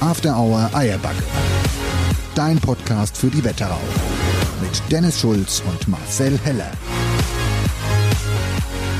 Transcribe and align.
After 0.00 0.34
Hour 0.36 0.70
Eierbacke. 0.72 1.22
Dein 2.34 2.58
Podcast 2.58 3.16
für 3.16 3.28
die 3.28 3.42
Wetterau. 3.44 3.80
Mit 4.62 4.80
Dennis 4.90 5.20
Schulz 5.20 5.62
und 5.68 5.88
Marcel 5.88 6.38
Heller. 6.44 6.70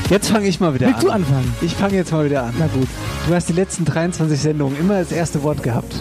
Jetzt 0.09 0.29
fange 0.29 0.47
ich 0.47 0.59
mal 0.59 0.73
wieder 0.73 0.87
Willst 0.87 0.99
an. 1.01 1.05
du 1.05 1.11
anfangen? 1.11 1.53
Ich 1.61 1.73
fange 1.73 1.95
jetzt 1.95 2.11
mal 2.11 2.25
wieder 2.25 2.43
an. 2.43 2.53
Na 2.59 2.67
gut, 2.67 2.87
Du 3.27 3.33
hast 3.35 3.49
die 3.49 3.53
letzten 3.53 3.85
23 3.85 4.39
Sendungen 4.39 4.77
immer 4.79 4.99
das 4.99 5.11
erste 5.11 5.41
Wort 5.43 5.63
gehabt. 5.63 5.93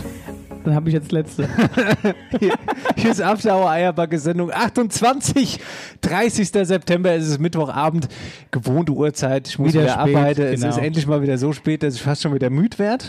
dann 0.65 0.75
habe 0.75 0.89
ich 0.89 0.95
jetzt 0.95 1.13
letzte. 1.13 1.49
Hier, 2.39 2.55
hier 2.97 3.11
ist 3.11 3.23
After 3.23 3.57
Hour 3.57 3.71
Eierbacke 3.71 4.19
Sendung 4.19 4.51
28. 4.53 5.61
30. 6.01 6.49
September 6.67 7.13
es 7.13 7.29
ist 7.29 7.41
Mittwochabend. 7.41 8.09
Gewohnte 8.51 8.93
Uhrzeit. 8.93 9.49
Ich 9.49 9.59
muss 9.59 9.73
Wieder 9.73 9.83
wieder, 9.83 9.93
spät, 10.01 10.17
arbeiten. 10.17 10.43
Es 10.43 10.61
genau. 10.61 10.73
ist 10.75 10.79
endlich 10.83 11.07
mal 11.07 11.23
wieder 11.23 11.39
so 11.39 11.53
spät, 11.53 11.83
dass 11.83 11.95
ich 11.95 12.03
fast 12.03 12.23
schon 12.23 12.35
wieder 12.35 12.51
müde 12.51 12.79
werde. 12.79 13.05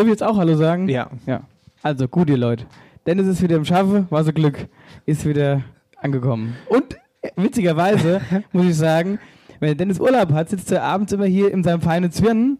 Darf 0.00 0.06
ich 0.06 0.12
jetzt 0.12 0.22
auch 0.22 0.38
Hallo 0.38 0.56
sagen? 0.56 0.88
Ja. 0.88 1.10
Ja. 1.26 1.42
Also, 1.82 2.08
gut, 2.08 2.30
ihr 2.30 2.38
Leute. 2.38 2.64
Dennis 3.06 3.26
ist 3.26 3.42
wieder 3.42 3.56
im 3.56 3.66
Schaffe, 3.66 4.06
war 4.08 4.24
so 4.24 4.32
Glück, 4.32 4.66
ist 5.04 5.26
wieder 5.26 5.62
angekommen. 5.98 6.56
Und 6.70 6.96
witzigerweise 7.36 8.22
muss 8.52 8.64
ich 8.64 8.78
sagen, 8.78 9.18
wenn 9.58 9.76
Dennis 9.76 10.00
Urlaub 10.00 10.32
hat, 10.32 10.48
sitzt 10.48 10.72
er 10.72 10.84
abends 10.84 11.12
immer 11.12 11.26
hier 11.26 11.52
in 11.52 11.62
seinem 11.62 11.82
feinen 11.82 12.10
Zwirn. 12.10 12.56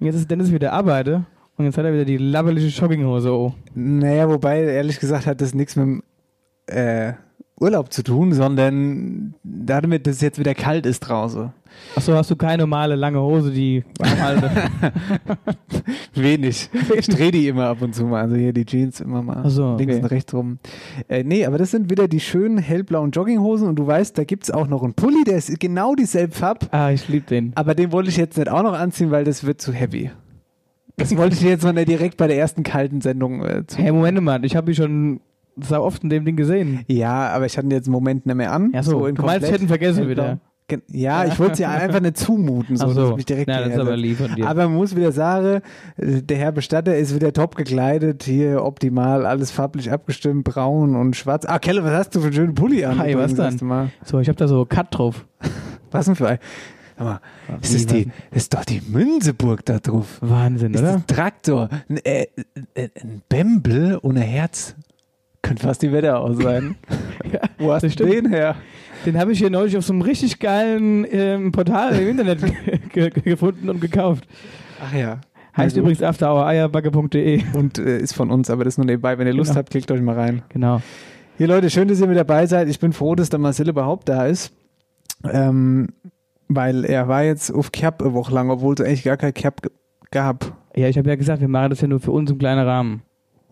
Und 0.00 0.06
jetzt 0.06 0.16
ist 0.16 0.30
Dennis 0.30 0.52
wieder 0.52 0.74
arbeite. 0.74 1.24
Und 1.56 1.64
jetzt 1.64 1.78
hat 1.78 1.86
er 1.86 1.94
wieder 1.94 2.04
die 2.04 2.18
labberliche 2.18 2.78
Jogginghose. 2.78 3.32
Oh. 3.32 3.54
Naja, 3.74 4.28
wobei, 4.28 4.60
ehrlich 4.60 5.00
gesagt, 5.00 5.24
hat 5.24 5.40
das 5.40 5.54
nichts 5.54 5.76
mit 5.76 5.86
dem 5.86 6.02
äh, 6.66 7.14
Urlaub 7.62 7.92
zu 7.92 8.02
tun, 8.02 8.32
sondern 8.32 9.34
damit, 9.44 10.06
dass 10.06 10.16
es 10.16 10.20
jetzt 10.20 10.38
wieder 10.38 10.54
kalt 10.54 10.84
ist 10.84 11.00
draußen. 11.00 11.52
Achso, 11.96 12.14
hast 12.14 12.30
du 12.30 12.36
keine 12.36 12.64
normale 12.64 12.96
lange 12.96 13.20
Hose, 13.20 13.50
die? 13.50 13.82
Wenig. 16.14 16.68
Ich 16.98 17.08
drehe 17.08 17.30
die 17.30 17.48
immer 17.48 17.68
ab 17.68 17.80
und 17.80 17.94
zu 17.94 18.04
mal. 18.04 18.22
Also 18.22 18.36
hier 18.36 18.52
die 18.52 18.66
Jeans 18.66 19.00
immer 19.00 19.22
mal 19.22 19.48
so, 19.48 19.76
links 19.76 19.94
okay. 19.94 20.02
und 20.02 20.10
rechts 20.10 20.34
rum. 20.34 20.58
Äh, 21.08 21.24
nee, 21.24 21.46
aber 21.46 21.56
das 21.56 21.70
sind 21.70 21.88
wieder 21.88 22.08
die 22.08 22.20
schönen 22.20 22.58
hellblauen 22.58 23.10
Jogginghosen 23.10 23.68
und 23.68 23.76
du 23.76 23.86
weißt, 23.86 24.18
da 24.18 24.24
gibt's 24.24 24.50
auch 24.50 24.66
noch 24.66 24.82
einen 24.82 24.94
Pulli, 24.94 25.24
der 25.24 25.38
ist 25.38 25.58
genau 25.60 25.94
dieselbe 25.94 26.34
Farbe. 26.34 26.66
ah, 26.72 26.90
ich 26.90 27.08
liebe 27.08 27.26
den. 27.26 27.52
Aber 27.54 27.74
den 27.74 27.92
wollte 27.92 28.10
ich 28.10 28.16
jetzt 28.16 28.36
nicht 28.36 28.50
auch 28.50 28.62
noch 28.62 28.74
anziehen, 28.74 29.10
weil 29.10 29.24
das 29.24 29.44
wird 29.44 29.60
zu 29.60 29.72
heavy. 29.72 30.10
Das 30.96 31.12
wollte 31.16 31.36
ich 31.36 31.42
jetzt 31.42 31.64
mal 31.64 31.72
direkt 31.84 32.16
bei 32.16 32.26
der 32.26 32.38
ersten 32.38 32.64
kalten 32.64 33.00
Sendung 33.00 33.44
äh, 33.44 33.66
zu. 33.66 33.78
Hey, 33.78 33.92
Moment 33.92 34.20
mal, 34.20 34.44
ich 34.44 34.56
habe 34.56 34.70
ihn 34.70 34.74
schon 34.74 35.20
so 35.60 35.80
oft 35.80 36.02
in 36.02 36.10
dem 36.10 36.24
Ding 36.24 36.36
gesehen. 36.36 36.84
Ja, 36.88 37.28
aber 37.28 37.46
ich 37.46 37.56
hatte 37.58 37.68
jetzt 37.68 37.86
einen 37.86 37.92
Moment 37.92 38.26
nicht 38.26 38.34
mehr 38.34 38.52
an. 38.52 38.70
Ja, 38.72 38.82
so, 38.82 39.06
in 39.06 39.14
du 39.14 39.22
meinst, 39.22 39.44
ich 39.44 39.50
komplett 39.50 39.52
hätte 39.52 39.62
ihn 39.64 39.68
vergessen 39.68 40.08
wieder. 40.08 40.38
Ja, 40.88 41.26
ich 41.26 41.38
wollte 41.38 41.54
es 41.54 41.58
ja 41.58 41.70
einfach 41.70 42.00
nicht 42.00 42.16
zumuten, 42.16 42.76
so, 42.76 42.88
so. 42.88 43.08
dass 43.08 43.16
mich 43.16 43.26
direkt 43.26 43.48
Ja, 43.48 43.58
ist 43.58 43.78
aber. 43.78 43.96
Aber 44.46 44.68
man 44.68 44.76
muss 44.76 44.96
wieder 44.96 45.12
sagen, 45.12 45.60
der 45.98 46.36
Herr 46.36 46.52
Bestatter 46.52 46.96
ist 46.96 47.14
wieder 47.14 47.32
top 47.32 47.56
gekleidet, 47.56 48.22
hier 48.22 48.64
optimal, 48.64 49.26
alles 49.26 49.50
farblich 49.50 49.90
abgestimmt, 49.92 50.44
braun 50.44 50.96
und 50.96 51.14
schwarz. 51.14 51.44
Ah, 51.46 51.58
Kelle, 51.58 51.84
was 51.84 51.92
hast 51.92 52.14
du 52.14 52.20
für 52.20 52.26
einen 52.26 52.34
schönen 52.34 52.54
Pulli 52.54 52.84
an? 52.84 52.98
Hi, 52.98 53.16
was 53.16 53.34
dann? 53.34 53.90
So, 54.04 54.18
ich 54.20 54.28
habe 54.28 54.36
da 54.36 54.48
so 54.48 54.64
Cut 54.64 54.86
drauf. 54.90 55.26
Was 55.90 56.06
denn 56.06 56.14
für 56.14 56.26
ein... 56.26 56.38
Sag 56.96 57.04
mal, 57.04 57.20
ist 57.60 57.74
das, 57.74 57.86
die, 57.86 58.06
das 58.30 58.44
ist 58.44 58.54
doch 58.54 58.64
die 58.64 58.80
Münzeburg 58.80 59.62
da 59.66 59.78
drauf. 59.78 60.18
Wahnsinn, 60.22 60.72
Ist 60.72 60.80
oder? 60.80 60.92
das 60.92 61.02
ein 61.02 61.06
Traktor, 61.06 61.68
ein, 61.88 61.98
äh, 61.98 62.26
äh, 62.74 62.88
ein 63.02 63.20
Bembel 63.28 63.98
ohne 64.00 64.20
Herz. 64.20 64.74
Könnte 65.42 65.62
fast 65.62 65.82
die 65.82 65.92
Wetterau 65.92 66.32
sein. 66.34 66.76
Wo 67.58 67.72
hast 67.72 67.82
du 67.82 67.88
den 68.06 68.28
her? 68.28 68.56
Den 69.04 69.18
habe 69.18 69.32
ich 69.32 69.38
hier 69.38 69.50
neulich 69.50 69.76
auf 69.76 69.84
so 69.84 69.92
einem 69.92 70.02
richtig 70.02 70.38
geilen 70.38 71.04
ähm, 71.10 71.50
Portal 71.52 71.94
im 71.98 72.08
Internet 72.08 72.40
ge 72.92 73.10
ge 73.10 73.22
gefunden 73.22 73.68
und 73.68 73.80
gekauft. 73.80 74.24
Ach 74.80 74.94
ja. 74.94 75.20
Heißt 75.56 75.74
gut. 75.74 75.82
übrigens 75.82 76.02
afterhoureierbacke.de. 76.02 77.42
Und 77.54 77.78
äh, 77.78 77.98
ist 77.98 78.14
von 78.14 78.30
uns, 78.30 78.48
aber 78.50 78.64
das 78.64 78.78
nur 78.78 78.86
nebenbei. 78.86 79.18
Wenn 79.18 79.26
ihr 79.26 79.34
Lust 79.34 79.50
Genau. 79.50 79.58
habt, 79.58 79.70
klickt 79.70 79.90
euch 79.90 80.00
mal 80.00 80.14
rein. 80.14 80.42
Genau. 80.48 80.80
Hier 81.38 81.48
Leute, 81.48 81.68
schön, 81.70 81.88
dass 81.88 82.00
ihr 82.00 82.06
mit 82.06 82.16
dabei 82.16 82.46
seid. 82.46 82.68
Ich 82.68 82.78
bin 82.78 82.92
froh, 82.92 83.14
dass 83.14 83.28
der 83.28 83.38
Marcel 83.40 83.68
überhaupt 83.68 84.08
da 84.08 84.26
ist. 84.26 84.52
Ähm, 85.24 85.88
weil 86.48 86.84
er 86.84 87.08
war 87.08 87.24
jetzt 87.24 87.50
auf 87.50 87.72
Cap 87.72 88.02
eine 88.02 88.12
Woche 88.14 88.32
lang, 88.34 88.50
obwohl 88.50 88.74
es 88.74 88.80
eigentlich 88.80 89.02
gar 89.04 89.16
kein 89.16 89.34
Cap 89.34 89.60
gab. 90.10 90.56
Ja, 90.76 90.88
ich 90.88 90.96
habe 90.98 91.08
ja 91.08 91.16
gesagt, 91.16 91.40
wir 91.40 91.48
machen 91.48 91.70
das 91.70 91.80
ja 91.80 91.88
nur 91.88 92.00
für 92.00 92.12
uns 92.12 92.30
im 92.30 92.38
kleinen 92.38 92.64
Rahmen. 92.66 93.02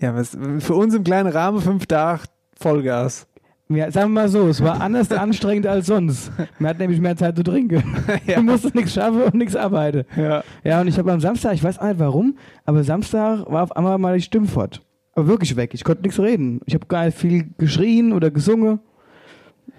Ja, 0.01 0.15
was, 0.15 0.37
für 0.61 0.75
uns 0.75 0.95
im 0.95 1.05
kleinen 1.05 1.31
Rahmen 1.31 1.61
fünf 1.61 1.87
Tage 1.87 2.23
Vollgas. 2.59 3.27
Ja, 3.69 3.89
sagen 3.91 4.11
wir 4.11 4.23
mal 4.23 4.29
so, 4.29 4.49
es 4.49 4.63
war 4.63 4.81
anders 4.81 5.13
anstrengend 5.13 5.67
als 5.67 5.87
sonst. 5.87 6.33
Man 6.59 6.71
hat 6.71 6.79
nämlich 6.79 7.01
mehr 7.01 7.17
Zeit 7.17 7.37
zu 7.37 7.45
trinken. 7.45 7.83
Du 8.27 8.43
musstest 8.43 8.75
nichts 8.75 8.95
schaffen 8.95 9.23
und 9.23 9.35
nichts 9.35 9.55
arbeiten. 9.55 10.05
Ja. 10.17 10.43
Ja, 10.65 10.81
und 10.81 10.89
ich 10.89 10.99
habe 10.99 11.13
am 11.13 11.21
Samstag, 11.21 11.55
ich 11.55 11.63
weiß 11.63 11.79
auch 11.79 11.87
nicht 11.87 11.99
warum, 12.01 12.37
aber 12.65 12.83
Samstag 12.83 13.45
war 13.47 13.63
auf 13.63 13.77
einmal 13.77 13.99
mal 13.99 14.17
die 14.17 14.23
Stimme 14.23 14.47
fort. 14.47 14.83
Aber 15.15 15.29
wirklich 15.29 15.55
weg. 15.57 15.73
Ich 15.75 15.85
konnte 15.85 16.03
nichts 16.03 16.19
reden. 16.19 16.61
Ich 16.67 16.75
habe 16.75 16.87
gar 16.87 17.05
nicht 17.05 17.17
viel 17.17 17.51
geschrien 17.59 18.13
oder 18.13 18.31
gesungen. 18.31 18.81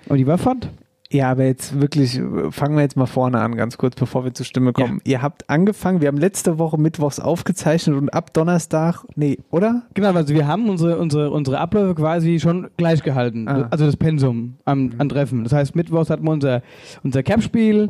Und 0.08 0.18
die 0.18 0.28
war 0.28 0.38
fort. 0.38 0.70
Ja, 1.14 1.30
aber 1.30 1.44
jetzt 1.44 1.82
wirklich, 1.82 2.22
fangen 2.52 2.76
wir 2.78 2.84
jetzt 2.84 2.96
mal 2.96 3.06
vorne 3.06 3.42
an, 3.42 3.56
ganz 3.58 3.78
kurz, 3.78 3.96
bevor 3.96 4.24
wir 4.24 4.34
zur 4.34 4.46
Stimme 4.46 4.72
kommen. 4.72 5.02
Ihr 5.04 5.22
habt 5.22 5.50
angefangen, 5.50 6.00
wir 6.00 6.08
haben 6.08 6.18
letzte 6.18 6.58
Woche 6.58 6.80
Mittwochs 6.80 7.20
aufgezeichnet 7.20 7.98
und 7.98 8.10
ab 8.14 8.34
Donnerstag, 8.34 9.04
nee, 9.16 9.38
oder? 9.50 9.84
Genau, 9.94 10.14
also 10.14 10.34
wir 10.34 10.48
haben 10.48 10.70
unsere, 10.70 10.98
unsere, 10.98 11.30
unsere 11.32 11.60
Abläufe 11.60 11.96
quasi 11.96 12.40
schon 12.40 12.70
gleich 12.78 13.04
gehalten. 13.04 13.50
Ah. 13.50 13.68
Also 13.72 13.86
das 13.86 13.98
Pensum 13.98 14.56
am, 14.64 14.92
an 15.00 15.10
Treffen. 15.10 15.44
Das 15.44 15.52
heißt, 15.52 15.76
Mittwochs 15.76 16.10
hatten 16.10 16.24
wir 16.24 16.32
unser, 16.32 16.62
unser 17.04 17.24
Cap-Spiel. 17.24 17.90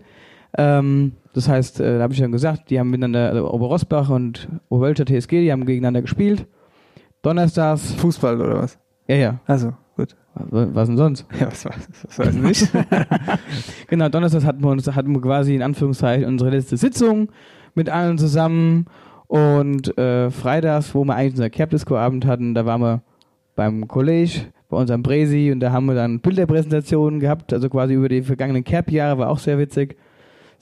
Ähm, 0.57 1.11
das 1.33 1.47
heißt, 1.47 1.79
äh, 1.79 1.97
da 1.97 2.03
habe 2.03 2.13
ich 2.13 2.19
ja 2.19 2.27
gesagt, 2.27 2.71
die 2.71 2.79
haben 2.79 2.89
miteinander, 2.89 3.29
also 3.29 3.51
Oberrosbach 3.51 4.09
und 4.09 4.49
Oberwölscher 4.69 5.05
TSG, 5.05 5.41
die 5.41 5.51
haben 5.51 5.65
gegeneinander 5.65 6.01
gespielt. 6.01 6.47
Donnerstags, 7.21 7.93
Fußball 7.93 8.41
oder 8.41 8.63
was? 8.63 8.79
ja, 9.07 9.15
ja, 9.15 9.39
Also, 9.45 9.73
gut. 10.01 10.15
was 10.33 10.87
denn 10.87 10.97
sonst? 10.97 11.25
Ja, 11.39 11.47
was, 11.47 11.65
was, 11.65 11.75
was 12.03 12.19
weiß 12.19 12.35
ich 12.35 12.41
nicht. 12.41 12.71
Genau, 13.87 14.09
Donnerstags 14.09 14.45
hatten 14.45 14.63
wir 14.63 14.69
uns, 14.69 14.87
hatten 14.87 15.13
wir 15.13 15.21
quasi 15.21 15.55
in 15.55 15.61
Anführungszeichen 15.61 16.25
unsere 16.25 16.49
letzte 16.51 16.77
Sitzung 16.77 17.29
mit 17.75 17.89
allen 17.89 18.17
zusammen 18.17 18.85
und 19.27 19.97
äh, 19.97 20.29
freitags, 20.31 20.93
wo 20.95 21.03
wir 21.03 21.15
eigentlich 21.15 21.33
unser 21.33 21.49
Cap-Disco-Abend 21.49 22.25
hatten, 22.25 22.53
da 22.53 22.65
waren 22.65 22.81
wir 22.81 23.01
beim 23.55 23.87
College, 23.87 24.41
bei 24.69 24.77
unserem 24.77 25.03
Presi 25.03 25.51
und 25.51 25.59
da 25.59 25.71
haben 25.71 25.85
wir 25.85 25.95
dann 25.95 26.19
Bilderpräsentationen 26.19 27.19
gehabt, 27.19 27.53
also 27.53 27.69
quasi 27.69 27.93
über 27.93 28.09
die 28.09 28.23
vergangenen 28.23 28.63
Cap-Jahre, 28.63 29.17
war 29.17 29.29
auch 29.29 29.39
sehr 29.39 29.57
witzig. 29.57 29.97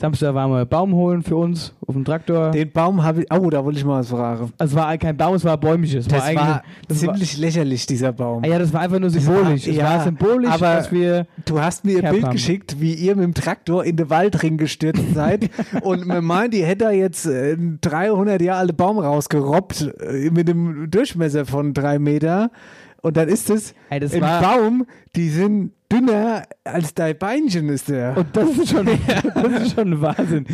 Samstag 0.02 0.34
waren 0.34 0.50
wir 0.52 0.66
Baum 0.66 0.94
holen 0.94 1.22
für 1.24 1.36
uns 1.36 1.74
auf 1.86 1.94
dem 1.94 2.06
Traktor. 2.06 2.52
Den 2.52 2.72
Baum 2.72 3.04
habe 3.04 3.24
ich, 3.24 3.28
oh, 3.34 3.50
da 3.50 3.66
wollte 3.66 3.80
ich 3.80 3.86
mal 3.86 4.00
was 4.00 4.10
fragen. 4.10 4.54
Also 4.58 4.78
es 4.78 4.82
war 4.82 4.98
kein 4.98 5.18
Baum, 5.18 5.36
es 5.36 5.44
war 5.44 5.58
bäumliches. 5.58 6.06
Es 6.06 6.08
Das 6.08 6.24
eigentlich- 6.24 6.38
war 6.48 6.64
das 6.88 7.06
war, 7.06 7.14
ziemlich 7.16 7.38
lächerlich, 7.38 7.86
dieser 7.86 8.14
Baum. 8.14 8.44
ah 8.44 8.48
ja, 8.48 8.60
das 8.60 8.72
war 8.72 8.80
einfach 8.82 9.00
nur 9.00 9.10
Das 9.10 9.22
symbolisch. 9.22 9.44
war- 9.66 9.72
es 9.72 9.76
ja, 9.76 9.84
war 9.84 10.04
symbolisch, 10.06 10.50
aber- 10.52 10.76
dass 10.76 10.92
wir 10.94 11.28
Du 11.46 11.60
hast 11.60 11.84
mir 11.84 12.02
ein 12.04 12.12
Bild 12.14 12.24
haben. 12.24 12.32
geschickt, 12.32 12.80
wie 12.80 12.94
ihr 12.94 13.16
mit 13.16 13.26
dem 13.26 13.34
Traktor 13.34 13.84
in 13.84 13.98
den 13.98 14.10
Waldring 14.10 14.56
gestürzt 14.58 15.04
seid 15.14 15.50
und 15.82 16.06
man 16.06 16.24
meint, 16.24 16.54
ihr 16.54 16.66
hättet 16.66 16.82
da 16.88 16.92
jetzt 16.92 17.26
äh, 17.26 17.54
einen 17.54 17.80
300 17.82 18.42
Jahre 18.42 18.60
alten 18.62 18.78
Baum 18.78 19.00
rausgerobbt 19.00 19.82
äh, 20.00 20.30
mit 20.30 20.50
einem 20.50 20.90
Durchmesser 20.90 21.46
von 21.46 21.74
drei 21.74 22.00
Meter 22.00 22.52
Und 23.02 23.16
dann 23.18 23.28
ist 23.30 23.50
es 23.50 23.74
Ey, 23.90 24.00
das 24.00 24.14
ein 24.14 24.22
war- 24.22 24.42
Baum, 24.42 24.86
die 25.16 25.30
sind 25.30 25.72
dünner 25.92 26.44
als 26.64 26.94
dein 26.94 27.18
Beinchen 27.18 27.70
ist 27.70 27.90
der. 27.90 28.16
Und 28.18 28.28
das 28.36 28.50
ist 28.58 28.70
schon, 28.70 28.86
das 29.34 29.62
ist 29.64 29.74
schon 29.76 30.02
Wahnsinn. 30.02 30.46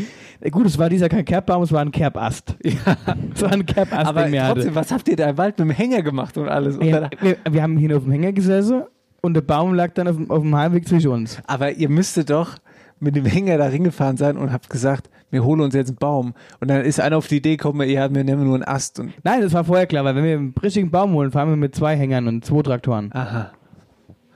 Gut, 0.52 0.66
es 0.68 0.78
war 0.78 0.90
dieser 0.90 1.10
kein 1.10 1.26
Kerbbaum, 1.26 1.64
es 1.64 1.72
war 1.72 1.82
ein 1.82 1.92
Kerbast. 1.92 2.56
Ja. 2.64 2.96
Es 3.34 3.42
war 3.42 3.52
ein 3.52 3.66
Kerbast, 3.66 4.06
aber 4.08 4.30
trotzdem, 4.32 4.76
was 4.76 4.92
habt 4.92 5.08
ihr 5.08 5.16
da 5.16 5.30
im 5.30 5.38
Wald 5.38 5.58
mit 5.60 5.68
dem 5.68 5.72
Hänger 5.72 6.02
gemacht 6.04 6.38
und 6.38 6.48
alles? 6.48 6.78
Und 6.78 6.86
Ja, 6.86 7.10
wir, 7.22 7.38
wir 7.50 7.62
haben 7.64 7.78
hier 7.78 7.98
auf 7.98 8.04
dem 8.04 8.12
Hänger 8.12 8.32
gesessen 8.32 8.84
und 9.22 9.34
der 9.34 9.42
Baum 9.42 9.74
lag 9.74 9.94
dann 9.94 10.08
auf, 10.08 10.16
dem- 10.16 10.30
auf 10.32 10.42
dem 10.42 10.56
Heimweg 10.56 10.88
zwischen 10.88 11.12
uns. 11.12 11.40
aber 11.48 11.72
ihr 11.72 11.90
müsstet 11.90 12.30
doch 12.30 12.58
mit 13.00 13.16
dem 13.16 13.26
Hänger 13.26 13.58
da 13.58 13.68
hingefahren 13.68 14.16
sein 14.18 14.38
und 14.38 14.54
habt 14.54 14.70
gesagt, 14.70 15.10
wir 15.36 15.44
holen 15.44 15.62
uns 15.62 15.76
jetzt 15.76 15.90
einen 15.90 15.98
Baum. 15.98 16.34
Und 16.60 16.70
dann 16.70 16.82
ist 16.84 17.00
einer 17.00 17.18
auf 17.18 17.28
die 17.28 17.38
Idee 17.38 17.58
gekommen, 17.58 17.88
ja, 17.88 18.14
wir 18.14 18.24
nehmen 18.24 18.46
nur 18.46 18.56
einen 18.56 18.64
Ast. 18.64 19.00
Und, 19.00 19.14
Nein, 19.24 19.42
das 19.42 19.54
war 19.54 19.64
vorher 19.64 19.86
klar, 19.86 20.04
weil 20.06 20.16
wenn 20.16 20.24
wir 20.24 20.38
einen 20.38 20.54
richtigen 20.64 20.90
Baum 20.90 21.14
holen, 21.14 21.32
fahren 21.32 21.50
wir 21.50 21.56
mit 21.58 21.76
zwei 21.76 21.96
Hängern 21.96 22.28
und 22.28 22.44
zwei 22.46 22.62
Traktoren. 22.64 23.12
aha. 23.14 23.52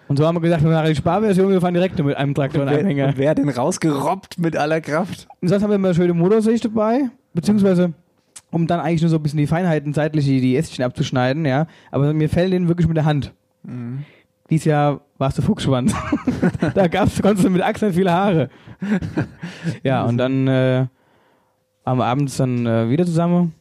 Und 0.10 0.18
so 0.18 0.26
haben 0.26 0.36
wir 0.36 0.42
gesagt, 0.42 0.64
wir 0.64 0.72
machen 0.72 0.88
die 0.88 0.96
Sparversion, 0.96 1.52
wir 1.52 1.62
fahren 1.62 1.76
direkt 1.76 1.98
nur 2.00 2.08
mit 2.08 2.18
einem 2.18 2.34
Traktor 2.34 2.64
und 2.64 2.68
einem 2.68 2.80
Wer, 2.80 2.88
Hänger. 2.88 3.08
und 3.10 3.18
wer 3.20 3.30
hat 3.30 3.38
den 3.38 3.48
rausgerobbt 3.48 4.40
mit 4.40 4.58
aller 4.58 4.82
Kraft? 4.82 5.28
Und 5.40 5.50
sonst 5.50 5.62
haben 5.62 5.70
wir 5.70 5.76
immer 5.76 5.94
schöne 5.94 6.16
Motorsicht 6.16 6.66
dabei, 6.66 7.12
beziehungsweise 7.36 7.94
um 8.50 8.66
dann 8.66 8.80
eigentlich 8.80 9.02
nur 9.02 9.10
so 9.12 9.18
ein 9.18 9.22
bisschen 9.24 9.38
die 9.38 9.46
Feinheiten 9.46 9.94
seitlich 9.94 10.26
die, 10.26 10.42
die 10.42 10.58
Ästchen 10.58 10.84
abzuschneiden, 10.84 11.46
ja. 11.46 11.68
Aber 11.92 12.12
mir 12.14 12.28
fällt 12.28 12.52
den 12.54 12.68
wirklich 12.68 12.88
mit 12.88 12.98
der 12.98 13.06
Hand. 13.06 13.34
Mhm. 13.62 14.04
Dies 14.50 14.66
Jahr 14.66 15.02
warst 15.18 15.38
du 15.38 15.42
Fuchsschwanz. 15.42 15.94
da 16.74 16.88
gab's, 16.88 17.22
konntest 17.22 17.46
du 17.46 17.50
mit 17.50 17.62
Achseln 17.62 17.94
viele 17.94 18.12
Haare. 18.12 18.50
ja, 19.84 20.04
und 20.04 20.18
dann 20.18 20.48
äh, 20.48 20.88
waren 21.84 21.98
wir 21.98 22.06
abends 22.06 22.38
dann 22.38 22.66
äh, 22.66 22.90
wieder 22.90 23.06
zusammen 23.06 23.54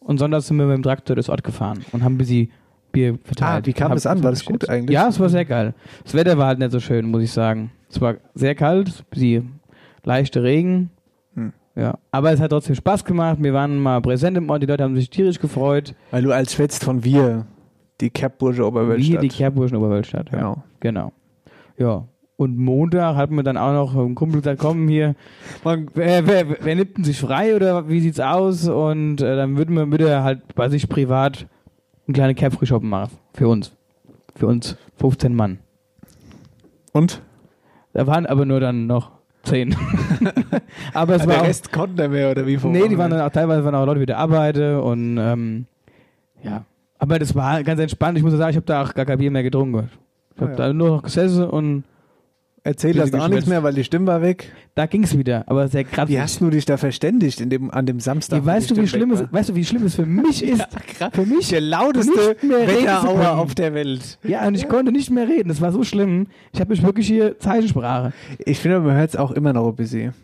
und 0.00 0.18
sonntags 0.18 0.46
sind 0.46 0.56
wir 0.56 0.66
mit 0.66 0.76
dem 0.76 0.82
Traktor 0.82 1.16
durchs 1.16 1.28
Ort 1.28 1.44
gefahren 1.44 1.84
und 1.92 2.02
haben 2.02 2.14
ein 2.14 2.18
bisschen 2.18 2.50
Bier 2.92 3.18
verteilt. 3.24 3.64
Ah, 3.64 3.66
wie 3.66 3.72
kam 3.72 3.92
das 3.92 4.06
an? 4.06 4.22
War 4.22 4.30
das 4.30 4.44
gut 4.44 4.68
eigentlich? 4.68 4.94
Ja, 4.94 5.08
es 5.08 5.18
war 5.18 5.28
sehr 5.28 5.44
geil. 5.44 5.74
Das 6.04 6.14
Wetter 6.14 6.36
war 6.38 6.46
halt 6.46 6.58
nicht 6.58 6.72
so 6.72 6.80
schön, 6.80 7.10
muss 7.10 7.22
ich 7.22 7.32
sagen. 7.32 7.72
Es 7.90 8.00
war 8.00 8.16
sehr 8.34 8.54
kalt, 8.54 9.08
bisschen 9.10 9.60
leichter 10.04 10.42
Regen. 10.42 10.90
Hm. 11.34 11.52
Ja, 11.74 11.98
aber 12.10 12.32
es 12.32 12.40
hat 12.40 12.50
trotzdem 12.50 12.74
Spaß 12.74 13.04
gemacht. 13.04 13.38
Wir 13.40 13.54
waren 13.54 13.78
mal 13.78 14.00
präsent 14.02 14.36
im 14.36 14.50
Ort, 14.50 14.62
die 14.62 14.66
Leute 14.66 14.84
haben 14.84 14.94
sich 14.94 15.08
tierisch 15.10 15.38
gefreut. 15.40 15.94
Weil 16.10 16.22
du 16.22 16.32
als 16.32 16.52
schwätzt 16.52 16.84
von 16.84 17.02
wir, 17.04 17.46
die 18.02 18.10
Kerbbursche 18.10 18.66
Oberweltstadt. 18.66 19.22
Wie 19.22 19.28
die 19.28 19.34
Kerbburschen 19.34 19.76
Oberweltstadt. 19.76 20.30
Ja. 20.30 20.38
Genau. 20.38 20.62
Genau. 20.80 21.12
Ja. 21.78 22.04
Und 22.36 22.58
Montag 22.58 23.14
hat 23.14 23.30
mir 23.30 23.44
dann 23.44 23.56
auch 23.56 23.72
noch 23.72 23.94
ein 23.94 24.14
Kumpel 24.16 24.40
gesagt, 24.40 24.60
komm 24.60 24.88
hier, 24.88 25.14
wer, 25.62 26.26
wer, 26.26 26.46
wer 26.60 26.74
nimmt 26.74 26.96
denn 26.96 27.04
sich 27.04 27.20
frei 27.20 27.54
oder 27.54 27.88
wie 27.88 28.00
sieht's 28.00 28.18
aus? 28.18 28.68
Und 28.68 29.20
äh, 29.22 29.36
dann 29.36 29.56
würden 29.56 29.76
wir 29.76 29.92
wieder 29.92 30.24
halt 30.24 30.54
bei 30.56 30.68
sich 30.68 30.88
privat 30.88 31.46
eine 32.06 32.14
kleine 32.14 32.34
Kerbfrühshoppen 32.34 32.88
machen. 32.88 33.16
Für 33.32 33.48
uns. 33.48 33.72
Für 34.34 34.48
uns 34.48 34.76
15 34.96 35.34
Mann. 35.34 35.58
Und? 36.92 37.22
Da 37.92 38.06
waren 38.06 38.26
aber 38.26 38.44
nur 38.44 38.58
dann 38.58 38.86
noch 38.88 39.12
10. 39.44 39.76
aber 40.94 41.14
es 41.14 41.22
Ah, 41.22 41.26
war 41.26 41.34
der 41.34 41.42
auch, 41.42 41.46
Rest 41.46 41.72
konnte 41.72 42.02
er 42.02 42.08
mehr 42.08 42.30
oder 42.30 42.46
wie 42.46 42.56
Nee, 42.56 42.88
die 42.88 42.98
waren 42.98 43.10
dann 43.10 43.20
auch 43.20 43.30
teilweise 43.30 43.64
waren 43.64 43.74
auch 43.74 43.86
Leute 43.86 44.00
wieder 44.00 44.18
arbeiten 44.18 44.80
und 44.80 45.18
ähm, 45.18 45.66
ja. 46.42 46.64
Aber 47.02 47.18
das 47.18 47.34
war 47.34 47.64
ganz 47.64 47.80
entspannt. 47.80 48.16
Ich 48.16 48.22
muss 48.22 48.32
sagen, 48.32 48.50
ich 48.50 48.56
habe 48.56 48.66
da 48.66 48.82
auch 48.84 48.94
gar 48.94 49.04
kein 49.04 49.18
Bier 49.18 49.30
mehr 49.30 49.42
getrunken. 49.42 49.90
Ich 50.36 50.40
habe 50.40 50.52
Ah, 50.52 50.54
ja. 50.54 50.68
da 50.68 50.72
nur 50.72 50.88
noch 50.88 51.02
gesessen 51.02 51.44
und 51.44 51.82
Erzähl 52.64 52.94
das 52.94 53.12
auch 53.12 53.26
nichts 53.26 53.46
mehr, 53.48 53.64
weil 53.64 53.74
die 53.74 53.82
Stimme 53.82 54.06
war 54.06 54.22
weg. 54.22 54.52
da 54.76 54.86
ging's 54.86 55.18
wieder. 55.18 55.42
Aber 55.48 55.66
sehr 55.66 55.82
krass. 55.82 56.08
Wie 56.08 56.20
hast 56.20 56.40
du 56.40 56.48
dich 56.48 56.64
da 56.64 56.76
verständigt 56.76 57.40
in 57.40 57.50
dem, 57.50 57.72
an 57.72 57.86
dem 57.86 57.98
Samstag? 57.98 58.38
Ja, 58.38 58.46
weißt 58.46 58.70
du, 58.70 58.76
wie 58.76 58.86
schlimm 58.86 59.10
es, 59.10 59.24
weißt 59.32 59.48
du, 59.48 59.54
wie 59.56 59.64
schlimm 59.64 59.84
es 59.84 59.96
für 59.96 60.06
mich 60.06 60.44
ist? 60.48 60.64
für 61.12 61.26
mich 61.26 61.48
Der 61.48 61.60
lauteste 61.60 62.36
Wetterauer 62.40 63.32
auf 63.38 63.56
der 63.56 63.74
Welt. 63.74 64.16
Ja, 64.22 64.46
und 64.46 64.54
ich 64.54 64.68
konnte 64.68 64.92
nicht 64.92 65.10
mehr 65.10 65.26
reden. 65.26 65.48
Das 65.48 65.60
war 65.60 65.72
so 65.72 65.82
schlimm. 65.82 66.28
Ich 66.52 66.60
habe 66.60 66.70
mich 66.70 66.84
wirklich 66.84 67.08
hier 67.08 67.36
Zeichensprache. 67.40 68.12
Ich 68.38 68.60
finde, 68.60 68.78
man 68.78 68.94
hört 68.94 69.10
es 69.10 69.16
auch 69.16 69.32
immer 69.32 69.52
noch 69.52 69.66
ein 69.68 69.74
bisschen. 69.74 70.14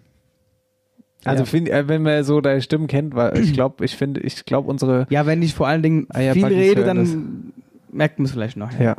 Also 1.25 1.43
Ja. 1.43 1.47
find, 1.47 1.69
äh, 1.69 1.88
wenn 1.88 2.03
man 2.03 2.23
so 2.25 2.41
deine 2.41 2.62
Stimmen 2.62 2.87
kennt, 2.87 3.15
weil 3.15 3.37
ich 3.38 3.53
glaube, 3.53 3.85
ich 3.85 3.97
finde, 3.97 4.20
ich 4.20 4.44
glaube 4.44 4.69
unsere 4.70 5.06
Ja, 5.11 5.26
wenn 5.26 5.43
ich 5.43 5.55
vor 5.55 5.67
allen 5.67 5.82
Dingen 5.82 6.06
ja, 6.15 6.32
viel 6.32 6.44
rede, 6.47 6.85
dann 6.85 7.53
merkt 7.91 8.19
man 8.19 8.26
es 8.26 8.32
vielleicht 8.32 8.56
noch. 8.56 8.70
ja. 8.79 8.97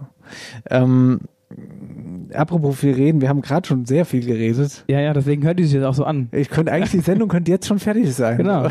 Ähm, 0.70 1.22
apropos 2.34 2.80
viel 2.80 2.94
reden, 2.94 3.22
wir 3.22 3.30
haben 3.30 3.42
gerade 3.42 3.68
schon 3.68 3.86
sehr 3.86 4.06
viel 4.06 4.26
geredet. 4.26 4.84
ja, 4.88 5.00
ja, 5.00 5.14
deswegen 5.14 5.44
hört 5.44 5.60
die 5.60 5.64
sich 5.64 5.74
jetzt 5.74 5.84
auch 5.84 5.94
so 5.94 6.04
an. 6.04 6.30
Ich 6.32 6.50
könnte 6.50 6.72
eigentlich 6.72 6.92
die 6.92 7.00
Sendung 7.00 7.30
könnte 7.30 7.52
jetzt 7.52 7.68
schon 7.68 7.80
fertig 7.80 8.14
sein. 8.14 8.38
Genau. 8.38 8.68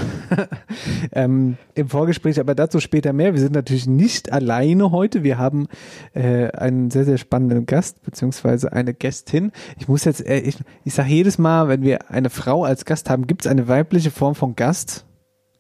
ähm, 1.13 1.57
Im 1.75 1.89
Vorgespräch, 1.89 2.39
aber 2.41 2.55
dazu 2.55 2.81
später 2.81 3.13
mehr. 3.13 3.35
Wir 3.35 3.41
sind 3.41 3.55
natürlich 3.55 3.87
nicht 3.87 4.33
alleine 4.33 4.91
heute. 4.91 5.23
Wir 5.23 5.39
haben 5.39 5.67
äh, 6.15 6.51
einen 6.51 6.91
sehr, 6.91 7.05
sehr 7.05 7.19
spannenden 7.19 7.67
Gast, 7.67 8.03
beziehungsweise 8.03 8.73
eine 8.73 8.95
Gästin. 8.95 9.53
Ich 9.79 9.89
muss 9.89 10.05
jetzt, 10.05 10.25
äh, 10.27 10.39
ich, 10.39 10.59
ich 10.85 10.95
sage 10.95 11.11
jedes 11.11 11.39
Mal, 11.39 11.69
wenn 11.69 11.83
wir 11.83 12.11
eine 12.11 12.31
Frau 12.31 12.65
als 12.65 12.85
Gast 12.85 13.11
haben, 13.11 13.27
gibt 13.27 13.43
es 13.45 13.51
eine 13.51 13.69
weibliche 13.69 14.11
Form 14.11 14.35
von 14.35 14.55
Gast? 14.55 15.05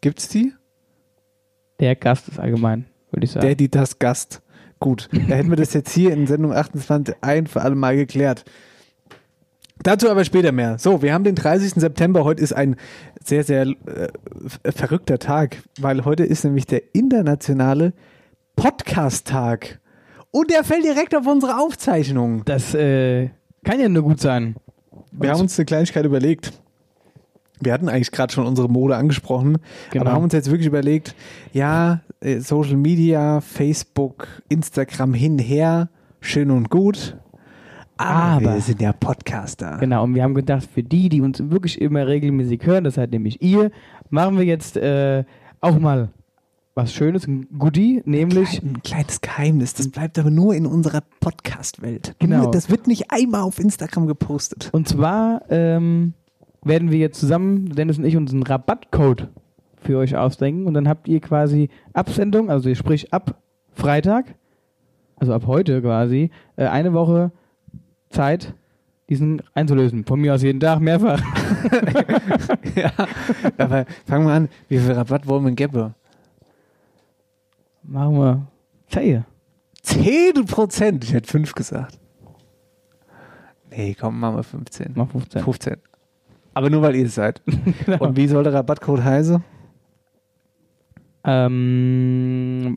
Gibt's 0.01 0.29
die? 0.29 0.53
Der 1.81 1.97
Gast 1.97 2.29
ist 2.29 2.39
allgemein, 2.39 2.87
würde 3.11 3.25
ich 3.25 3.33
sagen. 3.33 3.47
Der, 3.47 3.55
die, 3.55 3.71
das 3.71 3.99
Gast. 3.99 4.43
Gut, 4.81 5.09
da 5.13 5.35
hätten 5.35 5.51
wir 5.51 5.57
das 5.57 5.75
jetzt 5.75 5.93
hier 5.93 6.13
in 6.13 6.27
Sendung 6.27 6.53
28 6.53 7.17
ein 7.21 7.47
für 7.47 7.63
alle 7.63 7.75
Mal 7.75 7.97
geklärt. 7.97 8.45
Dazu 9.83 10.11
aber 10.11 10.25
später 10.25 10.53
mehr. 10.53 10.79
So, 10.79 11.03
wir 11.03 11.15
haben 11.15 11.25
den 11.25 11.35
30. 11.35 11.75
September. 11.75 12.25
Heute 12.25 12.43
ist 12.43 12.53
ein 12.53 12.77
sehr, 13.25 13.45
sehr 13.45 13.63
äh, 13.63 14.09
verrückter 14.73 15.19
Tag, 15.19 15.63
weil 15.81 16.05
heute 16.05 16.25
ist 16.25 16.45
nämlich 16.45 16.67
der 16.67 16.95
internationale 16.95 17.93
Podcast-Tag. 18.57 19.81
Und 20.31 20.51
der 20.51 20.65
fällt 20.65 20.85
direkt 20.85 21.15
auf 21.15 21.27
unsere 21.27 21.59
Aufzeichnung. 21.59 22.45
das 22.45 22.75
äh, 22.75 23.31
kann 23.65 23.81
ja 23.81 23.89
nur 23.89 24.03
gut 24.03 24.21
sein. 24.21 24.57
Wir 25.13 25.31
haben 25.31 25.41
uns 25.41 25.59
eine 25.59 25.67
Kleinigkeit 25.67 26.05
überlegt. 26.05 26.53
Wir 27.61 27.73
hatten 27.73 27.89
eigentlich 27.89 28.11
gerade 28.13 28.33
schon 28.33 28.47
unsere 28.47 28.69
Mode 28.69 28.97
angesprochen, 28.97 29.59
Genau. 29.91 30.05
aber 30.05 30.13
haben 30.15 30.25
uns 30.25 30.33
jetzt 30.33 30.51
wirklich 30.51 30.67
überlegt, 30.67 31.15
ja, 31.53 32.01
äh, 32.21 32.41
Social 32.41 32.77
Media, 32.77 33.41
Facebook, 33.41 34.27
Instagram 34.49 35.15
hinher, 35.15 35.89
schön 36.21 36.51
und 36.51 36.71
gut. 36.71 37.17
Aber, 37.97 38.47
Aber- 38.47 38.55
wir 38.55 38.61
sind 38.61 38.81
ja 38.81 38.93
Podcaster. 38.93 39.77
Genau, 39.81 40.05
und 40.05 40.15
wir 40.15 40.23
haben 40.23 40.35
gedacht, 40.35 40.69
für 40.73 40.83
die, 40.85 41.09
die 41.09 41.21
uns 41.21 41.43
wirklich 41.51 41.81
immer 41.81 42.07
regelmäßig 42.07 42.65
hören, 42.65 42.85
das 42.85 42.95
seid 42.95 43.11
nämlich 43.11 43.43
ihr, 43.43 43.71
machen 44.11 44.37
wir 44.39 44.45
jetzt 44.45 44.77
äh, 44.77 45.25
auch 45.61 45.79
mal 45.79 46.11
was 46.77 46.93
Schönes, 46.95 47.27
ein 47.27 47.49
Goodie, 47.59 48.03
nämlich 48.05 48.63
Ein 48.63 48.81
kleines 48.85 49.21
Geheimnis, 49.21 49.75
das 49.75 49.91
bleibt 49.91 50.17
aber 50.17 50.31
nur 50.31 50.55
in 50.55 50.65
unserer 50.65 51.03
Podcast-Welt. 51.19 52.15
Genau. 52.21 52.53
Das 52.53 52.71
wird 52.71 52.87
nicht 52.87 53.11
einmal 53.11 53.41
auf 53.41 53.59
Instagram 53.59 54.07
gepostet. 54.07 54.69
Und 54.71 54.87
zwar 54.89 55.43
ähm, 55.51 56.15
werden 56.63 56.91
wir 56.91 56.99
jetzt 56.99 57.21
zusammen, 57.21 57.75
Dennis 57.75 57.99
und 57.99 58.05
ich, 58.05 58.17
uns 58.17 58.33
einen 58.33 58.43
Rabattcode 58.43 59.29
für 59.77 59.99
euch 59.99 60.17
ausdenken 60.17 60.67
und 60.67 60.75
dann 60.75 60.89
habt 60.89 61.09
ihr 61.09 61.21
quasi 61.21 61.71
Absendung, 61.93 62.51
also 62.51 62.75
sprich 62.75 63.13
ab 63.13 63.41
Freitag, 63.73 64.35
also 65.17 65.33
ab 65.33 65.47
heute 65.47 65.81
quasi, 65.81 66.31
äh, 66.57 66.67
eine 66.67 66.93
Woche 66.93 67.31
Zeit, 68.11 68.55
diesen 69.09 69.43
einzulösen. 69.55 70.05
Von 70.05 70.21
mir 70.21 70.35
aus 70.35 70.43
jeden 70.43 70.61
Tag 70.61 70.81
mehrfach. 70.81 71.21
ja, 72.75 72.93
aber 73.57 73.87
fangen 74.07 74.27
wir 74.27 74.33
an, 74.33 74.49
wie 74.69 74.79
viel 74.79 74.93
Rabatt 74.93 75.27
wollen 75.27 75.45
wir 75.45 75.51
denn 75.51 75.57
geben? 75.57 75.95
Machen 77.85 78.19
wir 78.19 78.47
Zehe. 78.89 79.25
10 79.83 80.45
Prozent. 80.47 81.05
Ich 81.05 81.13
hätte 81.13 81.31
5 81.31 81.55
gesagt. 81.55 81.99
Nee, 83.71 83.95
komm, 83.99 84.21
machen 84.21 84.37
wir 84.37 84.43
15. 84.43 84.93
Mach 84.95 85.11
15. 85.11 85.43
15. 85.43 85.77
Aber 86.59 86.71
nur 86.71 86.83
weil 86.83 86.97
ihr 86.97 87.07
es 87.07 87.15
seid. 87.15 87.41
Genau. 87.87 88.05
Und 88.05 88.17
wie 88.17 88.27
soll 88.27 88.43
der 88.43 88.53
Rabattcode 88.53 89.05
heißen? 89.05 89.45
Ähm, 91.23 92.75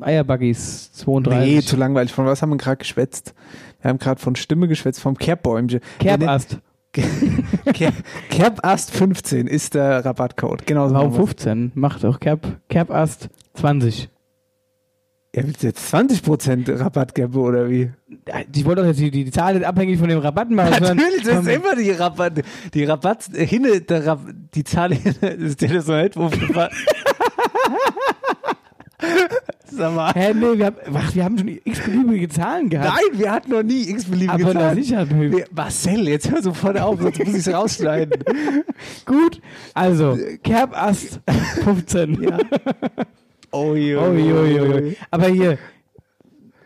Eierbuggies 0.00 0.90
32. 0.94 1.48
Nee, 1.48 1.60
zu 1.60 1.76
langweilig. 1.76 2.12
Von 2.12 2.26
was 2.26 2.42
haben 2.42 2.50
wir 2.50 2.56
gerade 2.56 2.78
geschwätzt? 2.78 3.34
Wir 3.80 3.90
haben 3.90 4.00
gerade 4.00 4.20
von 4.20 4.34
Stimme 4.34 4.66
geschwätzt, 4.66 4.98
vom 5.00 5.16
Kerbbäumchen. 5.16 5.78
Kerbast. 6.00 6.58
Ker 6.92 7.92
Kerbast 8.30 8.90
15 8.90 9.46
ist 9.46 9.74
der 9.74 10.04
Rabattcode. 10.04 10.66
Genau 10.66 10.88
so. 10.88 10.94
Warum 10.94 11.10
machen 11.10 11.18
wir's. 11.18 11.44
15? 11.44 11.70
Macht 11.76 12.04
auch 12.04 12.18
Kerb, 12.18 12.58
Kerbast 12.68 13.28
20. 13.54 14.10
Willst 15.44 15.62
du 15.62 15.66
jetzt 15.66 15.94
20% 15.94 16.80
Rabatt 16.80 17.14
geben 17.14 17.34
oder 17.34 17.68
wie? 17.68 17.90
Ich 18.54 18.64
wollte 18.64 18.82
doch 18.82 18.88
jetzt 18.88 19.00
die, 19.00 19.10
die, 19.10 19.30
Zahl 19.30 19.54
nicht 19.54 19.66
abhängig 19.66 19.98
von 19.98 20.08
dem 20.08 20.18
Rabatt 20.18 20.50
machen. 20.50 20.82
Natürlich, 20.82 21.22
das 21.22 21.42
ist 21.42 21.48
immer 21.48 21.76
die 21.76 21.90
Rabatt, 21.90 22.42
die 22.74 22.84
Rabatt, 22.84 23.24
äh, 23.34 23.46
hinne, 23.46 23.80
der 23.80 24.06
Rab, 24.06 24.20
die 24.54 24.64
Zahl 24.64 24.94
hinne, 24.94 25.28
ist 25.34 25.60
der 25.60 25.68
das 25.74 25.86
noch 25.86 26.02
nicht, 26.02 26.14
Sag 29.70 29.94
mal. 29.94 30.12
Hä, 30.12 30.32
nee, 30.34 30.58
wir 30.58 30.66
haben, 30.66 30.76
ach, 30.94 31.14
wir 31.14 31.24
haben 31.24 31.38
schon 31.38 31.48
x-beliebige 31.64 32.28
Zahlen 32.28 32.68
gehabt. 32.68 32.94
Nein, 32.94 33.20
wir 33.20 33.30
hatten 33.30 33.50
noch 33.50 33.62
nie 33.62 33.88
x-beliebige 33.90 34.32
aber 34.46 34.52
Zahlen. 34.52 34.82
sicher. 34.82 35.06
Wir- 35.08 35.46
Marcel, 35.54 36.08
jetzt 36.08 36.30
hör 36.30 36.42
sofort 36.42 36.80
auf, 36.80 37.00
sonst 37.00 37.18
muss 37.18 37.28
ich 37.28 37.46
es 37.46 37.52
rausschneiden. 37.52 38.24
Gut, 39.06 39.40
also, 39.74 40.18
Kerbast 40.42 41.20
15. 41.64 42.22
Ja. 42.22 42.38
Oh, 43.50 43.70
Ui, 43.72 43.96
ui, 43.96 44.32
ui, 44.32 44.60
ui. 44.60 44.96
Aber 45.10 45.26
hier, 45.28 45.58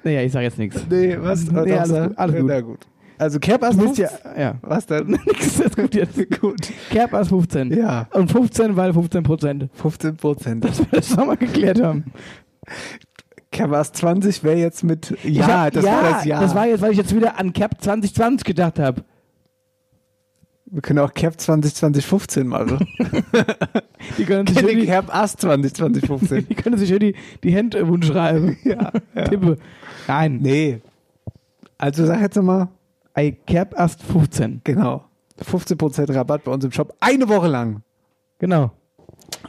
Naja, 0.05 0.23
ich 0.23 0.33
sag 0.33 0.43
jetzt 0.43 0.59
nichts. 0.59 0.85
Nee, 0.91 1.17
was? 1.21 1.45
Nee, 1.51 1.53
Doch, 1.71 1.79
alles 1.81 1.91
gut, 2.09 2.19
alles 2.19 2.37
gut. 2.37 2.47
Na 2.49 2.61
gut. 2.61 2.79
Also 3.19 3.39
ja, 3.39 3.59
15. 3.59 4.07
ja. 4.37 4.55
Was 4.63 4.87
denn? 4.87 5.07
Nix 5.27 5.61
ist 5.61 5.77
gut 5.77 5.95
jetzt. 5.95 6.41
gut. 6.41 6.57
Kerbers 6.91 7.29
15. 7.29 7.73
Ja, 7.73 8.09
Und 8.13 8.33
15, 8.33 8.75
weil 8.77 8.93
15 8.93 9.23
Prozent. 9.23 9.69
15 9.75 10.17
Prozent. 10.17 10.65
Dass 10.65 10.81
wir 10.81 10.87
das 10.91 11.15
nochmal 11.17 11.37
geklärt 11.37 11.81
haben. 11.81 12.05
Kerbast 13.53 13.97
20 13.97 14.43
wäre 14.43 14.57
jetzt 14.57 14.83
mit 14.83 15.15
Ja, 15.23 15.65
hab- 15.67 15.73
das 15.73 15.85
war 15.85 16.03
das 16.03 16.25
Ja. 16.25 16.41
Das 16.41 16.55
war 16.55 16.67
jetzt, 16.67 16.81
weil 16.81 16.93
ich 16.93 16.99
jetzt 16.99 17.15
wieder 17.15 17.39
an 17.39 17.53
Cap 17.53 17.81
2020 17.81 18.45
gedacht 18.45 18.79
habe. 18.81 19.05
Wir 20.75 20.81
können 20.81 21.01
auch 21.01 21.13
Kerb 21.13 21.39
20 21.39 21.75
2015 21.75 22.47
machen. 22.47 22.79
Die 24.17 24.25
können 24.25 24.47
sich 24.47 24.57
die, 24.57 24.87
Kerbast 24.87 25.41
20 25.43 25.75
2015. 25.75 26.49
die, 26.49 26.55
können 26.55 26.79
sich 26.79 26.89
schön 26.89 26.99
die, 26.99 27.15
die 27.45 27.53
Hände 27.53 27.87
wund 27.87 28.05
schreiben. 28.05 28.57
ja, 28.65 28.91
ja. 29.15 29.25
Tippe. 29.25 29.59
Nein. 30.09 30.39
Nee. 30.43 30.81
Also 31.79 32.07
sag 32.07 32.21
jetzt 32.21 32.37
nochmal, 32.37 32.69
I 33.17 33.33
Cap 33.47 33.79
Ast 33.79 34.03
15. 34.03 34.63
genau. 34.65 35.05
15% 35.41 36.15
Rabatt 36.15 36.45
bei 36.45 36.53
uns 36.53 36.65
im 36.65 36.73
Shop. 36.73 36.95
Eine 37.01 37.29
Woche 37.29 37.49
lang. 37.49 37.83
Genau. 38.39 38.73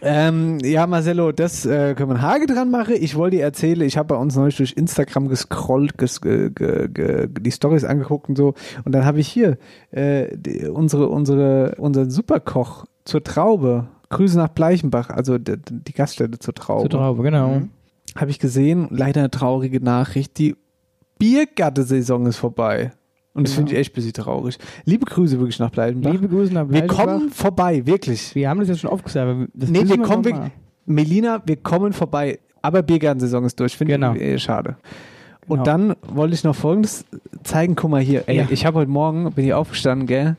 Ähm, 0.06 0.60
ja, 0.60 0.86
Marcello, 0.86 1.32
das 1.32 1.66
äh, 1.66 1.96
können 1.96 2.10
wir 2.10 2.22
Hage 2.22 2.46
dran 2.46 2.70
machen. 2.70 2.96
Ich 3.00 3.16
wollte 3.16 3.38
dir 3.38 3.44
erzählen, 3.44 3.82
ich 3.82 3.98
habe 3.98 4.10
bei 4.10 4.16
uns 4.16 4.36
neulich 4.36 4.58
durch 4.58 4.74
Instagram 4.74 5.30
gescrollt, 5.30 5.98
ges, 5.98 6.20
ge, 6.20 6.50
ge, 6.50 6.90
ge, 6.90 7.30
die 7.30 7.52
Stories 7.52 7.86
angeguckt 7.86 8.28
und 8.28 8.38
so. 8.38 8.54
Und 8.84 8.94
dann 8.94 9.06
habe 9.06 9.20
ich 9.20 9.30
hier 9.30 9.58
äh, 9.92 10.36
die, 10.36 10.68
unsere, 10.68 11.08
unsere, 11.08 11.76
unseren 11.78 12.10
Superkoch 12.10 12.86
zur 13.06 13.24
Traube. 13.24 13.88
Grüße 14.10 14.38
nach 14.38 14.50
Bleichenbach, 14.50 15.10
also 15.10 15.38
die, 15.38 15.56
die 15.58 15.94
Gaststätte 15.94 16.38
zur 16.38 16.54
Traube. 16.54 16.90
Zur 16.90 17.00
Traube, 17.00 17.24
genau. 17.24 17.48
Mhm. 17.48 17.70
Habe 18.16 18.30
ich 18.30 18.40
gesehen, 18.40 18.88
leider 18.92 19.22
eine 19.22 19.32
traurige 19.32 19.80
Nachricht. 19.80 20.38
Die 20.38 20.56
Biergatte-Saison 21.18 22.28
ist 22.28 22.38
vorbei. 22.38 22.92
Und 23.34 23.48
das 23.48 23.54
Genau. 23.56 23.62
finde 23.68 23.74
ich 23.74 23.80
echt 23.80 23.92
ein 23.92 23.96
bisschen 23.96 24.13
traurig. 24.13 24.58
Liebe 24.86 25.06
Grüße 25.06 25.40
wirklich 25.40 25.60
nach 25.60 25.72
Bleichenbach. 25.72 26.12
Liebe 26.12 26.28
Grüße 26.28 26.54
nach 26.54 26.62
wir 26.70 26.82
Bleichenbach. 26.84 26.96
kommen 27.06 27.30
vorbei, 27.32 27.86
wirklich. 27.86 28.36
Wir 28.36 28.50
haben 28.50 28.60
das 28.60 28.70
jetzt 28.70 28.82
schon 28.82 28.90
aufgesagt. 28.92 29.28
aber 29.30 29.48
Das 29.54 29.70
Nee, 29.70 29.88
wir 29.88 29.98
kommen 30.00 30.22
mal. 30.30 30.52
Melina, 30.86 31.42
wir 31.46 31.56
kommen 31.56 31.94
vorbei. 31.94 32.40
Aber 32.62 32.82
Biergartensaison 32.84 33.44
ist 33.46 33.60
durch. 33.60 33.75
Finde 33.75 33.94
Genau. 33.96 34.13
ich 34.13 34.22
äh, 34.22 34.40
schade. 34.40 34.78
Und 35.48 35.60
Genau. 35.60 35.63
dann 35.63 35.96
wollte 36.08 36.34
ich 36.36 36.44
noch 36.44 36.56
Folgendes 36.56 37.06
zeigen. 37.44 37.75
Guck 37.75 37.90
mal 37.92 38.02
hier. 38.02 38.24
Ey, 38.28 38.38
Ja. 38.38 38.48
ich 38.50 38.66
habe 38.66 38.80
heute 38.80 38.92
Morgen, 38.92 39.32
bin 39.34 39.46
ich 39.46 39.54
aufgestanden, 39.54 40.08
gell? 40.08 40.38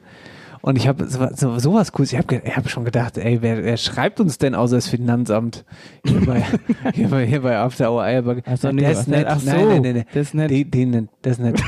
Und 0.64 0.76
ich 0.76 0.88
habe 0.88 1.06
so, 1.06 1.28
so, 1.35 1.59
sowas 1.59 1.92
Cooles. 1.92 2.14
Ich 2.14 2.18
habe 2.18 2.38
hab 2.38 2.71
schon 2.71 2.87
gedacht, 2.87 3.18
ey, 3.18 3.42
wer, 3.42 3.62
wer 3.62 3.76
schreibt 3.76 4.18
uns 4.18 4.38
denn 4.38 4.54
außer 4.54 4.76
das 4.76 4.88
Finanzamt? 4.88 5.66
Hier 6.06 6.25
bei, 6.25 6.42
hier 6.94 7.09
bei, 7.09 7.26
hier 7.26 7.42
bei 7.42 7.59
After 7.59 7.92
Hour 7.92 8.02
Eierberg. 8.02 8.42
Ach 8.47 8.56
so, 8.56 8.73
das 8.73 8.83
was 8.83 9.00
ist 9.00 9.09
nett. 9.09 9.26
Ach 9.28 9.40
so, 9.40 9.50
nein, 9.50 9.68
nein, 9.68 9.83
nein, 9.83 9.94
nein. 9.97 10.06
das 10.14 10.28
ist 10.28 10.35
nett. 10.35 10.50
Die, 10.50 10.64
die, 10.64 10.87
nicht. 10.87 11.09
das 11.21 11.33
ist 11.33 11.40
nett. 11.40 11.61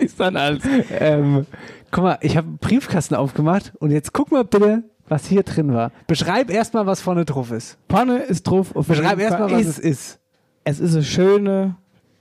ist 0.00 0.18
dann 0.18 0.38
als. 0.38 0.64
ähm, 0.98 1.44
guck 1.90 2.04
mal, 2.04 2.16
ich 2.22 2.38
habe 2.38 2.46
einen 2.46 2.56
Briefkasten 2.56 3.16
aufgemacht 3.16 3.74
und 3.80 3.90
jetzt 3.90 4.14
guck 4.14 4.32
mal 4.32 4.44
bitte, 4.44 4.84
was 5.06 5.26
hier 5.26 5.42
drin 5.42 5.74
war. 5.74 5.92
Beschreib 6.06 6.50
erstmal, 6.50 6.86
was 6.86 7.02
vorne 7.02 7.26
drauf 7.26 7.50
ist. 7.50 7.76
Panne 7.86 8.20
ist 8.20 8.44
drauf. 8.44 8.74
Auf 8.74 8.86
Beschreib 8.86 9.18
erstmal, 9.18 9.50
was 9.50 9.60
ist, 9.60 9.68
es 9.68 9.78
ist. 9.78 10.18
Es 10.64 10.80
ist 10.80 10.94
eine 10.94 11.04
schöne 11.04 11.76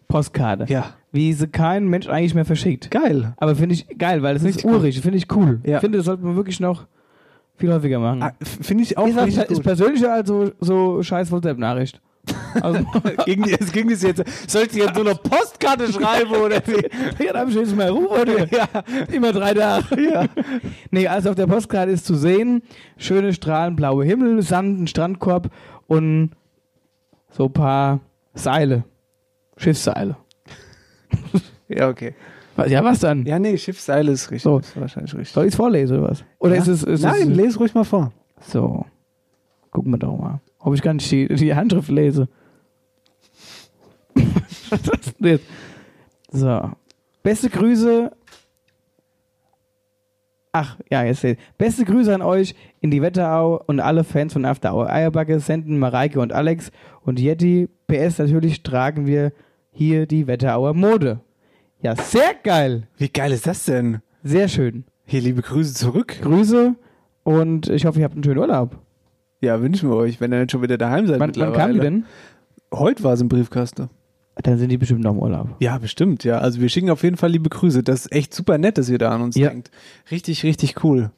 Postkarte. 0.10 0.66
Ja. 0.68 0.88
Wie 1.14 1.32
sie 1.32 1.48
kein 1.48 1.88
Mensch 1.88 2.10
eigentlich 2.10 2.34
mehr 2.34 2.44
verschickt. 2.44 2.90
Geil. 2.92 3.34
Aber 3.38 3.56
finde 3.56 3.76
ich 3.76 3.88
geil, 4.00 4.22
weil 4.24 4.34
das 4.34 4.44
Richtig 4.44 4.66
ist 4.66 4.72
urig. 4.72 5.00
Finde 5.00 5.18
ich 5.20 5.34
cool. 5.36 5.62
Ja. 5.64 5.76
Ich 5.76 5.82
finde, 5.82 6.00
das 6.00 6.06
sollte 6.08 6.26
man 6.26 6.36
wirklich 6.36 6.60
noch 6.60 6.88
viel 7.56 7.72
häufiger 7.72 8.00
machen. 8.00 8.24
Ah, 8.24 8.34
Finde 8.42 8.84
ich 8.84 8.98
auch 8.98 9.08
ich 9.08 9.14
sag, 9.14 9.28
ist 9.28 9.58
gut. 9.58 9.64
persönlicher 9.64 10.12
als 10.12 10.28
so, 10.28 10.52
so 10.60 11.04
scheiß 11.04 11.32
WhatsApp-Nachricht. 11.32 12.02
Also, 12.62 12.84
Ging, 13.26 13.44
es 13.60 13.72
ging 13.72 13.92
es 13.92 14.02
jetzt. 14.02 14.24
Sollte 14.50 14.72
ich 14.78 14.84
jetzt 14.84 14.96
so 14.96 15.02
eine 15.02 15.14
Postkarte 15.14 15.94
schreiben 15.94 16.32
oder 16.32 16.62
wie? 16.66 17.24
ja, 17.24 17.34
da 17.34 17.40
habe 17.42 17.52
ich 17.52 17.58
jetzt 17.58 17.76
mal 17.76 17.90
Ruhe 17.90 18.10
heute. 18.10 18.48
Ja. 18.52 18.68
Immer 19.12 19.34
drei 19.34 19.54
Tage. 19.54 20.02
Ja. 20.02 20.26
Nee, 20.90 21.08
also 21.08 21.30
auf 21.30 21.36
der 21.36 21.46
Postkarte 21.48 21.92
ist 21.92 22.06
zu 22.06 22.16
sehen, 22.16 22.64
schöne 22.98 23.34
Strahlen, 23.34 23.76
blaue 23.76 24.04
Himmel, 24.04 24.42
Sand, 24.42 24.82
ein 24.82 24.88
Strandkorb 24.88 25.52
und 25.86 26.32
so 27.30 27.46
ein 27.46 27.54
paar 27.54 28.00
Seile. 28.34 28.84
Schiffsseile. 29.58 30.18
Ja, 31.70 31.90
okay. 31.90 32.14
Ja, 32.68 32.84
was 32.84 33.00
dann? 33.00 33.26
Ja, 33.26 33.40
nee, 33.40 33.58
Schiffsseile 33.58 34.12
ist 34.12 34.30
richtig. 34.30 34.44
So. 34.44 34.60
Ist 34.60 34.80
wahrscheinlich 34.80 35.14
richtig. 35.14 35.34
Soll 35.34 35.46
ich 35.46 35.54
es 35.54 35.56
vorlesen 35.56 35.98
oder 35.98 36.10
was? 36.10 36.24
Oder 36.40 36.56
ja? 36.56 36.62
ist 36.62 36.68
es. 36.68 36.84
Ist 36.84 37.02
Nein, 37.02 37.32
es, 37.32 37.38
lese 37.38 37.58
ruhig 37.58 37.74
mal 37.74 37.84
vor. 37.84 38.12
So. 38.42 38.86
Gucken 39.72 39.92
wir 39.92 39.98
doch 39.98 40.16
mal. 40.16 40.40
Ob 40.60 40.74
ich 40.76 40.82
gar 40.82 40.94
nicht 40.94 41.10
die, 41.10 41.28
die 41.28 41.56
Handschrift 41.56 41.90
lese. 41.90 42.28
Was 44.70 44.82
ist 44.82 45.20
denn 45.20 45.28
jetzt? 45.28 45.46
So. 46.32 46.72
Beste 47.24 47.50
Grüße. 47.50 48.12
Ach, 50.52 50.78
ja, 50.92 51.04
jetzt 51.04 51.22
seht. 51.22 51.40
Beste 51.58 51.84
Grüße 51.84 52.14
an 52.14 52.22
euch 52.22 52.54
in 52.80 52.92
die 52.92 53.02
Wetterau 53.02 53.64
und 53.66 53.80
alle 53.80 54.04
Fans 54.04 54.34
von 54.34 54.46
After 54.46 54.76
Hour 54.76 54.88
Eierbacke 54.88 55.40
senden 55.40 55.80
Mareike 55.80 56.20
und 56.20 56.32
Alex 56.32 56.72
und 57.02 57.20
Yeti. 57.20 57.68
PS, 57.88 58.20
natürlich 58.20 58.62
tragen 58.62 59.08
wir 59.08 59.32
hier 59.74 60.06
die 60.06 60.28
Wetterauer 60.28 60.74
Mode. 60.74 61.20
Ja, 61.82 61.96
sehr 61.96 62.34
geil. 62.44 62.84
Wie 62.98 63.10
geil 63.10 63.32
ist 63.34 63.46
das 63.48 63.66
denn? 63.66 64.00
Sehr 64.24 64.48
schön. 64.48 64.86
Hier, 65.06 65.20
liebe 65.22 65.42
Grüße 65.42 65.74
zurück. 65.74 66.16
Grüße 66.22 66.76
und 67.24 67.68
ich 67.70 67.86
hoffe, 67.86 68.00
ihr 68.00 68.06
habt 68.06 68.14
einen 68.16 68.24
schönen 68.24 68.40
Urlaub. 68.40 68.78
Ja, 69.42 69.62
wünschen 69.62 69.90
wir 69.90 69.98
euch, 69.98 70.22
wenn 70.22 70.32
ihr 70.32 70.40
dann 70.40 70.50
schon 70.50 70.62
wieder 70.62 70.78
daheim 70.78 71.08
seid. 71.08 71.20
Wann, 71.20 71.36
wann 71.36 71.54
kam 71.54 71.74
die 71.74 71.80
denn? 71.80 72.06
Heute 72.74 73.04
war 73.04 73.14
es 73.14 73.22
im 73.22 73.28
Briefkasten. 73.28 73.90
Dann 74.42 74.58
sind 74.58 74.70
die 74.70 74.78
bestimmt 74.78 75.02
noch 75.02 75.12
im 75.12 75.20
Urlaub. 75.20 75.50
Ja, 75.60 75.78
bestimmt, 75.78 76.24
ja. 76.24 76.38
Also 76.40 76.62
wir 76.62 76.70
schicken 76.70 76.90
auf 76.90 77.04
jeden 77.04 77.18
Fall 77.18 77.30
liebe 77.32 77.50
Grüße. 77.50 77.84
Das 77.84 78.06
ist 78.06 78.12
echt 78.14 78.34
super 78.34 78.58
nett, 78.58 78.78
dass 78.78 78.90
ihr 78.90 78.98
da 78.98 79.10
an 79.12 79.22
uns 79.22 79.36
Ja. 79.36 79.50
denkt. 79.50 79.70
Richtig, 80.10 80.44
richtig 80.44 80.84
cool. 80.84 81.12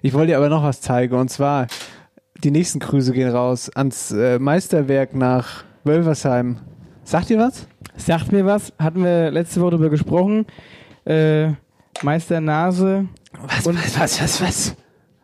Ich 0.00 0.14
wollte 0.14 0.28
dir 0.28 0.36
aber 0.38 0.48
noch 0.48 0.62
was 0.62 0.80
zeigen 0.80 1.14
und 1.14 1.28
zwar 1.30 1.66
die 2.42 2.50
nächsten 2.50 2.78
Grüße 2.78 3.12
gehen 3.12 3.28
raus 3.30 3.68
ans 3.70 4.12
äh, 4.12 4.38
Meisterwerk 4.38 5.14
nach 5.14 5.64
Wölversheim. 5.84 6.58
Sagt 7.04 7.30
ihr 7.30 7.38
was? 7.38 7.66
Sagt 7.98 8.32
mir 8.32 8.46
was, 8.46 8.72
hatten 8.78 9.04
wir 9.04 9.30
letzte 9.30 9.60
Woche 9.60 9.72
darüber 9.72 9.90
gesprochen. 9.90 10.46
Äh, 11.04 11.48
Meister 12.02 12.40
Nase 12.40 13.06
Was, 13.46 13.66
Und- 13.66 13.76
was, 13.76 13.98
was, 13.98 14.22
was, 14.22 14.40
was? 14.42 14.76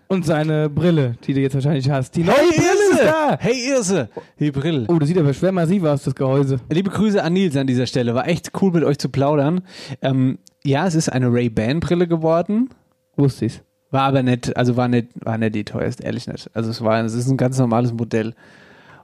und 0.08 0.24
seine 0.26 0.68
Brille, 0.68 1.16
die 1.24 1.32
du 1.34 1.40
jetzt 1.40 1.54
wahrscheinlich 1.54 1.88
hast. 1.90 2.14
Die 2.16 2.22
neue 2.24 2.34
Hey 2.36 2.50
Brille 2.50 2.62
ist 2.90 2.90
Irse! 3.00 3.04
da! 3.04 3.36
Hey 3.40 3.68
Irse! 3.70 4.08
Die 4.38 4.50
Brille. 4.50 4.84
Oh, 4.88 4.98
das 4.98 5.08
sieht 5.08 5.18
aber 5.18 5.32
schwer 5.32 5.50
massiv 5.52 5.82
aus, 5.84 6.02
das 6.02 6.14
Gehäuse. 6.14 6.58
Liebe 6.70 6.90
Grüße 6.90 7.22
an 7.22 7.32
Nils 7.32 7.56
an 7.56 7.66
dieser 7.66 7.86
Stelle. 7.86 8.14
War 8.14 8.28
echt 8.28 8.50
cool 8.60 8.70
mit 8.72 8.84
euch 8.84 8.98
zu 8.98 9.08
plaudern. 9.08 9.62
Ähm, 10.02 10.38
ja, 10.64 10.86
es 10.86 10.94
ist 10.94 11.08
eine 11.10 11.32
Ray-Ban-Brille 11.32 12.06
geworden. 12.06 12.68
Wusste 13.16 13.46
ich's. 13.46 13.62
War 13.90 14.02
aber 14.02 14.22
nicht, 14.22 14.56
also 14.56 14.76
war 14.76 14.88
nicht, 14.88 15.08
war 15.24 15.38
nicht 15.38 15.54
die 15.54 15.64
teuerste, 15.64 16.02
ehrlich 16.02 16.26
nicht. 16.26 16.50
Also 16.54 16.70
es 16.70 16.82
war, 16.82 17.02
es 17.04 17.14
ist 17.14 17.28
ein 17.28 17.36
ganz 17.36 17.58
normales 17.58 17.92
Modell. 17.92 18.34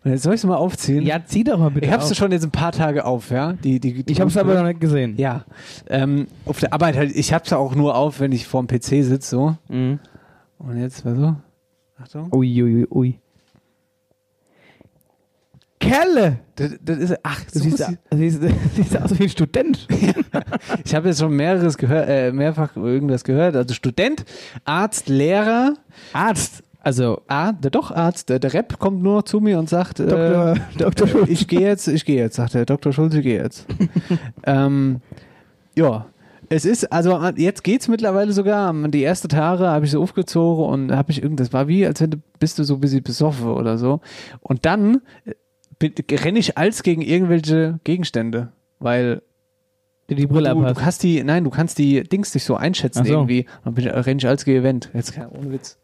Und 0.02 0.12
jetzt 0.12 0.22
soll 0.22 0.32
ich 0.34 0.40
es 0.40 0.46
mal 0.46 0.56
aufziehen. 0.56 1.04
Ja, 1.04 1.22
zieh 1.24 1.44
doch 1.44 1.58
mal 1.58 1.70
bitte 1.70 1.86
ich 1.86 1.92
hab's 1.92 2.10
auf. 2.10 2.16
schon 2.16 2.32
jetzt 2.32 2.44
ein 2.44 2.50
paar 2.50 2.72
Tage 2.72 3.04
auf, 3.04 3.30
ja. 3.30 3.52
Die, 3.52 3.78
die, 3.80 4.02
die 4.02 4.12
Ich 4.12 4.20
hab's 4.20 4.36
aber 4.38 4.54
noch 4.54 4.64
nicht 4.66 4.80
gesehen. 4.80 5.14
Ja. 5.18 5.44
Ähm, 5.88 6.26
auf 6.46 6.58
der 6.58 6.72
Arbeit 6.72 6.96
halt, 6.96 7.14
ich 7.14 7.34
hab's 7.34 7.50
ja 7.50 7.58
auch 7.58 7.74
nur 7.74 7.94
auf, 7.96 8.18
wenn 8.20 8.32
ich 8.32 8.46
vorm 8.46 8.66
PC 8.66 9.04
sitze, 9.04 9.28
so. 9.30 9.56
Mhm. 9.68 9.98
Und 10.58 10.78
jetzt, 10.80 11.04
was 11.04 11.18
so? 11.18 11.36
Achtung. 12.02 12.32
Ui, 12.34 12.62
ui, 12.62 12.86
ui. 12.90 13.18
Kelle! 15.78 16.38
Das, 16.56 16.72
das 16.82 16.98
ist, 16.98 17.14
ach, 17.22 17.42
Du 17.44 17.58
so 17.58 17.64
siehst, 17.64 17.78
sieht- 17.78 17.98
siehst, 18.12 18.40
siehst 18.76 19.00
aus 19.00 19.18
wie 19.18 19.22
ein 19.24 19.28
Student. 19.30 19.86
ich 20.84 20.94
habe 20.94 21.08
jetzt 21.08 21.20
schon 21.20 21.34
mehreres 21.34 21.78
gehört, 21.78 22.06
äh, 22.08 22.32
mehrfach 22.32 22.76
irgendwas 22.76 23.24
gehört. 23.24 23.56
Also 23.56 23.72
Student, 23.74 24.24
Arzt, 24.64 25.08
Lehrer, 25.08 25.74
Arzt. 26.12 26.62
Also, 26.82 27.20
Ah, 27.28 27.52
der 27.52 27.70
doch 27.70 27.90
Arzt, 27.90 28.30
der, 28.30 28.38
der 28.38 28.54
Rep 28.54 28.78
kommt 28.78 29.02
nur 29.02 29.24
zu 29.24 29.40
mir 29.40 29.58
und 29.58 29.68
sagt, 29.68 29.98
Dr. 29.98 30.54
Äh, 30.54 30.60
Dr. 30.78 31.06
Schulz. 31.08 31.28
ich 31.28 31.46
gehe 31.46 31.60
jetzt, 31.60 31.86
ich 31.88 32.04
gehe 32.04 32.16
jetzt, 32.16 32.36
sagt 32.36 32.54
der 32.54 32.64
Dr. 32.66 32.92
Schulz, 32.92 33.14
ich 33.14 33.22
gehe 33.22 33.42
jetzt. 33.42 33.66
ähm, 34.44 35.00
ja, 35.76 36.06
es 36.52 36.64
ist, 36.64 36.90
also 36.92 37.20
jetzt 37.36 37.62
geht's 37.62 37.86
mittlerweile 37.86 38.32
sogar, 38.32 38.72
die 38.88 39.02
erste 39.02 39.28
Tage 39.28 39.68
habe 39.68 39.84
ich 39.84 39.92
so 39.92 40.02
aufgezogen 40.02 40.64
und 40.64 40.92
habe 40.96 41.12
ich 41.12 41.22
irgend, 41.22 41.38
das 41.38 41.52
war 41.52 41.68
wie, 41.68 41.86
als 41.86 42.00
wenn 42.00 42.10
du, 42.10 42.16
bist 42.40 42.58
du 42.58 42.64
so 42.64 42.74
ein 42.74 42.80
bisschen 42.80 43.04
besoffen 43.04 43.46
oder 43.48 43.78
so. 43.78 44.00
Und 44.40 44.66
dann 44.66 45.00
äh, 45.80 45.90
renne 46.12 46.40
ich 46.40 46.58
als 46.58 46.82
gegen 46.82 47.02
irgendwelche 47.02 47.78
Gegenstände, 47.84 48.48
weil 48.80 49.22
Die 50.08 50.26
Brille 50.26 50.52
du, 50.54 50.62
du 50.62 50.80
hast 50.80 51.04
die, 51.04 51.22
nein, 51.22 51.44
du 51.44 51.50
kannst 51.50 51.78
die 51.78 52.02
Dings 52.02 52.34
nicht 52.34 52.44
so 52.44 52.56
einschätzen 52.56 53.04
so. 53.04 53.12
irgendwie. 53.12 53.46
Dann 53.64 53.74
bin 53.74 53.86
ich, 53.86 53.92
renn 53.92 54.18
ich 54.18 54.26
als 54.26 54.44
Event. 54.46 54.90
Jetzt 54.92 55.14
kein, 55.14 55.28
ohne 55.28 55.52
Witz. 55.52 55.78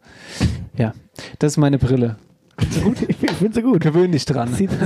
Ja, 0.76 0.92
das 1.38 1.52
ist 1.52 1.56
meine 1.58 1.78
Brille. 1.78 2.16
Ich 2.58 3.30
finde 3.32 3.54
sie 3.54 3.62
gut. 3.62 3.82
Gewöhn 3.82 4.12
dich 4.12 4.24
dran. 4.24 4.52
Sieht, 4.54 4.70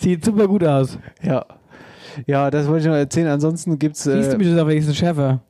sieht 0.00 0.24
super 0.24 0.48
gut 0.48 0.64
aus. 0.64 0.98
Ja. 1.22 1.44
Ja, 2.26 2.50
das 2.50 2.66
wollte 2.66 2.80
ich 2.80 2.86
noch 2.86 2.96
erzählen. 2.96 3.28
Ansonsten 3.28 3.78
gibt's 3.78 4.02
Siehst 4.02 4.32
du 4.32 4.34
äh, 4.34 4.38
mich 4.38 4.48
jetzt 4.48 4.58
auf 4.58 4.68
wenigstens 4.68 4.96
schärfer? 4.96 5.40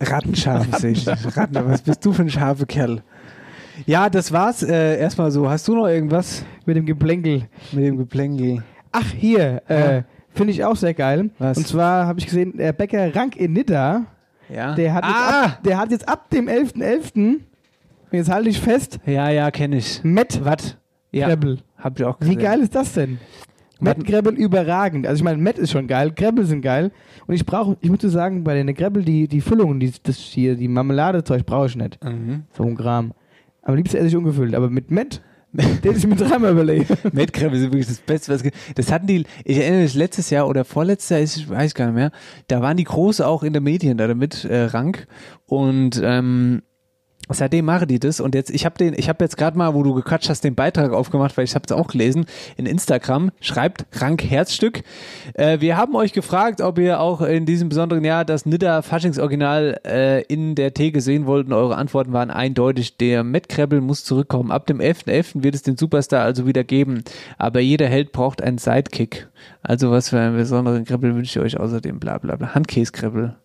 Rattenscharf, 0.00 0.66
sehe 0.78 0.90
ich. 0.90 1.06
Ratten, 1.08 1.54
was 1.54 1.82
bist 1.82 2.04
du 2.04 2.12
für 2.12 2.22
ein 2.22 2.30
scharfer 2.30 2.66
Kerl? 2.66 3.02
Ja, 3.86 4.10
das 4.10 4.32
war's. 4.32 4.62
Äh, 4.62 4.98
erstmal 4.98 5.30
so. 5.30 5.48
Hast 5.48 5.66
du 5.68 5.74
noch 5.74 5.86
irgendwas 5.86 6.44
Mit 6.66 6.76
dem 6.76 6.86
Geplänkel. 6.86 7.48
mit 7.72 7.84
dem 7.84 7.96
Geplänkel? 7.96 8.62
Ach, 8.92 9.10
hier, 9.12 9.62
äh, 9.68 10.02
finde 10.34 10.52
ich 10.52 10.64
auch 10.64 10.76
sehr 10.76 10.94
geil. 10.94 11.30
Was? 11.38 11.58
Und 11.58 11.66
zwar 11.66 12.06
habe 12.06 12.18
ich 12.18 12.26
gesehen, 12.26 12.56
der 12.56 12.72
Bäcker 12.72 13.14
Rank 13.14 13.36
in 13.36 13.52
Nidda, 13.52 14.06
Ja. 14.48 14.74
der 14.74 14.94
hat, 14.94 15.04
ah! 15.04 15.08
jetzt 15.08 15.44
ab, 15.56 15.62
der 15.64 15.78
hat 15.78 15.90
jetzt 15.90 16.08
ab 16.08 16.30
dem 16.30 16.48
11.11., 16.48 17.40
jetzt 18.12 18.30
halte 18.30 18.48
ich 18.48 18.60
fest, 18.60 18.98
Ja, 19.06 19.30
ja, 19.30 19.50
kenne 19.50 19.78
ich. 19.78 20.00
Matt 20.04 20.44
Was? 20.44 20.76
Ja. 21.12 21.28
Grebbel. 21.28 21.58
Hab 21.78 21.98
ich 21.98 22.04
auch 22.04 22.16
Wie 22.20 22.26
gesehen. 22.26 22.38
geil 22.40 22.60
ist 22.60 22.74
das 22.74 22.92
denn? 22.94 23.18
Matt 23.78 24.04
Grebbel 24.04 24.34
überragend. 24.34 25.06
Also 25.06 25.20
ich 25.20 25.24
meine, 25.24 25.40
Matt 25.40 25.58
ist 25.58 25.70
schon 25.72 25.86
geil, 25.86 26.10
Grebbel 26.14 26.46
sind 26.46 26.62
geil. 26.62 26.92
Und 27.26 27.34
ich 27.34 27.44
brauche, 27.44 27.76
ich 27.80 27.90
muss 27.90 27.98
dir 27.98 28.08
sagen, 28.08 28.42
bei 28.42 28.54
den 28.54 28.72
Grebbel, 28.74 29.04
die, 29.04 29.28
die 29.28 29.40
Füllungen, 29.40 29.80
die, 29.80 29.92
das 30.02 30.16
hier, 30.16 30.56
die 30.56 30.68
Marmeladezeug 30.68 31.44
brauche 31.44 31.66
ich 31.66 31.76
nicht. 31.76 32.02
Mhm. 32.02 32.44
So 32.56 32.64
ein 32.64 32.76
Kram. 32.76 33.12
Am 33.62 33.74
liebsten 33.74 33.98
esse 33.98 34.06
ich 34.06 34.16
ungefüllt. 34.16 34.54
Aber 34.54 34.70
mit 34.70 34.90
Matt, 34.90 35.20
den 35.84 35.96
ich 35.96 36.06
mir 36.06 36.16
dreimal 36.16 36.52
überlegt. 36.52 37.12
Metcreme 37.12 37.56
sind 37.56 37.72
wirklich 37.72 37.86
das 37.86 37.98
Beste, 37.98 38.32
was. 38.32 38.42
Das 38.74 38.92
hatten 38.92 39.06
die, 39.06 39.24
ich 39.44 39.58
erinnere 39.58 39.82
mich, 39.82 39.94
letztes 39.94 40.30
Jahr 40.30 40.48
oder 40.48 40.64
vorletztes 40.64 41.10
Jahr, 41.10 41.20
ich 41.20 41.48
weiß 41.48 41.74
gar 41.74 41.86
nicht 41.86 41.94
mehr, 41.94 42.10
da 42.48 42.60
waren 42.62 42.76
die 42.76 42.84
Große 42.84 43.26
auch 43.26 43.42
in 43.42 43.52
den 43.52 43.62
Medien 43.62 43.98
da 43.98 44.12
mit 44.14 44.44
äh, 44.44 44.64
Rank 44.64 45.06
und 45.46 46.00
ähm, 46.02 46.62
Seitdem 47.28 47.64
machen 47.64 47.88
die 47.88 47.98
das 47.98 48.20
und 48.20 48.34
jetzt, 48.34 48.50
ich 48.50 48.64
habe 48.64 48.78
den, 48.78 48.94
ich 48.96 49.08
habe 49.08 49.24
jetzt 49.24 49.36
gerade 49.36 49.58
mal, 49.58 49.74
wo 49.74 49.82
du 49.82 49.94
gequatscht 49.94 50.28
hast, 50.28 50.44
den 50.44 50.54
Beitrag 50.54 50.92
aufgemacht, 50.92 51.36
weil 51.36 51.44
ich 51.44 51.54
habe 51.54 51.64
es 51.66 51.72
auch 51.72 51.88
gelesen, 51.88 52.26
in 52.56 52.66
Instagram, 52.66 53.32
schreibt 53.40 53.86
Rank 54.00 54.22
Herzstück. 54.22 54.82
Äh, 55.34 55.60
wir 55.60 55.76
haben 55.76 55.96
euch 55.96 56.12
gefragt, 56.12 56.60
ob 56.60 56.78
ihr 56.78 57.00
auch 57.00 57.22
in 57.22 57.44
diesem 57.44 57.68
besonderen 57.68 58.04
Jahr 58.04 58.24
das 58.24 58.46
Nidda 58.46 58.82
Faschings-Original 58.82 59.80
äh, 59.84 60.22
in 60.22 60.54
der 60.54 60.72
Theke 60.72 61.00
sehen 61.00 61.26
wollt 61.26 61.48
und 61.48 61.52
eure 61.52 61.76
Antworten 61.76 62.12
waren 62.12 62.30
eindeutig, 62.30 62.96
der 62.96 63.24
Matt 63.24 63.48
Krebbel 63.48 63.80
muss 63.80 64.04
zurückkommen. 64.04 64.52
Ab 64.52 64.66
dem 64.66 64.78
11.11. 64.78 65.42
wird 65.42 65.56
es 65.56 65.62
den 65.62 65.76
Superstar 65.76 66.22
also 66.22 66.46
wieder 66.46 66.62
geben, 66.62 67.02
aber 67.38 67.60
jeder 67.60 67.88
Held 67.88 68.12
braucht 68.12 68.40
einen 68.40 68.58
Sidekick. 68.58 69.28
Also 69.62 69.90
was 69.90 70.10
für 70.10 70.20
einen 70.20 70.36
besonderen 70.36 70.84
Krebbel 70.84 71.14
wünsche 71.16 71.40
ich 71.40 71.44
euch 71.44 71.60
außerdem, 71.60 71.98
bla 71.98 72.18
bla 72.18 72.36
bla. 72.36 72.54
Handkäskrebbel. 72.54 73.36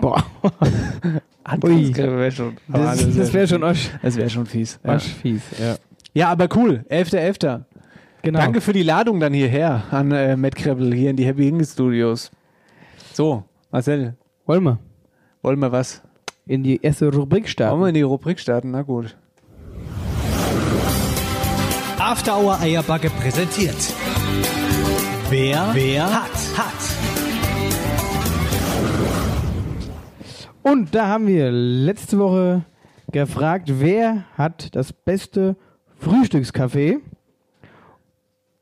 Boah, 0.00 0.24
Handkäskrebbel 1.44 2.18
wäre 2.18 2.32
schon. 2.32 2.56
das, 2.68 3.14
das 3.16 3.32
wäre 3.32 3.46
schon 3.48 3.62
euch. 3.64 3.90
Das 4.02 4.16
wäre 4.16 4.30
schon 4.30 4.46
fies. 4.46 4.78
Ja. 4.84 4.94
Osch 4.96 5.04
fies, 5.04 5.42
ja. 5.58 5.76
Ja, 6.14 6.28
aber 6.30 6.48
cool. 6.56 6.84
11.11. 6.90 7.62
Genau. 8.22 8.38
Danke 8.38 8.60
für 8.60 8.72
die 8.72 8.82
Ladung 8.84 9.18
dann 9.18 9.32
hierher 9.32 9.82
an 9.90 10.12
äh, 10.12 10.36
Matt 10.36 10.54
Krebbel 10.54 10.94
hier 10.94 11.10
in 11.10 11.16
die 11.16 11.24
Happy 11.24 11.44
Hingle 11.44 11.66
Studios. 11.66 12.30
So, 13.12 13.44
Marcel, 13.70 14.14
Wollen 14.46 14.62
wir 14.64 14.78
wollen 15.42 15.58
wir 15.58 15.72
was? 15.72 16.02
in 16.46 16.62
die 16.62 16.80
erste 16.82 17.06
Rubrik 17.12 17.42
Wollen 17.44 17.48
starten? 17.48 17.80
wir 17.80 17.88
in 17.88 17.94
die 17.94 18.02
Rubrik 18.02 18.38
starten? 18.38 18.70
Na 18.70 18.82
gut. 18.82 19.16
After 21.98 22.36
Hour 22.38 22.60
Eierbacke 22.60 23.10
präsentiert. 23.10 23.76
Wer, 25.30 25.70
wer 25.72 26.04
hat, 26.04 26.30
hat. 26.56 27.01
Und 30.62 30.94
da 30.94 31.08
haben 31.08 31.26
wir 31.26 31.50
letzte 31.50 32.18
Woche 32.18 32.64
gefragt, 33.10 33.68
wer 33.68 34.24
hat 34.36 34.74
das 34.76 34.92
beste 34.92 35.56
Frühstückscafé? 36.00 36.98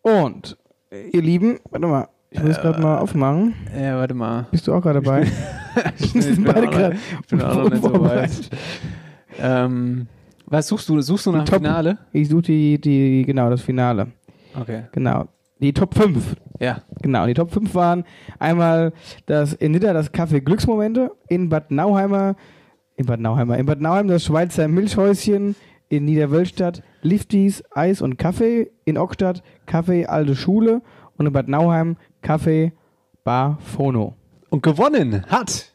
Und 0.02 0.56
äh, 0.90 1.08
ihr 1.10 1.22
Lieben, 1.22 1.58
warte 1.70 1.86
mal, 1.86 2.08
ich 2.30 2.42
muss 2.42 2.56
gerade 2.56 2.80
mal 2.80 2.98
aufmachen. 2.98 3.54
Ja, 3.78 3.96
warte 3.98 4.14
mal. 4.14 4.46
Bist 4.50 4.66
du 4.66 4.74
auch 4.74 4.82
gerade 4.82 5.00
dabei? 5.02 5.26
Ich 6.00 6.12
bin 6.12 6.42
beide 6.42 6.66
gerade 6.66 6.96
ich 7.20 7.26
bin 7.28 7.40
auch 7.42 7.54
noch 7.54 7.70
nicht 7.70 7.80
so 7.84 8.00
weit. 8.00 8.50
Ähm, 9.38 10.08
was 10.46 10.66
suchst 10.66 10.88
du? 10.88 11.00
Suchst 11.00 11.26
du 11.26 11.30
nach 11.30 11.44
dem 11.44 11.54
Finale? 11.58 11.98
Ich 12.12 12.28
suche 12.28 12.42
die, 12.42 12.80
die, 12.80 13.22
genau, 13.24 13.48
das 13.48 13.60
Finale. 13.60 14.08
Okay. 14.60 14.86
Genau. 14.90 15.28
Die 15.60 15.74
Top 15.74 15.94
5. 15.94 16.36
Ja. 16.58 16.82
Genau, 17.02 17.26
die 17.26 17.34
Top 17.34 17.52
5 17.52 17.74
waren 17.74 18.04
einmal 18.38 18.92
das 19.26 19.52
in 19.52 19.72
Nidda 19.72 19.92
das 19.92 20.12
Café 20.12 20.40
Glücksmomente, 20.40 21.12
in 21.28 21.48
Bad 21.48 21.70
Nauheimer, 21.70 22.34
in 22.96 23.06
Bad 23.06 23.20
Nauheimer, 23.20 23.58
in 23.58 23.66
Bad 23.66 23.80
Nauheim 23.80 24.08
das 24.08 24.24
Schweizer 24.24 24.68
Milchhäuschen, 24.68 25.54
in 25.88 26.04
Niederwölstadt 26.06 26.82
Lifties, 27.02 27.62
Eis 27.70 28.00
und 28.00 28.16
Kaffee, 28.18 28.70
in 28.84 28.96
Ockstadt 28.96 29.42
Kaffee 29.66 30.06
Alte 30.06 30.34
Schule 30.34 30.82
und 31.16 31.26
in 31.26 31.32
Bad 31.32 31.48
Nauheim 31.48 31.96
Kaffee 32.22 32.72
Bar 33.24 33.58
Phono. 33.60 34.14
Und 34.48 34.62
gewonnen 34.62 35.24
hat 35.28 35.72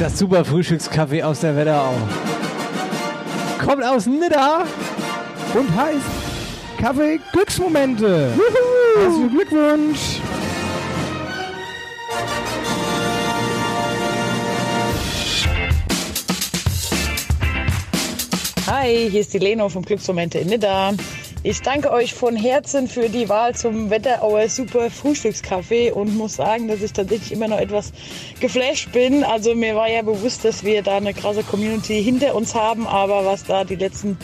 das 0.00 0.18
super 0.18 0.44
Frühstückscafé 0.44 1.22
aus 1.22 1.40
der 1.40 1.56
Wetterau. 1.56 1.94
Kommt 3.64 3.84
aus 3.84 4.06
Nidda. 4.06 4.64
Und 5.54 5.72
heißt 5.72 6.04
Kaffee 6.80 7.20
Glücksmomente. 7.32 8.32
Herzlichen 8.96 9.30
Glückwunsch. 9.30 10.20
Hi, 18.66 19.08
hier 19.08 19.20
ist 19.20 19.32
die 19.32 19.38
Leno 19.38 19.68
vom 19.68 19.84
Glücksmomente 19.84 20.40
in 20.40 20.48
Nidda. 20.48 20.94
Ich 21.44 21.62
danke 21.62 21.92
euch 21.92 22.14
von 22.14 22.34
Herzen 22.34 22.88
für 22.88 23.08
die 23.08 23.28
Wahl 23.28 23.54
zum 23.54 23.90
Wetterauer 23.90 24.48
Super 24.48 24.90
Frühstückskaffee 24.90 25.92
und 25.92 26.16
muss 26.16 26.34
sagen, 26.34 26.66
dass 26.66 26.82
ich 26.82 26.92
tatsächlich 26.92 27.30
immer 27.30 27.46
noch 27.46 27.58
etwas 27.58 27.92
geflasht 28.40 28.90
bin. 28.90 29.22
Also 29.22 29.54
mir 29.54 29.76
war 29.76 29.88
ja 29.88 30.02
bewusst, 30.02 30.44
dass 30.44 30.64
wir 30.64 30.82
da 30.82 30.96
eine 30.96 31.14
krasse 31.14 31.44
Community 31.44 32.02
hinter 32.02 32.34
uns 32.34 32.56
haben, 32.56 32.88
aber 32.88 33.24
was 33.24 33.44
da 33.44 33.62
die 33.62 33.76
letzten 33.76 34.18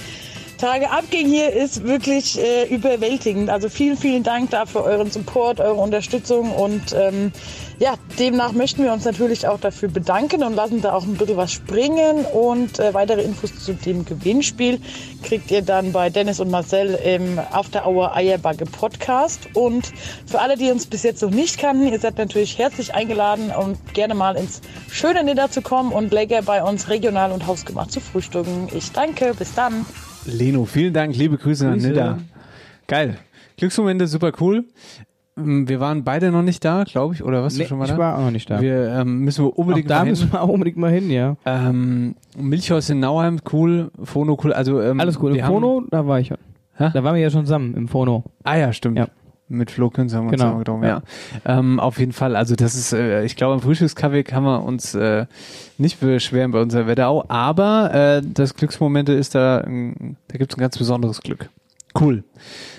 Tage 0.60 0.90
abging 0.90 1.26
hier 1.26 1.54
ist 1.54 1.84
wirklich 1.84 2.38
äh, 2.38 2.66
überwältigend. 2.68 3.48
Also 3.48 3.70
vielen, 3.70 3.96
vielen 3.96 4.22
Dank 4.22 4.50
dafür 4.50 4.84
euren 4.84 5.10
Support, 5.10 5.58
eure 5.58 5.80
Unterstützung 5.80 6.52
und 6.52 6.92
ähm, 6.92 7.32
ja, 7.78 7.94
demnach 8.18 8.52
möchten 8.52 8.84
wir 8.84 8.92
uns 8.92 9.06
natürlich 9.06 9.48
auch 9.48 9.58
dafür 9.58 9.88
bedanken 9.88 10.42
und 10.44 10.54
lassen 10.54 10.82
da 10.82 10.92
auch 10.92 11.04
ein 11.04 11.14
bisschen 11.14 11.38
was 11.38 11.50
springen 11.50 12.26
und 12.26 12.78
äh, 12.78 12.92
weitere 12.92 13.22
Infos 13.22 13.58
zu 13.58 13.72
dem 13.72 14.04
Gewinnspiel 14.04 14.78
kriegt 15.22 15.50
ihr 15.50 15.62
dann 15.62 15.92
bei 15.92 16.10
Dennis 16.10 16.40
und 16.40 16.50
Marcel 16.50 16.92
im 16.94 17.38
After 17.38 17.86
Hour 17.86 18.14
Eierbagge 18.14 18.66
Podcast 18.66 19.48
und 19.54 19.90
für 20.26 20.40
alle, 20.40 20.58
die 20.58 20.70
uns 20.70 20.84
bis 20.84 21.04
jetzt 21.04 21.22
noch 21.22 21.30
nicht 21.30 21.58
kannten, 21.58 21.90
ihr 21.90 21.98
seid 21.98 22.18
natürlich 22.18 22.58
herzlich 22.58 22.94
eingeladen 22.94 23.50
und 23.50 23.94
gerne 23.94 24.14
mal 24.14 24.36
ins 24.36 24.60
schöne 24.90 25.24
Nidda 25.24 25.50
zu 25.50 25.62
kommen 25.62 25.90
und 25.90 26.12
lecker 26.12 26.42
bei 26.42 26.62
uns 26.62 26.90
regional 26.90 27.32
und 27.32 27.46
hausgemacht 27.46 27.92
zu 27.92 28.00
frühstücken. 28.00 28.68
Ich 28.74 28.92
danke, 28.92 29.32
bis 29.32 29.54
dann. 29.54 29.86
Leno, 30.26 30.64
vielen 30.64 30.92
Dank. 30.92 31.16
Liebe 31.16 31.36
Grüße, 31.38 31.66
an 31.66 31.74
Grüße. 31.74 31.88
Nidda. 31.88 32.18
Geil. 32.86 33.16
Glücksmomente, 33.56 34.06
super 34.06 34.32
cool. 34.40 34.64
Ähm, 35.38 35.68
Wir 35.68 35.80
waren 35.80 36.04
beide 36.04 36.30
noch 36.30 36.42
nicht 36.42 36.64
da, 36.64 36.84
glaube 36.84 37.14
ich, 37.14 37.22
oder 37.22 37.42
was? 37.42 37.56
Nee, 37.56 37.62
du 37.64 37.68
schon 37.68 37.78
mal 37.78 37.84
ich 37.86 37.90
da? 37.92 37.98
war 37.98 38.18
auch 38.18 38.22
noch 38.22 38.30
nicht 38.30 38.48
da. 38.50 38.60
Wir 38.60 38.88
ähm, 39.00 39.20
müssen 39.20 39.44
wir 39.44 39.48
Auch 39.52 39.56
unbedingt 39.58 39.90
da 39.90 39.98
mal 39.98 40.00
hin. 40.04 40.10
müssen 40.10 40.32
wir 40.32 40.42
auch 40.42 40.48
unbedingt 40.48 40.76
mal 40.76 40.90
hin, 40.90 41.10
ja. 41.10 41.36
Ähm, 41.44 42.14
Milchhaus 42.36 42.90
in 42.90 43.00
Nauheim, 43.00 43.38
cool. 43.52 43.90
Phono, 44.02 44.38
cool. 44.42 44.52
Also, 44.52 44.80
ähm, 44.80 45.00
Alles 45.00 45.18
gut. 45.18 45.34
Im 45.34 45.44
Phono, 45.44 45.82
da 45.90 46.06
war 46.06 46.20
ich 46.20 46.28
schon. 46.28 46.38
Da 46.78 47.04
waren 47.04 47.14
wir 47.14 47.20
ja 47.20 47.28
schon 47.30 47.44
zusammen 47.44 47.74
im 47.74 47.88
Phono. 47.88 48.24
Ah 48.42 48.56
ja, 48.56 48.72
stimmt. 48.72 48.96
Ja. 48.98 49.08
Mit 49.52 49.72
Flo 49.72 49.90
Künz 49.90 50.14
haben 50.14 50.26
wir 50.26 50.32
uns 50.32 50.40
Genau, 50.40 50.58
genau, 50.58 50.78
getroffen, 50.78 50.84
ja. 50.84 51.02
Ähm, 51.44 51.80
auf 51.80 51.98
jeden 51.98 52.12
Fall, 52.12 52.36
also 52.36 52.54
das 52.54 52.76
ist, 52.76 52.92
äh, 52.92 53.24
ich 53.24 53.34
glaube, 53.34 53.54
am 53.54 53.60
Frühstückskaffee 53.60 54.22
kann 54.22 54.44
man 54.44 54.62
uns 54.62 54.94
äh, 54.94 55.26
nicht 55.76 55.98
beschweren 55.98 56.52
bei 56.52 56.62
unserer 56.62 56.86
Wetterau, 56.86 57.24
aber 57.26 57.92
äh, 57.92 58.22
das 58.24 58.54
Glücksmomente 58.54 59.12
ist 59.12 59.34
da, 59.34 59.64
ähm, 59.64 60.16
da 60.28 60.38
gibt 60.38 60.52
es 60.52 60.56
ein 60.56 60.60
ganz 60.60 60.78
besonderes 60.78 61.20
Glück. 61.20 61.50
Cool. 61.98 62.22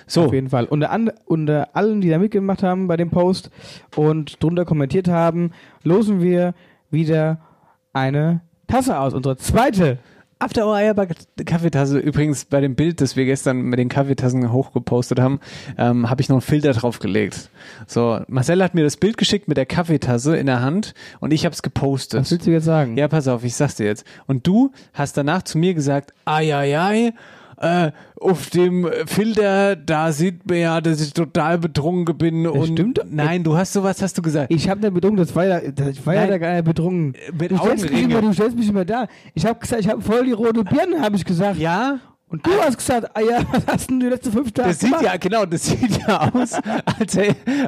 So, 0.07 0.23
Auf 0.25 0.34
jeden 0.34 0.49
Fall. 0.49 0.65
Unter, 0.65 0.91
an, 0.91 1.12
unter 1.25 1.69
allen, 1.73 1.99
die 1.99 2.10
da 2.10 2.17
mitgemacht 2.17 2.63
haben 2.63 2.88
bei 2.88 2.95
dem 2.95 3.10
Post 3.10 3.51
und 3.95 4.41
drunter 4.41 4.63
kommentiert 4.63 5.10
haben, 5.10 5.51
losen 5.84 6.21
wir 6.21 6.53
wieder 6.89 7.39
eine 7.91 8.41
Tasse 8.67 8.97
aus. 8.97 9.13
Unsere 9.13 9.36
zweite. 9.36 9.99
After 10.41 10.65
Hour 10.65 10.73
Eierback 10.73 11.15
Kaffeetasse. 11.45 11.99
Übrigens 11.99 12.45
bei 12.45 12.62
dem 12.62 12.73
Bild, 12.73 12.99
das 12.99 13.15
wir 13.15 13.25
gestern 13.25 13.62
mit 13.62 13.77
den 13.77 13.89
Kaffeetassen 13.89 14.51
hochgepostet 14.51 15.19
haben, 15.19 15.39
ähm, 15.77 16.10
habe 16.10 16.19
ich 16.19 16.30
noch 16.30 16.38
einen 16.38 16.41
Filter 16.41 16.73
draufgelegt. 16.73 17.51
So, 17.86 18.21
Marcel 18.27 18.63
hat 18.63 18.73
mir 18.73 18.84
das 18.84 18.97
Bild 18.97 19.17
geschickt 19.17 19.47
mit 19.47 19.58
der 19.58 19.67
Kaffeetasse 19.67 20.36
in 20.36 20.47
der 20.47 20.62
Hand 20.62 20.95
und 21.19 21.32
ich 21.32 21.45
habe 21.45 21.54
es 21.54 21.62
gepostet. 21.62 22.21
Was 22.21 22.32
willst 22.32 22.47
du 22.47 22.51
jetzt 22.51 22.65
sagen? 22.65 22.97
Ja, 22.97 23.08
pass 23.08 23.27
auf, 23.27 23.43
ich 23.43 23.56
sag's 23.56 23.75
dir 23.75 23.86
jetzt. 23.86 24.04
Und 24.25 24.47
du 24.47 24.71
hast 24.95 25.15
danach 25.15 25.43
zu 25.43 25.60
mir 25.60 25.75
gesagt, 25.75 26.12
ai, 26.25 26.56
ai, 26.56 26.75
ai, 26.75 27.13
äh, 27.62 27.91
auf 28.19 28.50
dem 28.50 28.89
Filter, 29.06 29.76
da 29.76 30.12
sieht 30.12 30.47
man 30.50 30.58
ja, 30.58 30.82
dass 30.82 31.00
ich 31.02 31.13
total 31.13 31.58
betrunken 31.60 32.17
bin. 32.17 32.47
und 32.47 32.67
stimmt. 32.74 33.00
Nein, 33.10 33.43
du 33.43 33.56
hast 33.56 33.74
sowas, 33.74 34.02
hast 34.02 34.17
du 34.17 34.21
gesagt. 34.21 34.52
Ich 34.52 34.67
habe 34.69 34.82
da 34.82 34.89
betrunken, 34.89 35.17
das 35.17 35.36
war 35.36 35.45
ja, 35.45 35.60
das 35.71 36.06
war 36.06 36.15
ja 36.15 36.28
da 36.28 36.38
gar 36.38 36.54
nicht 36.54 36.65
betrunken. 36.65 37.13
Mit 37.39 37.52
du, 37.52 37.58
stellst 37.58 37.89
mich 37.91 38.04
immer, 38.04 38.21
du 38.21 38.34
stellst 38.34 38.58
mich 38.58 38.67
immer 38.69 38.86
da. 38.86 39.08
Ich 39.34 39.45
habe 39.45 39.60
gesagt, 39.60 39.82
ich 39.82 39.89
habe 39.89 40.02
voll 40.02 40.26
die 40.26 40.32
rote 40.32 40.63
Birne, 40.63 41.02
habe 41.02 41.15
ich 41.15 41.26
gesagt. 41.26 41.58
ja, 41.60 42.00
Und 42.30 42.45
du 42.45 42.52
hast 42.62 42.78
gesagt, 42.78 43.10
ah 43.13 43.19
ja, 43.21 43.41
was 43.52 43.67
hast 43.67 43.89
denn 43.89 44.00
du 44.00 44.06
die 44.08 44.12
letzten 44.13 44.32
fünf 44.32 44.52
Tage 44.54 44.69
Das 44.69 44.80
sieht 44.80 44.89
gemacht? 44.89 45.04
ja, 45.06 45.17
genau, 45.17 45.45
das 45.45 45.65
sieht 45.65 46.00
ja 46.08 46.32
aus, 46.34 46.54
als, 47.00 47.17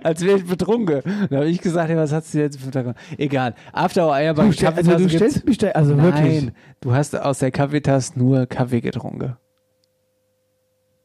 als 0.03 0.21
wäre 0.25 0.37
ich 0.37 0.45
betrunken. 0.45 1.01
Da 1.29 1.35
habe 1.37 1.49
ich 1.49 1.59
gesagt, 1.61 1.89
hey, 1.89 1.97
was 1.97 2.11
hast 2.13 2.33
du 2.33 2.39
jetzt 2.39 2.59
für 2.59 2.71
Tage? 2.71 2.95
Egal. 3.17 3.53
After 3.73 4.05
Hour 4.07 4.13
Eierbank, 4.13 4.51
Du, 4.51 4.57
stell, 4.57 4.69
also, 4.69 4.81
du 4.81 4.87
Kaffeetasse 4.97 5.17
stellst 5.17 5.45
mich 5.47 5.57
da, 5.57 5.67
also 5.69 5.93
Nein, 5.95 6.05
wirklich. 6.05 6.49
du 6.81 6.93
hast 6.93 7.15
aus 7.19 7.39
der 7.39 7.51
Kaffeetasse 7.51 8.13
nur 8.17 8.45
Kaffee 8.45 8.81
getrunken. 8.81 9.35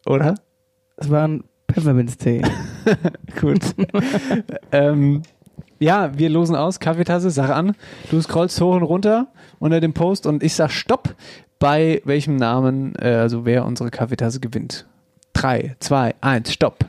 Oder? 0.08 0.34
Das 0.96 1.10
war 1.10 1.28
ein 1.28 1.44
Pfefferminztee. 1.70 2.42
Gut. 3.40 3.60
ähm, 4.72 5.22
ja, 5.78 6.18
wir 6.18 6.30
losen 6.30 6.56
aus, 6.56 6.80
Kaffeetasse, 6.80 7.30
sag 7.30 7.50
an. 7.50 7.76
Du 8.10 8.20
scrollst 8.20 8.60
hoch 8.60 8.74
und 8.74 8.82
runter 8.82 9.28
unter 9.58 9.80
dem 9.80 9.92
Post 9.92 10.26
und 10.26 10.42
ich 10.42 10.54
sag 10.54 10.70
Stopp, 10.70 11.14
bei 11.58 12.00
welchem 12.04 12.36
Namen, 12.36 12.94
äh, 12.96 13.14
also 13.14 13.44
wer 13.44 13.64
unsere 13.64 13.90
Kaffeetasse 13.90 14.40
gewinnt. 14.40 14.86
Drei, 15.34 15.76
zwei, 15.78 16.14
eins, 16.20 16.52
Stopp. 16.52 16.86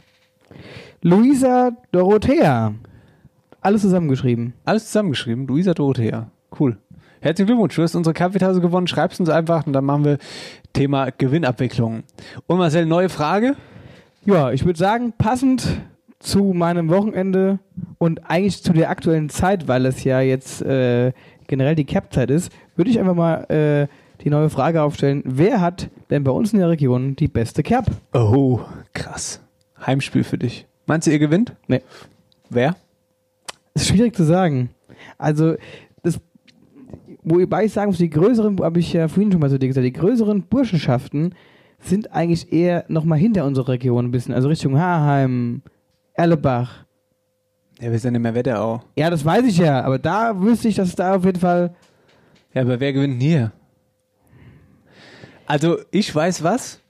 Luisa 1.01 1.71
Dorothea. 1.91 2.73
Alles 3.61 3.81
zusammengeschrieben. 3.81 4.53
Alles 4.65 4.87
zusammengeschrieben. 4.87 5.45
Luisa 5.47 5.73
Dorothea. 5.73 6.31
Cool. 6.57 6.77
Herzlichen 7.21 7.47
Glückwunsch. 7.47 7.75
Du 7.75 7.83
hast 7.83 7.95
unsere 7.95 8.13
Kaffeetasse 8.13 8.61
gewonnen. 8.61 8.87
Schreib's 8.87 9.19
uns 9.19 9.29
einfach 9.29 9.67
und 9.67 9.73
dann 9.73 9.83
machen 9.83 10.05
wir 10.05 10.17
Thema 10.73 11.09
Gewinnabwicklung. 11.11 12.03
Und 12.47 12.57
Marcel, 12.57 12.85
neue 12.85 13.09
Frage. 13.09 13.55
Ja, 14.25 14.51
ich 14.51 14.65
würde 14.65 14.77
sagen, 14.77 15.13
passend 15.17 15.81
zu 16.19 16.53
meinem 16.53 16.89
Wochenende 16.89 17.59
und 17.97 18.29
eigentlich 18.29 18.61
zu 18.61 18.73
der 18.73 18.89
aktuellen 18.89 19.29
Zeit, 19.29 19.67
weil 19.67 19.85
es 19.85 20.03
ja 20.03 20.19
jetzt 20.19 20.61
äh, 20.61 21.13
generell 21.47 21.75
die 21.75 21.85
Cap-Zeit 21.85 22.29
ist, 22.29 22.51
würde 22.75 22.91
ich 22.91 22.99
einfach 22.99 23.15
mal 23.15 23.43
äh, 23.49 23.87
die 24.23 24.29
neue 24.29 24.49
Frage 24.49 24.81
aufstellen. 24.81 25.23
Wer 25.25 25.61
hat 25.61 25.89
denn 26.09 26.23
bei 26.23 26.31
uns 26.31 26.53
in 26.53 26.59
der 26.59 26.69
Region 26.69 27.15
die 27.15 27.27
beste 27.27 27.63
Cap? 27.63 27.85
Oh, 28.13 28.59
krass. 28.93 29.41
Heimspiel 29.85 30.23
für 30.23 30.37
dich. 30.37 30.67
Meinst 30.85 31.07
du, 31.07 31.11
ihr 31.11 31.19
gewinnt? 31.19 31.55
Nee. 31.67 31.81
Wer? 32.49 32.75
Das 33.73 33.83
ist 33.83 33.89
schwierig 33.89 34.15
zu 34.15 34.23
sagen. 34.23 34.71
Also, 35.17 35.55
wobei 37.29 37.65
ich 37.65 37.73
sagen 37.73 37.91
muss, 37.91 37.97
die 37.97 38.09
größeren, 38.09 38.59
habe 38.61 38.79
ich 38.79 38.93
ja 38.93 39.07
vorhin 39.07 39.31
schon 39.31 39.41
mal 39.41 39.49
dir 39.49 39.67
gesagt, 39.67 39.85
die 39.85 39.93
größeren 39.93 40.43
Burschenschaften 40.43 41.35
sind 41.79 42.11
eigentlich 42.11 42.51
eher 42.51 42.85
nochmal 42.87 43.19
hinter 43.19 43.45
unserer 43.45 43.69
Region 43.69 44.05
ein 44.05 44.11
bisschen, 44.11 44.33
also 44.33 44.47
Richtung 44.49 44.77
Haarheim, 44.79 45.61
Erlebach. 46.13 46.85
Ja, 47.79 47.91
wir 47.91 47.99
sind 47.99 48.15
in 48.15 48.23
der 48.23 48.35
Wetterau. 48.35 48.83
Ja, 48.97 49.09
das 49.09 49.23
weiß 49.23 49.45
ich 49.45 49.57
ja, 49.57 49.81
aber 49.81 49.99
da 49.99 50.41
wüsste 50.41 50.67
ich, 50.67 50.75
dass 50.75 50.89
es 50.89 50.95
da 50.95 51.15
auf 51.15 51.23
jeden 51.23 51.39
Fall. 51.39 51.73
Ja, 52.53 52.63
aber 52.63 52.79
wer 52.79 52.91
gewinnt 52.91 53.13
denn 53.13 53.21
hier? 53.21 53.51
Also, 55.45 55.77
ich 55.91 56.13
weiß 56.13 56.43
was. 56.43 56.81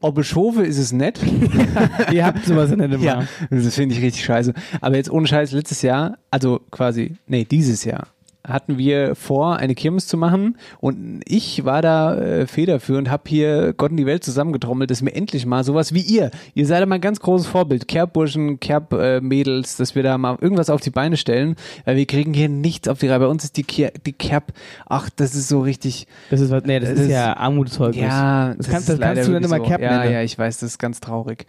Ob 0.00 0.18
ich 0.18 0.34
hoffe, 0.34 0.62
ist 0.62 0.78
es 0.78 0.92
nett. 0.92 1.20
Ihr 2.12 2.24
habt 2.24 2.44
sowas 2.44 2.70
in 2.70 2.78
der 2.78 2.88
Ja, 3.00 3.26
das 3.50 3.74
finde 3.74 3.96
ich 3.96 4.00
richtig 4.00 4.24
scheiße. 4.24 4.54
Aber 4.80 4.96
jetzt 4.96 5.10
ohne 5.10 5.26
Scheiß, 5.26 5.52
letztes 5.52 5.82
Jahr, 5.82 6.18
also 6.30 6.60
quasi, 6.70 7.16
nee, 7.26 7.44
dieses 7.44 7.84
Jahr, 7.84 8.06
hatten 8.46 8.78
wir 8.78 9.14
vor, 9.14 9.56
eine 9.56 9.74
Kirmes 9.74 10.06
zu 10.06 10.16
machen 10.16 10.56
und 10.80 11.20
ich 11.26 11.64
war 11.64 11.82
da 11.82 12.14
äh, 12.16 12.46
federführend, 12.46 13.10
habe 13.10 13.24
hier 13.26 13.74
Gott 13.76 13.90
und 13.90 13.96
die 13.98 14.06
Welt 14.06 14.24
zusammengetrommelt, 14.24 14.90
dass 14.90 15.04
wir 15.04 15.14
endlich 15.14 15.44
mal 15.44 15.64
sowas 15.64 15.92
wie 15.92 16.00
ihr, 16.00 16.30
ihr 16.54 16.66
seid 16.66 16.86
mal 16.88 16.94
ein 16.96 17.00
ganz 17.00 17.20
großes 17.20 17.46
Vorbild, 17.46 17.88
Kerbburschen, 17.88 18.58
Kerb-Mädels, 18.60 19.76
dass 19.76 19.94
wir 19.94 20.02
da 20.02 20.16
mal 20.18 20.38
irgendwas 20.40 20.70
auf 20.70 20.80
die 20.80 20.90
Beine 20.90 21.16
stellen, 21.16 21.56
weil 21.84 21.96
wir 21.96 22.06
kriegen 22.06 22.32
hier 22.32 22.48
nichts 22.48 22.88
auf 22.88 22.98
die 22.98 23.08
Reihe. 23.08 23.18
Bei 23.20 23.26
uns 23.26 23.44
ist 23.44 23.56
die, 23.56 23.64
Ker 23.64 23.90
die 24.06 24.12
Kerb, 24.12 24.52
ach, 24.86 25.10
das 25.14 25.34
ist 25.34 25.48
so 25.48 25.60
richtig, 25.60 26.06
Das 26.30 26.40
ist 26.40 26.50
was, 26.50 26.64
nee, 26.64 26.80
das, 26.80 26.90
Das 26.90 27.00
ist 27.00 27.10
ja 27.10 27.36
Armutszeugnis. 27.36 28.02
ja, 28.04 28.54
das, 28.54 28.68
kannst, 28.68 28.88
das 28.88 28.94
ist 28.94 29.00
leider 29.00 29.14
kannst 29.14 29.28
du 29.28 29.32
dann 29.34 29.44
immer 29.44 29.56
so. 29.58 29.62
Cap 29.64 29.80
Ja, 29.80 29.98
nennen. 29.98 30.12
ja, 30.12 30.22
ich 30.22 30.38
weiß, 30.38 30.58
das 30.60 30.70
ist 30.70 30.78
ganz 30.78 31.00
traurig. 31.00 31.46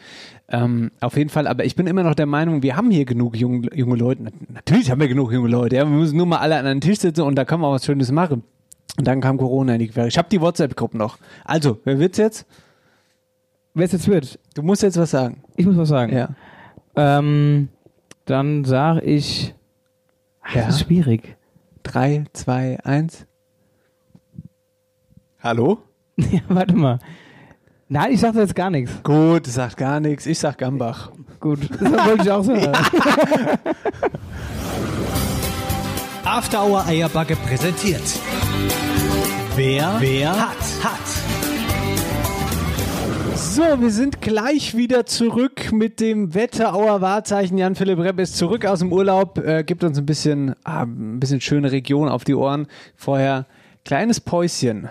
Ähm, 0.51 0.89
auf 0.99 1.15
jeden 1.15 1.29
Fall, 1.29 1.45
aber 1.47 1.63
ich 1.65 1.75
bin 1.75 1.85
immer 1.85 2.01
noch 2.01 2.15
der 2.15 2.25
Meinung, 2.25 2.63
wir 2.63 2.75
haben 2.75 2.89
hier 2.89 3.05
genug 3.05 3.35
junge, 3.37 3.69
junge 3.75 3.95
Leute. 3.95 4.23
Na- 4.23 4.31
Natürlich 4.53 4.89
haben 4.89 4.99
wir 4.99 5.07
genug 5.07 5.31
junge 5.31 5.47
Leute. 5.49 5.75
Ja, 5.75 5.83
wir 5.87 5.95
müssen 5.95 6.17
nur 6.17 6.25
mal 6.25 6.39
alle 6.39 6.57
an 6.57 6.65
einen 6.65 6.81
Tisch 6.81 6.99
sitzen 6.99 7.21
und 7.21 7.35
da 7.35 7.45
können 7.45 7.61
wir 7.61 7.67
auch 7.67 7.73
was 7.73 7.85
Schönes 7.85 8.11
machen. 8.11 8.43
Und 8.97 9.07
dann 9.07 9.21
kam 9.21 9.37
Corona 9.37 9.73
in 9.73 9.79
die 9.79 9.87
Quere. 9.89 10.07
Ich 10.07 10.17
habe 10.17 10.27
die 10.29 10.41
WhatsApp-Gruppe 10.41 10.97
noch. 10.97 11.19
Also, 11.45 11.79
wer 11.83 11.99
wird's 11.99 12.17
jetzt? 12.17 12.45
Wer 13.75 13.85
es 13.85 13.91
jetzt 13.91 14.07
wird, 14.07 14.39
Du 14.55 14.63
musst 14.63 14.81
jetzt 14.81 14.97
was 14.97 15.11
sagen. 15.11 15.43
ich 15.55 15.65
muss 15.67 15.77
was 15.77 15.89
sagen. 15.89 16.11
Ja. 16.13 16.29
Ähm, 16.95 17.69
dann 18.25 18.65
sage 18.65 19.01
ich. 19.01 19.53
Ach, 20.41 20.55
Ja. 20.55 20.65
Das 20.65 20.75
ist 20.77 20.81
schwierig. 20.87 21.37
Drei, 21.83 22.23
zwei, 22.33 22.79
eins. 22.83 23.27
Hallo? 25.41 25.79
ja, 26.17 26.41
warte 26.49 26.75
mal. 26.75 26.99
Nein, 27.91 28.11
ich 28.11 28.19
sage 28.19 28.37
jetzt 28.39 28.53
gar 28.53 28.69
nichts. 28.69 28.91
Gut, 29.01 29.47
sagt 29.47 29.75
gar 29.77 29.99
nichts. 29.99 30.27
Ich 30.27 30.37
sag 30.37 30.59
Gambach. 30.59 31.09
Gut, 31.39 31.57
das 31.71 31.91
wollte 31.91 32.21
ich 32.23 32.29
auch 32.29 32.43
sagen. 32.43 32.71
After 36.23 36.63
Hour 36.63 36.85
Eierbacke 36.85 37.35
präsentiert. 37.35 38.03
Wer, 39.55 39.95
wer 39.97 40.29
hat, 40.29 40.55
hat. 40.83 40.99
So, 43.35 43.81
wir 43.81 43.89
sind 43.89 44.21
gleich 44.21 44.77
wieder 44.77 45.07
zurück 45.07 45.71
mit 45.71 45.99
dem 45.99 46.35
Wetterauer 46.35 47.01
Wahrzeichen. 47.01 47.57
Jan-Philipp 47.57 47.97
Repp 47.97 48.19
ist 48.19 48.37
zurück 48.37 48.67
aus 48.67 48.79
dem 48.79 48.93
Urlaub, 48.93 49.39
äh, 49.39 49.63
gibt 49.63 49.83
uns 49.83 49.97
ein 49.97 50.05
bisschen, 50.05 50.53
ah, 50.63 50.83
ein 50.83 51.19
bisschen 51.19 51.41
schöne 51.41 51.71
Region 51.71 52.07
auf 52.07 52.23
die 52.23 52.35
Ohren. 52.35 52.67
Vorher 52.95 53.47
kleines 53.83 54.19
Päuschen. 54.19 54.89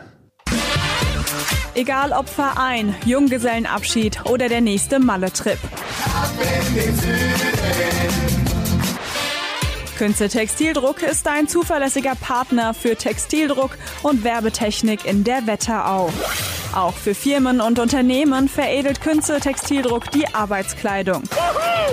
Egal 1.78 2.10
ob 2.10 2.28
Verein, 2.28 2.96
Junggesellenabschied 3.04 4.24
oder 4.24 4.48
der 4.48 4.60
nächste 4.60 4.98
Malle-Trip. 4.98 5.60
Künze 9.98 10.28
Textildruck 10.28 11.02
ist 11.02 11.26
ein 11.26 11.48
zuverlässiger 11.48 12.14
Partner 12.14 12.72
für 12.72 12.94
Textildruck 12.94 13.76
und 14.04 14.22
Werbetechnik 14.22 15.04
in 15.04 15.24
der 15.24 15.48
Wetterau. 15.48 16.12
Auch 16.72 16.94
für 16.94 17.16
Firmen 17.16 17.60
und 17.60 17.80
Unternehmen 17.80 18.48
veredelt 18.48 19.00
Künze 19.00 19.40
Textildruck 19.40 20.08
die 20.12 20.32
Arbeitskleidung. 20.32 21.24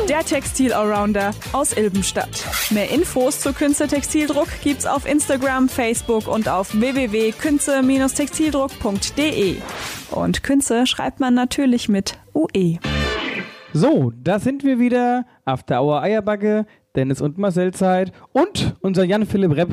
Der 0.07 0.19
Textil-Allrounder 0.19 1.31
aus 1.51 1.75
Ilbenstadt. 1.75 2.45
Mehr 2.69 2.91
Infos 2.91 3.39
zu 3.39 3.53
Künze 3.53 3.87
Textildruck 3.87 4.49
gibt's 4.63 4.85
auf 4.85 5.07
Instagram, 5.07 5.67
Facebook 5.67 6.27
und 6.27 6.47
auf 6.47 6.79
www.künze-textildruck.de. 6.79 9.55
Und 10.11 10.43
Künze 10.43 10.85
schreibt 10.85 11.19
man 11.19 11.33
natürlich 11.33 11.89
mit 11.89 12.19
UE. 12.35 12.77
So, 13.73 14.11
da 14.15 14.37
sind 14.37 14.63
wir 14.63 14.77
wieder. 14.77 15.25
After 15.43 15.81
Hour 15.81 16.03
Eierbacke, 16.03 16.67
Dennis 16.95 17.21
und 17.21 17.37
Marcel 17.37 17.73
Zeit. 17.73 18.11
Und 18.31 18.75
unser 18.81 19.03
Jan-Philipp 19.03 19.55
Repp, 19.55 19.71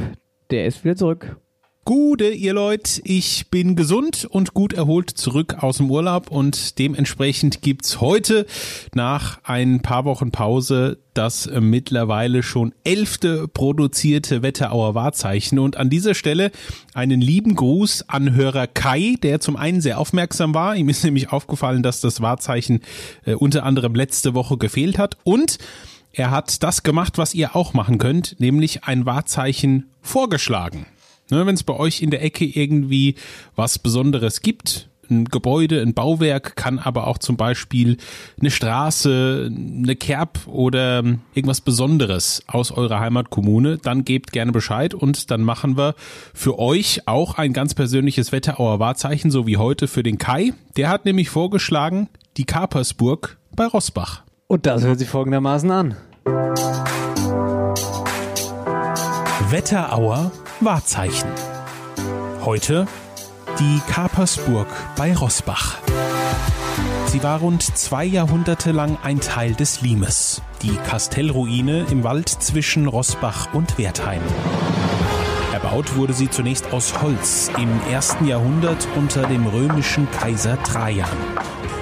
der 0.51 0.67
ist 0.67 0.85
wieder 0.85 0.97
zurück. 0.97 1.37
Gute, 1.85 2.29
ihr 2.29 2.53
Leute, 2.53 3.01
ich 3.03 3.51
bin 3.51 3.75
gesund 3.75 4.25
und 4.25 4.55
gut 4.55 4.73
erholt 4.73 5.11
zurück 5.11 5.65
aus 5.65 5.79
dem 5.79 5.91
Urlaub 5.91 6.31
und 6.31 6.79
dementsprechend 6.79 7.61
gibt's 7.61 8.01
heute 8.01 8.47
nach 8.95 9.41
ein 9.43 9.83
paar 9.83 10.05
Wochen 10.05 10.31
Pause 10.31 10.99
das 11.13 11.47
äh, 11.47 11.61
mittlerweile 11.61 12.45
schon 12.45 12.73
elfte 12.85 13.49
produzierte 13.49 14.43
Wetterauer 14.43 14.95
Wahrzeichen 14.95 15.59
und 15.59 15.77
an 15.77 15.91
dieser 15.91 16.15
Stelle 16.15 16.53
einen 16.95 17.21
lieben 17.21 17.57
Gruß 17.57 18.09
an 18.09 18.33
Hörer 18.33 18.69
Kai, 18.69 19.17
der 19.21 19.41
zum 19.41 19.57
einen 19.57 19.81
sehr 19.81 19.99
aufmerksam 19.99 20.55
war. 20.55 20.77
Ihm 20.77 20.89
ist 20.89 21.03
nämlich 21.03 21.33
aufgefallen, 21.33 21.83
dass 21.83 22.01
das 22.01 22.21
Wahrzeichen 22.21 22.83
äh, 23.25 23.35
unter 23.35 23.65
anderem 23.65 23.97
letzte 23.97 24.35
Woche 24.35 24.57
gefehlt 24.57 24.99
hat 24.99 25.17
und 25.25 25.59
er 26.13 26.31
hat 26.31 26.63
das 26.63 26.83
gemacht, 26.83 27.19
was 27.19 27.35
ihr 27.35 27.57
auch 27.57 27.73
machen 27.73 27.99
könnt, 27.99 28.39
nämlich 28.39 28.85
ein 28.85 29.07
Wahrzeichen 29.07 29.91
vorgeschlagen. 30.01 30.87
Ne, 31.31 31.47
Wenn 31.47 31.55
es 31.55 31.63
bei 31.63 31.75
euch 31.75 32.03
in 32.03 32.11
der 32.11 32.23
Ecke 32.23 32.45
irgendwie 32.45 33.15
was 33.57 33.79
Besonderes 33.79 34.43
gibt, 34.43 34.89
ein 35.11 35.25
Gebäude, 35.27 35.81
ein 35.81 35.95
Bauwerk, 35.95 36.57
kann 36.57 36.79
aber 36.79 37.07
auch 37.07 37.19
zum 37.19 37.37
Beispiel 37.37 37.97
eine 38.41 38.51
Straße, 38.51 39.51
eine 39.51 39.97
Kerb 39.97 40.47
oder 40.47 41.03
irgendwas 41.35 41.61
Besonderes 41.61 42.43
aus 42.47 42.71
eurer 42.71 43.01
Heimatkommune, 43.01 43.79
dann 43.79 44.05
gebt 44.05 44.33
gerne 44.33 44.53
Bescheid 44.53 44.95
und 44.95 45.31
dann 45.31 45.43
machen 45.43 45.77
wir 45.77 45.95
für 46.35 46.59
euch 46.59 47.07
auch 47.07 47.37
ein 47.37 47.53
ganz 47.53 47.75
persönliches 47.75 48.33
Wetterauer 48.33 48.79
Wahrzeichen, 48.79 49.31
so 49.31 49.47
wie 49.47 49.57
heute 49.57 49.89
für 49.89 50.03
den 50.03 50.19
Kai. 50.19 50.53
Der 50.77 50.89
hat 50.89 51.05
nämlich 51.05 51.31
vorgeschlagen, 51.31 52.09
die 52.37 52.45
Kapersburg 52.45 53.39
bei 53.55 53.67
Rossbach. 53.67 54.23
Und 54.53 54.67
das 54.67 54.83
hört 54.83 54.99
sich 54.99 55.09
folgendermaßen 55.09 55.71
an. 55.71 55.97
Wetterauer 59.49 60.31
Wahrzeichen. 60.61 61.31
Heute 62.45 62.87
die 63.59 63.81
Kapersburg 63.91 64.67
bei 64.95 65.17
Rossbach. 65.17 65.79
Sie 67.07 67.23
war 67.23 67.41
rund 67.41 67.63
zwei 67.63 68.05
Jahrhunderte 68.05 68.73
lang 68.73 68.99
ein 69.03 69.21
Teil 69.21 69.55
des 69.55 69.81
Limes, 69.81 70.43
die 70.61 70.77
Kastellruine 70.87 71.87
im 71.91 72.05
Wald 72.05 72.29
zwischen 72.29 72.87
Rossbach 72.87 73.55
und 73.55 73.79
Wertheim. 73.79 74.21
Erbaut 75.55 75.97
wurde 75.97 76.13
sie 76.13 76.29
zunächst 76.29 76.75
aus 76.75 77.01
Holz 77.01 77.51
im 77.57 77.71
ersten 77.91 78.27
Jahrhundert 78.27 78.87
unter 78.97 79.23
dem 79.23 79.47
römischen 79.47 80.11
Kaiser 80.11 80.63
Trajan. 80.63 81.09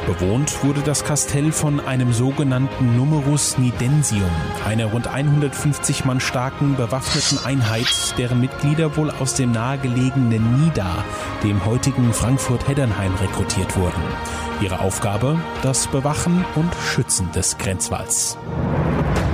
Bewohnt 0.06 0.64
wurde 0.64 0.80
das 0.80 1.04
Kastell 1.04 1.52
von 1.52 1.78
einem 1.78 2.12
sogenannten 2.12 2.96
Numerus 2.96 3.58
Nidensium, 3.58 4.30
einer 4.66 4.86
rund 4.86 5.06
150 5.06 6.04
Mann 6.04 6.20
starken 6.20 6.74
bewaffneten 6.76 7.44
Einheit, 7.44 8.14
deren 8.18 8.40
Mitglieder 8.40 8.96
wohl 8.96 9.10
aus 9.10 9.34
dem 9.34 9.52
nahegelegenen 9.52 10.64
Nida, 10.64 11.04
dem 11.44 11.64
heutigen 11.64 12.12
Frankfurt-Heddernheim, 12.12 13.14
rekrutiert 13.16 13.76
wurden. 13.76 14.49
Ihre 14.60 14.80
Aufgabe 14.80 15.38
das 15.62 15.86
Bewachen 15.86 16.44
und 16.54 16.70
Schützen 16.74 17.30
des 17.32 17.56
Grenzwalls. 17.56 18.36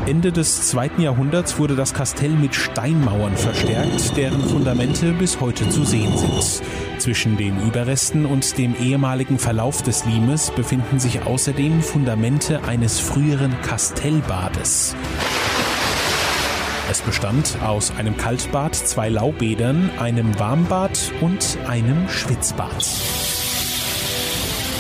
Ende 0.07 0.31
des 0.31 0.69
zweiten 0.69 1.03
Jahrhunderts 1.03 1.59
wurde 1.59 1.75
das 1.75 1.93
Kastell 1.93 2.31
mit 2.31 2.55
Steinmauern 2.55 3.37
verstärkt, 3.37 4.17
deren 4.17 4.41
Fundamente 4.41 5.13
bis 5.13 5.41
heute 5.41 5.69
zu 5.69 5.85
sehen 5.85 6.17
sind. 6.17 6.63
Zwischen 7.01 7.37
den 7.37 7.61
Überresten 7.67 8.25
und 8.25 8.57
dem 8.57 8.77
ehemaligen 8.77 9.41
Verlauf 9.41 9.83
des 9.83 10.05
Limes 10.05 10.53
befinden 10.53 11.01
sich 11.01 11.23
außerdem 11.23 11.83
Fundamente 11.83 12.63
eines 12.63 13.01
früheren 13.01 13.61
Kastellbades. 13.63 14.95
Es 16.89 17.01
bestand 17.01 17.59
aus 17.67 17.93
einem 17.99 18.17
Kaltbad, 18.17 18.77
zwei 18.77 19.09
Laubädern, 19.09 19.91
einem 19.99 20.39
Warmbad 20.39 21.11
und 21.21 21.59
einem 21.67 22.09
Schwitzbad. 22.09 23.36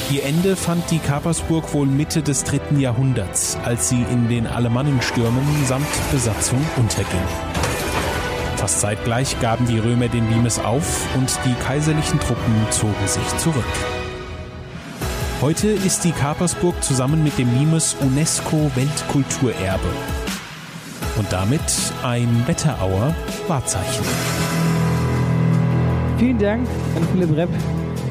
Ihr 0.09 0.25
Ende 0.25 0.55
fand 0.55 0.88
die 0.92 1.01
Kapersburg 1.01 1.75
wohl 1.75 1.88
Mitte 1.88 2.23
des 2.23 2.45
dritten 2.45 2.79
Jahrhunderts, 2.79 3.59
als 3.64 3.88
sie 3.88 4.05
in 4.12 4.29
den 4.29 4.47
Alemannenstürmen 4.47 5.45
samt 5.66 5.88
Besatzung 6.12 6.64
unterging. 6.77 7.27
Fast 8.57 8.81
zeitgleich 8.81 9.40
gaben 9.40 9.66
die 9.66 9.81
Römer 9.81 10.07
den 10.07 10.31
Limes 10.31 10.61
auf 10.61 11.09
und 11.16 11.29
die 11.45 11.55
kaiserlichen 11.55 12.21
Truppen 12.21 12.55
zogen 12.71 12.95
sich 13.07 13.37
zurück. 13.38 13.64
Heute 15.40 15.69
ist 15.69 16.05
die 16.05 16.12
Kapersburg 16.12 16.85
zusammen 16.85 17.25
mit 17.25 17.37
dem 17.37 17.53
Limes 17.59 17.97
UNESCO-Weltkulturerbe 18.01 19.88
und 21.16 21.33
damit 21.33 21.61
ein 22.05 22.45
Wetterauer 22.47 23.12
Wahrzeichen. 23.49 24.05
Vielen 26.16 26.38
Dank 26.38 26.69
an 26.95 27.09
Philipp 27.12 27.37
Repp 27.37 27.51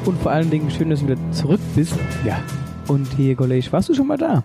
und 0.05 0.21
vor 0.21 0.31
allen 0.31 0.49
Dingen 0.49 0.69
schön, 0.69 0.89
dass 0.89 0.99
du 1.01 1.07
wieder 1.07 1.31
zurück 1.31 1.59
bist. 1.75 1.97
Ja. 2.25 2.39
Und 2.87 3.07
hier, 3.13 3.35
Golej, 3.35 3.71
warst 3.71 3.89
du 3.89 3.93
schon 3.93 4.07
mal 4.07 4.17
da? 4.17 4.43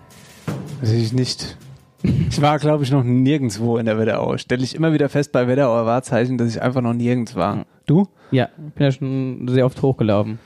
Natürlich 0.81 1.13
nicht. 1.13 1.57
Ich 2.03 2.41
war, 2.41 2.57
glaube 2.57 2.83
ich, 2.83 2.91
noch 2.91 3.03
nirgendwo 3.03 3.77
in 3.77 3.85
der 3.85 3.99
Wetterau. 3.99 4.37
Stelle 4.37 4.63
ich 4.63 4.73
immer 4.73 4.93
wieder 4.93 5.09
fest 5.09 5.31
bei 5.31 5.47
Wetterauer 5.47 5.85
Wahrzeichen, 5.85 6.37
dass 6.37 6.49
ich 6.49 6.61
einfach 6.61 6.81
noch 6.81 6.93
nirgends 6.93 7.35
war. 7.35 7.65
Du? 7.85 8.07
Ja, 8.31 8.49
ich 8.67 8.73
bin 8.73 8.83
ja 8.83 8.91
schon 8.91 9.47
sehr 9.47 9.65
oft 9.65 9.81
hochgelaufen. 9.81 10.39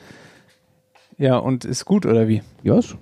Ja, 1.17 1.37
und 1.37 1.63
ist 1.63 1.85
gut, 1.85 2.05
oder 2.05 2.27
wie? 2.27 2.41
Ja, 2.63 2.77
ist 2.77 2.97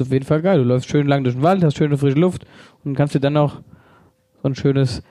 ist 0.00 0.06
auf 0.06 0.12
jeden 0.12 0.24
Fall 0.24 0.42
geil. 0.42 0.58
Du 0.58 0.64
läufst 0.64 0.88
schön 0.88 1.06
lang 1.06 1.24
durch 1.24 1.36
den 1.36 1.42
Wald, 1.42 1.62
hast 1.62 1.76
schöne 1.76 1.98
frische 1.98 2.18
Luft 2.18 2.46
und 2.84 2.94
kannst 2.96 3.14
dir 3.14 3.20
dann 3.20 3.34
noch 3.34 3.60
so 4.42 4.48
ein 4.48 4.54
schönes 4.54 5.02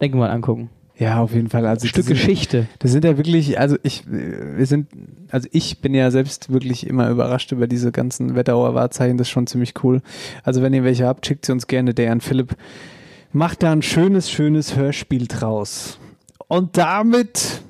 Denkmal 0.00 0.30
angucken. 0.30 0.70
Ja, 0.98 1.20
auf 1.20 1.34
jeden 1.34 1.50
Fall. 1.50 1.66
Also 1.66 1.84
Ein 1.84 1.88
Stück 1.88 2.04
das 2.04 2.06
sind- 2.06 2.16
Geschichte. 2.16 2.66
Das 2.78 2.90
sind 2.90 3.04
ja 3.04 3.16
wirklich, 3.18 3.58
also 3.60 3.76
ich, 3.82 4.04
wir 4.08 4.64
sind, 4.64 4.88
also 5.30 5.46
ich 5.52 5.80
bin 5.82 5.92
ja 5.94 6.10
selbst 6.10 6.50
wirklich 6.50 6.86
immer 6.86 7.10
überrascht 7.10 7.52
über 7.52 7.66
diese 7.66 7.92
ganzen 7.92 8.34
Wetterauer 8.34 8.74
Wahrzeichen, 8.74 9.18
das 9.18 9.26
ist 9.26 9.32
schon 9.32 9.46
ziemlich 9.46 9.74
cool. 9.84 10.00
Also 10.42 10.62
wenn 10.62 10.72
ihr 10.72 10.84
welche 10.84 11.06
habt, 11.06 11.26
schickt 11.26 11.44
sie 11.44 11.52
uns 11.52 11.66
gerne, 11.66 11.92
der 11.92 12.12
an 12.12 12.22
Philipp. 12.22 12.56
Macht 13.32 13.62
da 13.62 13.72
ein 13.72 13.82
schönes, 13.82 14.30
schönes 14.30 14.74
Hörspiel 14.76 15.26
draus. 15.26 15.98
Und 16.48 16.78
damit 16.78 17.60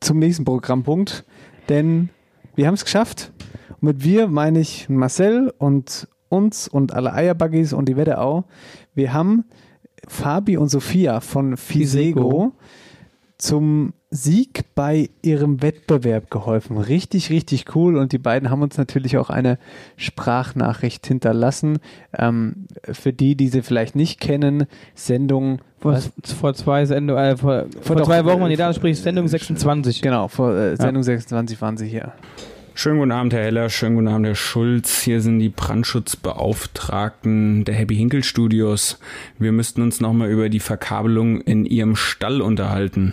zum 0.00 0.18
nächsten 0.18 0.44
Programmpunkt, 0.44 1.24
denn 1.70 2.10
wir 2.54 2.66
haben 2.66 2.74
es 2.74 2.84
geschafft. 2.84 3.32
Und 3.80 3.82
mit 3.82 4.04
wir 4.04 4.26
meine 4.28 4.60
ich 4.60 4.90
Marcel 4.90 5.54
und 5.56 6.06
uns 6.28 6.68
und 6.68 6.92
alle 6.92 7.12
Eierbuggies 7.14 7.72
und 7.72 7.88
die 7.88 7.96
Wetterau. 7.96 8.44
Wir 8.94 9.12
haben 9.14 9.44
Fabi 10.08 10.56
und 10.56 10.68
Sophia 10.68 11.20
von 11.20 11.56
Fisego 11.56 12.52
zum 13.38 13.92
Sieg 14.10 14.66
bei 14.76 15.10
ihrem 15.22 15.62
Wettbewerb 15.62 16.30
geholfen. 16.30 16.76
Richtig, 16.78 17.30
richtig 17.30 17.74
cool. 17.74 17.96
Und 17.96 18.12
die 18.12 18.18
beiden 18.18 18.50
haben 18.50 18.62
uns 18.62 18.78
natürlich 18.78 19.16
auch 19.16 19.30
eine 19.30 19.58
Sprachnachricht 19.96 21.06
hinterlassen. 21.06 21.78
Ähm, 22.16 22.66
für 22.84 23.12
die, 23.12 23.34
die 23.34 23.48
sie 23.48 23.62
vielleicht 23.62 23.96
nicht 23.96 24.20
kennen, 24.20 24.66
Sendung. 24.94 25.60
Vor, 25.78 25.98
vor 26.22 26.54
zwei 26.54 26.84
Sendung, 26.84 27.18
äh, 27.18 27.36
vor, 27.36 27.64
vor, 27.80 27.96
doch, 27.96 28.06
zwei 28.06 28.24
Wochen 28.24 28.42
waren 28.42 28.48
die 28.48 28.54
äh, 28.54 28.58
da, 28.58 28.72
sprich 28.72 29.00
Sendung 29.00 29.26
26. 29.26 30.02
Genau, 30.02 30.28
vor 30.28 30.54
äh, 30.54 30.76
Sendung 30.76 31.02
26 31.02 31.60
waren 31.60 31.76
sie 31.76 31.88
hier. 31.88 32.12
Schönen 32.74 33.00
guten 33.00 33.12
Abend, 33.12 33.34
Herr 33.34 33.44
Heller. 33.44 33.68
Schönen 33.68 33.96
guten 33.96 34.08
Abend, 34.08 34.24
Herr 34.26 34.34
Schulz. 34.34 35.02
Hier 35.02 35.20
sind 35.20 35.40
die 35.40 35.50
Brandschutzbeauftragten 35.50 37.64
der 37.64 37.74
Happy 37.74 37.94
Hinkel 37.94 38.24
Studios. 38.24 38.98
Wir 39.38 39.52
müssten 39.52 39.82
uns 39.82 40.00
nochmal 40.00 40.30
über 40.30 40.48
die 40.48 40.58
Verkabelung 40.58 41.42
in 41.42 41.66
Ihrem 41.66 41.96
Stall 41.96 42.40
unterhalten. 42.40 43.12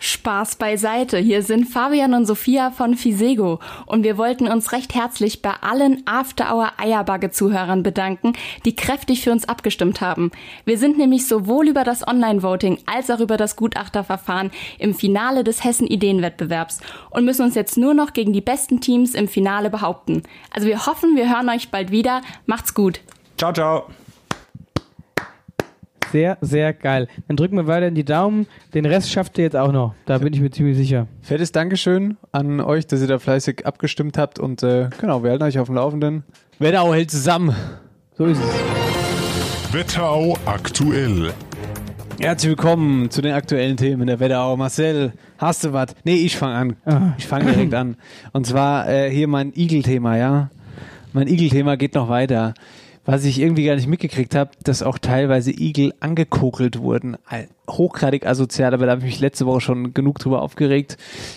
Spaß 0.00 0.56
beiseite. 0.56 1.18
Hier 1.18 1.42
sind 1.42 1.66
Fabian 1.66 2.14
und 2.14 2.26
Sophia 2.26 2.70
von 2.70 2.96
Fisego 2.96 3.60
und 3.86 4.02
wir 4.02 4.18
wollten 4.18 4.48
uns 4.48 4.72
recht 4.72 4.94
herzlich 4.94 5.42
bei 5.42 5.52
allen 5.60 6.02
After 6.06 6.52
Hour 6.52 6.72
Eierbagge 6.78 7.30
Zuhörern 7.30 7.82
bedanken, 7.82 8.32
die 8.64 8.74
kräftig 8.74 9.22
für 9.22 9.30
uns 9.30 9.48
abgestimmt 9.48 10.00
haben. 10.00 10.32
Wir 10.64 10.78
sind 10.78 10.98
nämlich 10.98 11.28
sowohl 11.28 11.68
über 11.68 11.84
das 11.84 12.06
Online-Voting 12.06 12.78
als 12.86 13.10
auch 13.10 13.20
über 13.20 13.36
das 13.36 13.56
Gutachterverfahren 13.56 14.50
im 14.78 14.94
Finale 14.94 15.44
des 15.44 15.62
Hessen 15.62 15.86
Ideenwettbewerbs 15.86 16.80
und 17.10 17.26
müssen 17.26 17.44
uns 17.44 17.54
jetzt 17.54 17.76
nur 17.76 17.94
noch 17.94 18.14
gegen 18.14 18.32
die 18.32 18.40
besten 18.40 18.80
Teams 18.80 19.14
im 19.14 19.28
Finale 19.28 19.68
behaupten. 19.68 20.22
Also 20.50 20.66
wir 20.66 20.86
hoffen, 20.86 21.14
wir 21.14 21.28
hören 21.28 21.48
euch 21.50 21.70
bald 21.70 21.90
wieder. 21.90 22.22
Macht's 22.46 22.74
gut. 22.74 23.00
Ciao, 23.36 23.52
ciao. 23.52 23.86
Sehr, 26.12 26.38
sehr 26.40 26.72
geil. 26.72 27.06
Dann 27.28 27.36
drücken 27.36 27.56
wir 27.56 27.68
weiter 27.68 27.86
in 27.86 27.94
die 27.94 28.04
Daumen. 28.04 28.48
Den 28.74 28.84
Rest 28.84 29.10
schafft 29.12 29.38
ihr 29.38 29.44
jetzt 29.44 29.54
auch 29.54 29.70
noch. 29.70 29.94
Da 30.06 30.18
bin 30.18 30.32
ich 30.32 30.40
mir 30.40 30.50
ziemlich 30.50 30.76
sicher. 30.76 31.06
Fettes 31.22 31.52
Dankeschön 31.52 32.16
an 32.32 32.60
euch, 32.60 32.88
dass 32.88 33.00
ihr 33.00 33.06
da 33.06 33.20
fleißig 33.20 33.64
abgestimmt 33.64 34.18
habt. 34.18 34.40
Und 34.40 34.64
äh, 34.64 34.88
genau, 35.00 35.22
wir 35.22 35.30
halten 35.30 35.44
euch 35.44 35.60
auf 35.60 35.66
dem 35.68 35.76
Laufenden. 35.76 36.24
Wetterau 36.58 36.92
hält 36.94 37.12
zusammen. 37.12 37.54
So 38.18 38.24
ist 38.24 38.38
es. 38.38 39.72
Wetterau 39.72 40.36
aktuell. 40.46 41.32
Herzlich 42.18 42.50
willkommen 42.50 43.08
zu 43.10 43.22
den 43.22 43.32
aktuellen 43.32 43.76
Themen 43.76 44.08
der 44.08 44.18
Wetterau. 44.18 44.56
Marcel, 44.56 45.12
hast 45.38 45.62
du 45.62 45.72
was? 45.72 45.94
Nee, 46.02 46.16
ich 46.16 46.36
fange 46.36 46.76
an. 46.84 47.14
Ich 47.18 47.26
fange 47.28 47.52
direkt 47.52 47.72
an. 47.72 47.96
Und 48.32 48.48
zwar 48.48 48.88
äh, 48.88 49.10
hier 49.10 49.28
mein 49.28 49.52
Igel-Thema, 49.54 50.16
ja. 50.16 50.50
Mein 51.12 51.28
Igel-Thema 51.28 51.76
geht 51.76 51.94
noch 51.94 52.08
weiter. 52.08 52.54
Was 53.04 53.24
ich 53.24 53.40
irgendwie 53.40 53.64
gar 53.64 53.76
nicht 53.76 53.88
mitgekriegt 53.88 54.34
habe, 54.34 54.50
dass 54.62 54.82
auch 54.82 54.98
teilweise 54.98 55.50
Igel 55.50 55.94
angekokelt 56.00 56.80
wurden. 56.80 57.16
Hochgradig 57.68 58.26
asozial, 58.26 58.74
aber 58.74 58.86
da 58.86 58.92
habe 58.92 59.00
ich 59.00 59.06
mich 59.06 59.20
letzte 59.20 59.46
Woche 59.46 59.60
schon 59.60 59.94
genug 59.94 60.18
drüber 60.18 60.42
aufgeregt. 60.42 60.96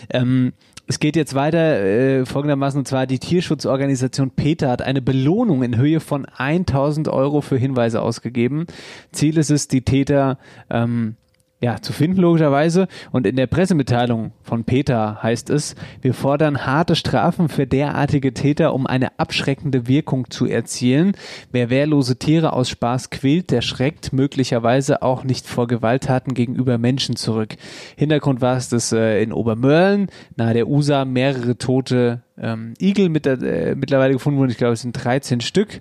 Ähm, 0.09 0.53
es 0.85 0.99
geht 0.99 1.15
jetzt 1.15 1.33
weiter 1.33 1.81
äh, 1.81 2.25
folgendermaßen, 2.25 2.77
und 2.77 2.87
zwar 2.87 3.07
die 3.07 3.19
Tierschutzorganisation 3.19 4.31
PETA 4.31 4.69
hat 4.69 4.81
eine 4.81 5.01
Belohnung 5.01 5.63
in 5.63 5.77
Höhe 5.77 6.01
von 6.01 6.25
1000 6.25 7.07
Euro 7.07 7.39
für 7.39 7.57
Hinweise 7.57 8.01
ausgegeben. 8.01 8.65
Ziel 9.13 9.37
ist 9.37 9.49
es, 9.49 9.69
die 9.69 9.83
Täter 9.83 10.37
ähm, 10.69 11.15
ja, 11.63 11.81
zu 11.81 11.93
finden, 11.93 12.19
logischerweise. 12.19 12.89
Und 13.13 13.25
in 13.25 13.37
der 13.37 13.47
Pressemitteilung 13.47 14.33
von 14.41 14.65
Peter 14.65 15.23
heißt 15.23 15.49
es, 15.49 15.75
wir 16.01 16.13
fordern 16.13 16.65
harte 16.65 16.93
Strafen 16.93 17.47
für 17.47 17.65
derartige 17.65 18.33
Täter, 18.33 18.73
um 18.73 18.85
eine 18.85 19.17
abschreckende 19.17 19.87
Wirkung 19.87 20.29
zu 20.29 20.45
erzielen. 20.45 21.13
Wer 21.53 21.69
wehrlose 21.69 22.19
Tiere 22.19 22.51
aus 22.51 22.67
Spaß 22.67 23.11
quält, 23.11 23.49
der 23.49 23.61
schreckt 23.61 24.11
möglicherweise 24.11 25.01
auch 25.01 25.23
nicht 25.23 25.47
vor 25.47 25.67
Gewalttaten 25.67 26.33
gegenüber 26.33 26.77
Menschen 26.77 27.15
zurück. 27.15 27.55
Hintergrund 27.95 28.41
war 28.41 28.57
es, 28.57 28.67
dass 28.67 28.91
äh, 28.91 29.23
in 29.23 29.31
Obermörlen, 29.31 30.07
nahe 30.35 30.53
der 30.53 30.67
USA, 30.67 31.05
mehrere 31.05 31.57
tote 31.57 32.23
ähm, 32.37 32.73
Igel 32.77 33.07
mit, 33.07 33.25
äh, 33.25 33.73
mittlerweile 33.77 34.11
gefunden 34.11 34.37
wurden. 34.37 34.51
Ich 34.51 34.57
glaube, 34.57 34.73
es 34.73 34.81
sind 34.81 34.91
13 34.91 35.39
Stück. 35.39 35.79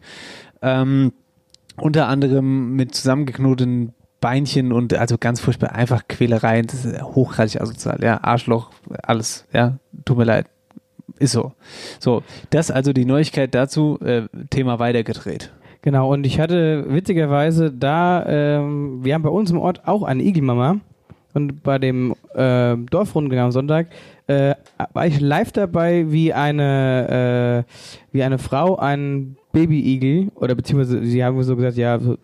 Ähm, 0.62 1.12
unter 1.77 2.07
anderem 2.07 2.77
mit 2.77 2.95
zusammengeknoteten 2.95 3.95
Beinchen 4.22 4.72
und 4.72 4.94
also 4.94 5.18
ganz 5.18 5.40
furchtbar 5.40 5.72
einfach 5.72 6.04
Quälereien, 6.08 6.66
das 6.66 6.87
ist 6.87 7.02
hochgradig 7.02 7.61
asozial, 7.61 7.98
ja, 8.02 8.22
Arschloch, 8.22 8.70
alles, 9.02 9.44
ja, 9.52 9.76
tut 10.06 10.16
mir 10.16 10.24
leid, 10.24 10.46
ist 11.18 11.32
so. 11.32 11.52
So, 11.98 12.22
das 12.48 12.70
also 12.70 12.94
die 12.94 13.04
Neuigkeit 13.04 13.54
dazu, 13.54 13.98
äh, 14.00 14.22
Thema 14.48 14.78
weitergedreht. 14.78 15.52
Genau, 15.82 16.12
und 16.12 16.24
ich 16.24 16.38
hatte 16.38 16.85
witzigerweise 16.88 17.72
da, 17.72 18.24
ähm, 18.26 19.04
wir 19.04 19.14
haben 19.14 19.22
bei 19.22 19.28
uns 19.28 19.50
im 19.50 19.58
Ort 19.58 19.82
auch 19.87 20.04
eine 20.04 20.22
Igelmama 20.22 20.76
und 21.35 21.64
bei 21.64 21.78
dem 21.78 22.14
äh, 22.35 22.76
Dorfrundgang 22.76 23.40
am 23.40 23.52
Sonntag 23.52 23.88
äh, 24.28 24.54
war 24.92 25.06
ich 25.06 25.18
live 25.18 25.50
dabei, 25.50 26.12
wie 26.12 26.32
eine, 26.32 27.66
äh, 27.66 27.72
wie 28.12 28.22
eine 28.22 28.38
Frau 28.38 28.76
einen 28.76 29.37
Baby-Igel, 29.50 30.30
oder 30.37 30.54
beziehungsweise 30.54 31.04
sie 31.04 31.24
haben 31.24 31.42
so 31.42 31.56
gesagt, 31.56 31.76
ja, 31.76 31.98
so 31.98 32.16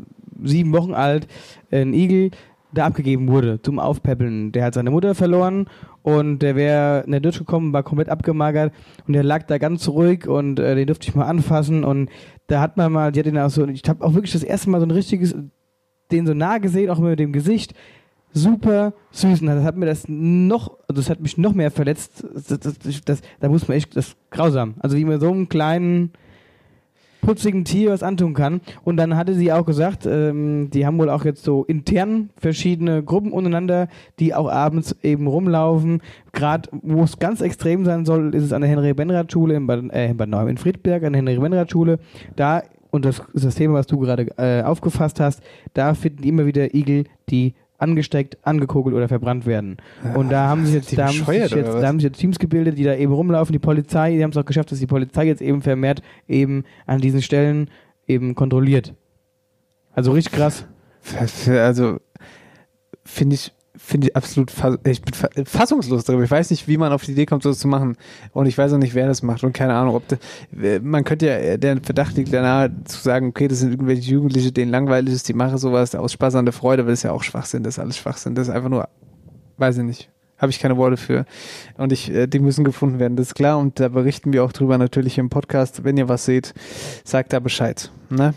sieben 0.42 0.72
Wochen 0.72 0.94
alt, 0.94 1.26
ein 1.70 1.92
Igel 1.92 2.30
da 2.72 2.86
abgegeben 2.86 3.28
wurde 3.28 3.60
zum 3.62 3.78
Aufpäppeln. 3.78 4.52
Der 4.52 4.64
hat 4.64 4.74
seine 4.74 4.90
Mutter 4.90 5.14
verloren 5.14 5.66
und 6.02 6.40
der 6.40 6.54
wäre 6.54 7.02
in 7.04 7.12
der 7.12 7.20
Ditch 7.20 7.38
gekommen, 7.38 7.72
war 7.72 7.82
komplett 7.82 8.08
abgemagert 8.08 8.72
und 9.06 9.14
der 9.14 9.24
lag 9.24 9.44
da 9.46 9.58
ganz 9.58 9.88
ruhig 9.88 10.26
und 10.26 10.58
äh, 10.58 10.74
den 10.74 10.86
durfte 10.86 11.08
ich 11.08 11.14
mal 11.14 11.26
anfassen 11.26 11.84
und 11.84 12.10
da 12.46 12.60
hat 12.60 12.76
man 12.76 12.92
mal, 12.92 13.12
die 13.12 13.20
hat 13.20 13.26
ihn 13.26 13.38
auch 13.38 13.50
so, 13.50 13.66
ich 13.66 13.82
habe 13.88 14.04
auch 14.04 14.14
wirklich 14.14 14.32
das 14.32 14.42
erste 14.42 14.70
Mal 14.70 14.80
so 14.80 14.86
ein 14.86 14.90
richtiges, 14.90 15.34
den 16.10 16.26
so 16.26 16.34
nah 16.34 16.58
gesehen, 16.58 16.90
auch 16.90 16.98
mit 16.98 17.18
dem 17.18 17.32
Gesicht. 17.32 17.74
Super 18.32 18.92
süß. 19.10 19.40
Und 19.40 19.46
das 19.46 19.64
hat 19.64 19.76
mir 19.76 19.86
das 19.86 20.04
noch, 20.06 20.78
also 20.86 21.00
das 21.00 21.08
hat 21.08 21.20
mich 21.20 21.38
noch 21.38 21.54
mehr 21.54 21.70
verletzt. 21.70 22.24
Das, 22.34 22.46
das, 22.46 22.78
das, 23.04 23.20
da 23.40 23.48
muss 23.48 23.68
man 23.68 23.76
echt, 23.76 23.96
das 23.96 24.08
ist 24.08 24.16
grausam. 24.30 24.74
Also 24.80 24.96
wie 24.96 25.04
man 25.04 25.18
so 25.18 25.30
einen 25.30 25.48
kleinen, 25.48 26.12
putzigen 27.20 27.64
Tier 27.64 27.90
was 27.90 28.02
antun 28.02 28.34
kann. 28.34 28.60
Und 28.84 28.96
dann 28.96 29.16
hatte 29.16 29.34
sie 29.34 29.52
auch 29.52 29.64
gesagt, 29.64 30.06
ähm, 30.06 30.70
die 30.70 30.86
haben 30.86 30.98
wohl 30.98 31.10
auch 31.10 31.24
jetzt 31.24 31.44
so 31.44 31.64
intern 31.64 32.30
verschiedene 32.36 33.02
Gruppen 33.02 33.32
untereinander, 33.32 33.88
die 34.18 34.34
auch 34.34 34.50
abends 34.50 34.96
eben 35.02 35.26
rumlaufen. 35.26 36.00
Gerade 36.32 36.68
wo 36.82 37.02
es 37.02 37.18
ganz 37.18 37.40
extrem 37.40 37.84
sein 37.84 38.04
soll, 38.04 38.34
ist 38.34 38.44
es 38.44 38.52
an 38.52 38.62
der 38.62 38.70
Henry-Benrath-Schule 38.70 39.54
in 39.54 39.66
Bad, 39.66 39.92
äh, 39.92 40.10
in 40.10 40.16
Bad 40.16 40.28
Nauheim, 40.28 40.48
in 40.48 40.58
Friedberg, 40.58 41.04
an 41.04 41.12
der 41.12 41.22
Henry-Benrath-Schule. 41.22 41.98
Da, 42.36 42.62
und 42.90 43.04
das 43.04 43.22
ist 43.32 43.44
das 43.44 43.54
Thema, 43.54 43.74
was 43.74 43.86
du 43.86 43.98
gerade 43.98 44.26
äh, 44.38 44.62
aufgefasst 44.62 45.20
hast, 45.20 45.42
da 45.74 45.94
finden 45.94 46.22
immer 46.22 46.46
wieder 46.46 46.74
Igel, 46.74 47.04
die 47.28 47.54
angesteckt, 47.78 48.36
angekugelt 48.42 48.94
oder 48.94 49.08
verbrannt 49.08 49.46
werden. 49.46 49.76
Und 50.14 50.30
da 50.30 50.48
haben 50.48 50.66
sich 50.66 50.74
jetzt, 50.74 50.98
da 50.98 51.06
haben 51.06 51.12
sich 51.12 51.26
jetzt, 51.26 51.52
da 51.52 51.86
haben 51.86 52.00
sich 52.00 52.08
jetzt 52.08 52.18
Teams 52.18 52.38
gebildet, 52.38 52.76
die 52.76 52.84
da 52.84 52.94
eben 52.94 53.12
rumlaufen. 53.12 53.52
Die 53.52 53.58
Polizei, 53.58 54.16
die 54.16 54.22
haben 54.22 54.30
es 54.30 54.36
auch 54.36 54.44
geschafft, 54.44 54.72
dass 54.72 54.80
die 54.80 54.86
Polizei 54.86 55.24
jetzt 55.26 55.40
eben 55.40 55.62
vermehrt 55.62 56.02
eben 56.26 56.64
an 56.86 57.00
diesen 57.00 57.22
Stellen 57.22 57.70
eben 58.06 58.34
kontrolliert. 58.34 58.94
Also 59.92 60.12
richtig 60.12 60.34
krass. 60.34 60.66
Also 61.48 61.98
finde 63.04 63.34
ich 63.36 63.52
finde 63.88 64.08
ich 64.08 64.16
absolut 64.16 64.52
ich 64.84 65.00
bin 65.00 65.14
fa 65.14 65.28
fassungslos 65.46 66.04
darüber. 66.04 66.22
Ich 66.22 66.30
weiß 66.30 66.50
nicht, 66.50 66.68
wie 66.68 66.76
man 66.76 66.92
auf 66.92 67.04
die 67.04 67.12
Idee 67.12 67.24
kommt, 67.24 67.42
sowas 67.42 67.58
zu 67.58 67.68
machen. 67.68 67.96
Und 68.32 68.44
ich 68.44 68.58
weiß 68.58 68.74
auch 68.74 68.78
nicht, 68.78 68.94
wer 68.94 69.06
das 69.06 69.22
macht. 69.22 69.42
Und 69.44 69.54
keine 69.54 69.72
Ahnung, 69.74 69.94
ob 69.94 70.06
das, 70.08 70.18
man 70.82 71.04
könnte 71.04 71.26
ja, 71.26 71.56
der 71.56 71.80
Verdacht 71.82 72.14
liegt 72.16 72.32
danach 72.32 72.68
zu 72.84 73.00
sagen, 73.00 73.28
okay, 73.28 73.48
das 73.48 73.60
sind 73.60 73.70
irgendwelche 73.70 74.10
Jugendliche, 74.10 74.52
denen 74.52 74.70
langweilig 74.70 75.14
ist, 75.14 75.28
die 75.28 75.32
machen 75.32 75.56
sowas 75.56 75.94
aus 75.94 76.12
Spaß 76.12 76.34
an 76.34 76.44
der 76.44 76.52
Freude, 76.52 76.82
aber 76.82 76.90
das 76.90 77.00
ist 77.00 77.04
ja 77.04 77.12
auch 77.12 77.22
Schwachsinn, 77.22 77.62
das 77.62 77.74
ist 77.74 77.78
alles 77.78 77.96
Schwachsinn. 77.96 78.34
Das 78.34 78.48
ist 78.48 78.54
einfach 78.54 78.68
nur, 78.68 78.86
weiß 79.56 79.78
ich 79.78 79.84
nicht. 79.84 80.10
Habe 80.36 80.50
ich 80.50 80.60
keine 80.60 80.76
Worte 80.76 80.98
für. 80.98 81.24
Und 81.78 81.90
ich, 81.90 82.12
äh, 82.12 82.26
die 82.26 82.40
müssen 82.40 82.64
gefunden 82.64 82.98
werden, 82.98 83.16
das 83.16 83.28
ist 83.28 83.34
klar. 83.34 83.58
Und 83.58 83.80
da 83.80 83.88
berichten 83.88 84.34
wir 84.34 84.44
auch 84.44 84.52
drüber 84.52 84.76
natürlich 84.76 85.16
im 85.16 85.30
Podcast. 85.30 85.82
Wenn 85.82 85.96
ihr 85.96 86.08
was 86.10 86.26
seht, 86.26 86.52
sagt 87.04 87.32
da 87.32 87.40
Bescheid. 87.40 87.90
Ne? 88.10 88.34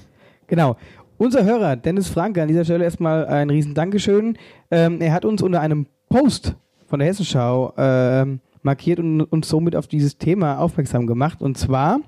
Genau. 0.47 0.77
Unser 1.21 1.45
Hörer, 1.45 1.75
Dennis 1.75 2.07
Franke, 2.07 2.41
an 2.41 2.47
dieser 2.47 2.65
Stelle 2.65 2.83
erstmal 2.83 3.27
ein 3.27 3.51
riesen 3.51 3.75
Dankeschön. 3.75 4.39
Ähm, 4.71 5.01
er 5.01 5.13
hat 5.13 5.23
uns 5.23 5.43
unter 5.43 5.61
einem 5.61 5.85
Post 6.09 6.55
von 6.87 6.97
der 6.97 7.09
Hessenschau 7.09 7.73
ähm, 7.77 8.39
markiert 8.63 8.97
und 8.97 9.21
uns 9.21 9.47
somit 9.47 9.75
auf 9.75 9.85
dieses 9.85 10.17
Thema 10.17 10.57
aufmerksam 10.57 11.05
gemacht. 11.05 11.43
Und 11.43 11.59
zwar 11.59 11.99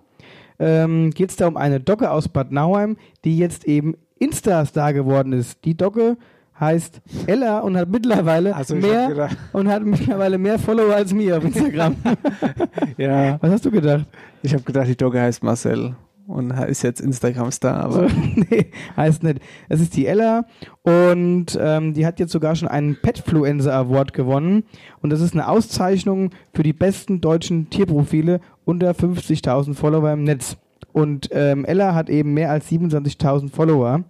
ähm, 0.57 1.11
geht 1.11 1.29
es 1.29 1.35
da 1.35 1.45
um 1.45 1.57
eine 1.57 1.79
Docke 1.79 2.09
aus 2.09 2.27
Bad 2.27 2.51
Nauheim, 2.51 2.97
die 3.23 3.37
jetzt 3.37 3.65
eben 3.65 3.93
Insta-Star 4.17 4.93
geworden 4.93 5.31
ist. 5.31 5.63
Die 5.63 5.77
Docke 5.77 6.17
heißt 6.59 6.99
Ella 7.27 7.59
und 7.59 7.77
hat 7.77 7.89
mittlerweile 7.89 8.55
Also 8.55 8.73
mehr 8.73 9.29
und 9.51 9.67
hat 9.67 9.83
mittlerweile 9.83 10.39
mehr 10.39 10.57
Follower 10.57 10.95
als 10.95 11.13
mir 11.13 11.37
auf 11.37 11.43
Instagram. 11.43 11.97
Ja. 12.97 13.37
Was 13.41 13.51
hast 13.51 13.65
du 13.65 13.69
gedacht? 13.69 14.07
Ich 14.41 14.53
habe 14.53 14.63
gedacht, 14.63 14.87
die 14.87 14.97
Dogge 14.97 15.21
heißt 15.21 15.43
Marcel 15.43 15.95
und 16.27 16.51
ist 16.51 16.83
jetzt 16.83 17.01
Instagram-Star, 17.01 17.83
aber 17.83 18.07
nee, 18.35 18.67
heißt 18.95 19.23
nicht. 19.23 19.39
Es 19.69 19.81
ist 19.81 19.95
die 19.95 20.05
Ella 20.05 20.45
und 20.83 21.57
ähm, 21.59 21.93
die 21.93 22.05
hat 22.05 22.19
jetzt 22.19 22.31
sogar 22.31 22.55
schon 22.55 22.67
einen 22.67 22.97
Petfluencer 23.01 23.73
Award 23.73 24.13
gewonnen 24.13 24.63
und 25.01 25.09
das 25.09 25.21
ist 25.21 25.33
eine 25.33 25.47
Auszeichnung 25.47 26.31
für 26.53 26.63
die 26.63 26.73
besten 26.73 27.21
deutschen 27.21 27.69
Tierprofile 27.69 28.39
unter 28.65 28.91
50.000 28.91 29.73
Follower 29.73 30.11
im 30.11 30.23
Netz. 30.23 30.57
Und 30.91 31.29
ähm, 31.31 31.65
Ella 31.65 31.95
hat 31.95 32.09
eben 32.09 32.33
mehr 32.33 32.51
als 32.51 32.69
27.000 32.69 33.49
Follower 33.51 34.03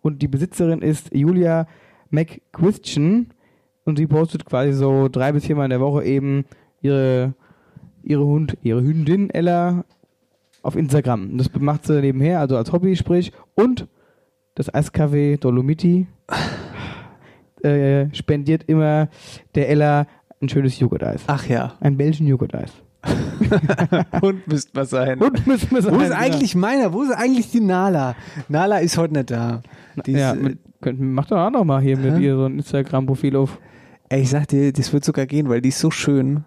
und 0.00 0.22
die 0.22 0.28
Besitzerin 0.28 0.80
ist 0.80 1.12
Julia 1.12 1.66
McQuistion 2.10 3.28
und 3.84 3.96
sie 3.96 4.06
postet 4.06 4.44
quasi 4.44 4.72
so 4.72 5.08
drei 5.08 5.32
bis 5.32 5.46
viermal 5.46 5.64
in 5.64 5.70
der 5.70 5.80
Woche 5.80 6.04
eben 6.04 6.44
ihre 6.80 7.34
ihre 8.02 8.24
Hund, 8.24 8.56
ihre 8.62 8.82
Hündin 8.82 9.30
Ella 9.30 9.84
auf 10.62 10.76
Instagram. 10.76 11.30
Und 11.32 11.38
das 11.38 11.50
macht 11.58 11.86
sie 11.86 12.00
nebenher, 12.00 12.40
also 12.40 12.56
als 12.56 12.72
Hobby, 12.72 12.96
sprich. 12.96 13.32
Und 13.54 13.86
das 14.54 14.72
Eiscafé 14.72 15.38
Dolomiti 15.38 16.06
äh, 17.62 18.06
spendiert 18.14 18.64
immer 18.64 19.08
der 19.54 19.68
Ella 19.68 20.06
ein 20.42 20.48
schönes 20.48 20.78
Joghurt-Eis. 20.78 21.22
ach 21.26 21.46
ja. 21.48 21.74
Ein 21.80 21.96
Belgian 21.96 22.26
Joghurt-Eis. 22.28 22.72
Und 24.20 24.46
müsste 24.46 24.70
was 24.74 24.90
sein. 24.90 25.18
Und 25.20 25.46
müssen 25.46 25.70
wir 25.70 25.78
Wo 25.84 25.88
sagen, 25.90 26.02
ist 26.02 26.10
eigentlich 26.12 26.54
meiner? 26.54 26.92
Wo 26.92 27.02
ist 27.02 27.12
eigentlich 27.12 27.50
die 27.50 27.60
Nala? 27.60 28.14
Nala 28.48 28.78
ist 28.78 28.98
heute 28.98 29.14
nicht 29.14 29.30
da. 29.30 29.62
Die 30.06 30.12
Ja, 30.12 30.32
ist, 30.32 30.42
mit, 30.42 30.58
könnt, 30.82 31.00
macht 31.00 31.30
doch 31.30 31.38
auch 31.38 31.50
noch 31.50 31.64
mal 31.64 31.80
hier 31.80 31.96
mit 31.96 32.16
Hä? 32.18 32.24
ihr 32.24 32.36
so 32.36 32.44
ein 32.44 32.56
Instagram-Profil 32.56 33.36
auf. 33.36 33.58
ey, 34.10 34.20
ich 34.22 34.30
sag 34.30 34.48
dir, 34.48 34.72
das 34.72 34.92
wird 34.92 35.04
sogar 35.04 35.24
gehen, 35.26 35.48
weil 35.48 35.60
die 35.62 35.70
ist 35.70 35.78
so 35.78 35.90
schön. 35.90 36.44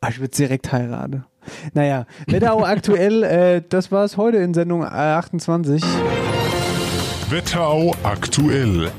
Ah, 0.00 0.08
Ich 0.08 0.20
würde 0.20 0.34
direkt 0.34 0.72
heiraten. 0.72 1.24
Naja, 1.74 2.06
Wetterau 2.26 2.64
aktuell, 2.64 3.22
äh, 3.22 3.62
das 3.68 3.90
war's 3.92 4.16
heute 4.16 4.38
in 4.38 4.54
Sendung 4.54 4.82
äh, 4.82 4.86
28. 4.86 5.82
Wetterau 7.28 7.94
aktuell. 8.02 8.90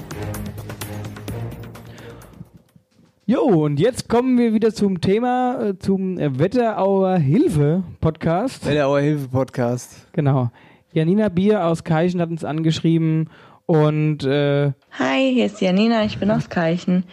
Jo, 3.25 3.43
und 3.43 3.80
jetzt 3.80 4.10
kommen 4.10 4.38
wir 4.38 4.54
wieder 4.54 4.73
zum 4.73 4.99
Thema, 4.99 5.58
äh, 5.62 5.80
zum 5.80 6.19
äh, 6.19 6.38
Wetterauer 6.38 7.17
Hilfe-Podcast. 7.17 8.65
Wetterauer 8.65 8.99
Hilfe 8.99 9.27
Podcast. 9.30 10.08
Genau. 10.12 10.51
Janina 10.91 11.30
Bier 11.30 11.65
aus 11.65 11.84
Keichen 11.84 12.19
hat 12.19 12.30
uns 12.30 12.43
angeschrieben 12.43 13.30
und 13.65 14.25
äh, 14.25 14.73
Hi, 14.99 15.34
hier 15.34 15.45
ist 15.45 15.62
Janina, 15.62 16.04
ich 16.04 16.17
bin 16.17 16.30
aus 16.30 16.49
Keichen. 16.49 17.06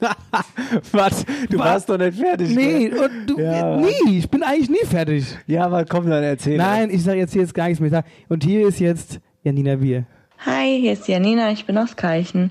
Was? 0.92 1.24
Du 1.48 1.58
warst 1.58 1.88
doch 1.88 1.98
nicht 1.98 2.18
fertig. 2.18 2.54
nee, 2.54 2.88
ne? 2.88 3.00
und 3.00 3.26
du, 3.26 3.40
Ja. 3.40 3.76
nie, 3.76 4.18
ich 4.18 4.28
bin 4.28 4.42
eigentlich 4.42 4.70
nie 4.70 4.86
fertig. 4.86 5.24
Ja, 5.46 5.66
aber 5.66 5.84
komm, 5.84 6.08
dann 6.10 6.22
erzähl. 6.22 6.56
Nein, 6.56 6.90
ich 6.90 7.02
sage 7.02 7.18
jetzt 7.18 7.32
hier 7.32 7.42
jetzt 7.42 7.54
gar 7.54 7.68
nichts 7.68 7.80
mehr. 7.80 8.04
Und 8.28 8.44
hier 8.44 8.66
ist 8.68 8.80
jetzt 8.80 9.20
Janina 9.42 9.76
Bier. 9.76 10.04
Hi, 10.46 10.78
hier 10.80 10.92
ist 10.92 11.08
Janina, 11.08 11.50
ich 11.52 11.64
bin 11.64 11.78
aus 11.78 11.96
Keichen. 11.96 12.50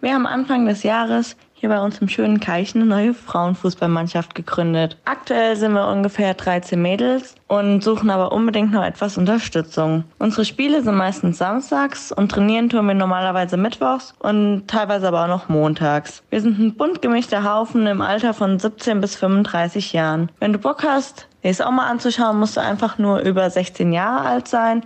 Wir 0.00 0.14
haben 0.14 0.26
Anfang 0.26 0.66
des 0.66 0.82
Jahres 0.82 1.36
hier 1.62 1.68
bei 1.68 1.80
uns 1.80 2.00
im 2.00 2.08
schönen 2.08 2.40
Keichen 2.40 2.80
eine 2.80 2.90
neue 2.90 3.14
Frauenfußballmannschaft 3.14 4.34
gegründet. 4.34 4.96
Aktuell 5.04 5.54
sind 5.54 5.74
wir 5.74 5.86
ungefähr 5.86 6.34
13 6.34 6.82
Mädels 6.82 7.36
und 7.46 7.84
suchen 7.84 8.10
aber 8.10 8.32
unbedingt 8.32 8.72
noch 8.72 8.82
etwas 8.82 9.16
Unterstützung. 9.16 10.02
Unsere 10.18 10.44
Spiele 10.44 10.82
sind 10.82 10.96
meistens 10.96 11.38
samstags 11.38 12.10
und 12.10 12.32
trainieren 12.32 12.68
tun 12.68 12.86
wir 12.86 12.94
normalerweise 12.94 13.56
mittwochs 13.56 14.12
und 14.18 14.66
teilweise 14.66 15.06
aber 15.06 15.22
auch 15.22 15.28
noch 15.28 15.48
montags. 15.48 16.24
Wir 16.30 16.40
sind 16.40 16.58
ein 16.58 16.74
bunt 16.74 17.00
gemischter 17.00 17.44
Haufen 17.44 17.86
im 17.86 18.00
Alter 18.00 18.34
von 18.34 18.58
17 18.58 19.00
bis 19.00 19.14
35 19.14 19.92
Jahren. 19.92 20.32
Wenn 20.40 20.52
du 20.52 20.58
Bock 20.58 20.82
hast, 20.82 21.28
es 21.42 21.60
auch 21.60 21.70
mal 21.70 21.88
anzuschauen, 21.88 22.40
musst 22.40 22.56
du 22.56 22.60
einfach 22.60 22.98
nur 22.98 23.20
über 23.20 23.48
16 23.48 23.92
Jahre 23.92 24.26
alt 24.26 24.48
sein 24.48 24.82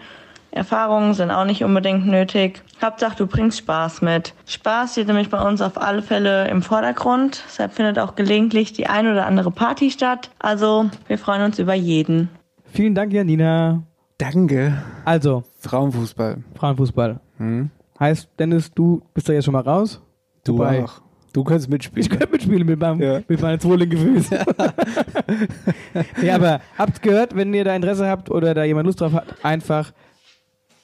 Erfahrungen 0.50 1.12
sind 1.14 1.30
auch 1.30 1.44
nicht 1.44 1.62
unbedingt 1.64 2.06
nötig. 2.06 2.62
Hauptsache, 2.82 3.16
du 3.16 3.26
bringst 3.26 3.58
Spaß 3.58 4.00
mit. 4.02 4.32
Spaß 4.46 4.92
steht 4.92 5.06
nämlich 5.08 5.28
bei 5.28 5.40
uns 5.46 5.60
auf 5.60 5.76
alle 5.80 6.02
Fälle 6.02 6.48
im 6.48 6.62
Vordergrund. 6.62 7.42
Deshalb 7.46 7.74
findet 7.74 7.98
auch 7.98 8.14
gelegentlich 8.14 8.72
die 8.72 8.86
ein 8.86 9.06
oder 9.06 9.26
andere 9.26 9.50
Party 9.50 9.90
statt. 9.90 10.30
Also, 10.38 10.88
wir 11.08 11.18
freuen 11.18 11.42
uns 11.42 11.58
über 11.58 11.74
jeden. 11.74 12.28
Vielen 12.72 12.94
Dank, 12.94 13.12
Janina. 13.12 13.82
Danke. 14.18 14.82
Also, 15.04 15.44
Frauenfußball. 15.60 16.38
Frauenfußball. 16.54 17.20
Hm? 17.38 17.70
Heißt, 18.00 18.28
Dennis, 18.38 18.70
du 18.72 19.02
bist 19.12 19.28
da 19.28 19.34
jetzt 19.34 19.44
schon 19.44 19.52
mal 19.52 19.60
raus? 19.62 20.00
Du 20.44 20.54
Wobei- 20.54 20.84
auch. 20.84 21.02
Du 21.34 21.44
kannst 21.44 21.68
mitspielen. 21.68 22.02
Ich 22.02 22.08
könnte 22.08 22.28
mitspielen 22.32 22.66
mit 22.66 22.80
meinem, 22.80 22.98
Ja. 23.02 23.20
mit 23.28 23.42
meinen 23.42 23.60
zwei 23.60 23.76
linken 23.76 23.98
Füßen. 23.98 24.38
ja, 26.22 26.34
aber 26.34 26.60
habt 26.78 27.02
gehört, 27.02 27.36
wenn 27.36 27.52
ihr 27.52 27.62
da 27.62 27.74
Interesse 27.76 28.08
habt 28.08 28.30
oder 28.30 28.54
da 28.54 28.64
jemand 28.64 28.86
Lust 28.86 29.02
drauf 29.02 29.12
hat, 29.12 29.26
einfach 29.42 29.92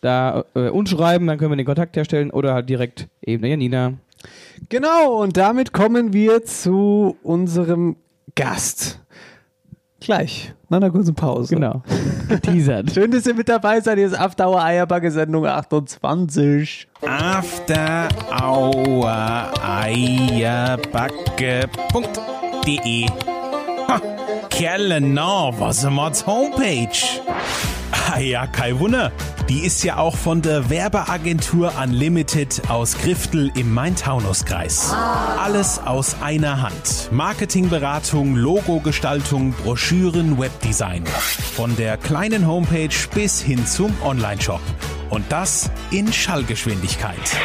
da 0.02 0.44
äh, 0.54 0.68
uns 0.68 0.90
schreiben, 0.90 1.26
dann 1.26 1.38
können 1.38 1.52
wir 1.52 1.56
den 1.56 1.64
Kontakt 1.64 1.96
herstellen 1.96 2.30
oder 2.30 2.52
halt 2.52 2.68
direkt 2.68 3.08
eben 3.22 3.40
der 3.40 3.52
Janina. 3.52 3.94
Genau, 4.68 5.22
und 5.22 5.36
damit 5.36 5.72
kommen 5.72 6.12
wir 6.12 6.44
zu 6.44 7.16
unserem 7.22 7.96
Gast. 8.34 9.00
Gleich, 10.00 10.52
nach 10.68 10.76
einer 10.78 10.90
kurzen 10.90 11.14
Pause. 11.14 11.54
Genau. 11.54 11.82
Geteasert. 12.28 12.90
Schön, 12.92 13.10
dass 13.12 13.26
ihr 13.26 13.34
mit 13.34 13.48
dabei 13.48 13.80
seid. 13.80 13.98
Hier 13.98 14.06
ist 14.08 14.18
After 14.18 14.48
Hour 14.48 14.62
Eierbacke 14.62 15.10
Sendung 15.12 15.46
28. 15.46 16.88
After 17.02 18.08
Hour 18.30 19.52
Eierbacke.de 19.62 21.02
Ha, 23.88 24.00
Kerle, 24.52 25.00
na, 25.00 25.50
was 25.58 25.78
ist 25.78 25.90
Mods 25.90 26.26
Homepage? 26.26 26.88
Ah 27.90 28.18
ja, 28.18 28.46
kein 28.46 28.78
Wunder. 28.78 29.10
die 29.48 29.60
ist 29.60 29.82
ja 29.82 29.96
auch 29.96 30.14
von 30.14 30.42
der 30.42 30.68
Werbeagentur 30.68 31.72
Unlimited 31.82 32.62
aus 32.68 32.96
Griftel 32.98 33.50
im 33.56 33.72
Main-Taunus-Kreis. 33.72 34.94
Alles 35.42 35.78
aus 35.78 36.16
einer 36.22 36.60
Hand. 36.60 37.08
Marketingberatung, 37.10 38.36
Logogestaltung, 38.36 39.52
Broschüren, 39.52 40.38
Webdesign. 40.38 41.04
Von 41.56 41.74
der 41.76 41.96
kleinen 41.96 42.46
Homepage 42.46 42.94
bis 43.14 43.40
hin 43.40 43.66
zum 43.66 43.94
Onlineshop. 44.02 44.60
Und 45.08 45.24
das 45.30 45.70
in 45.90 46.12
Schallgeschwindigkeit. 46.12 47.36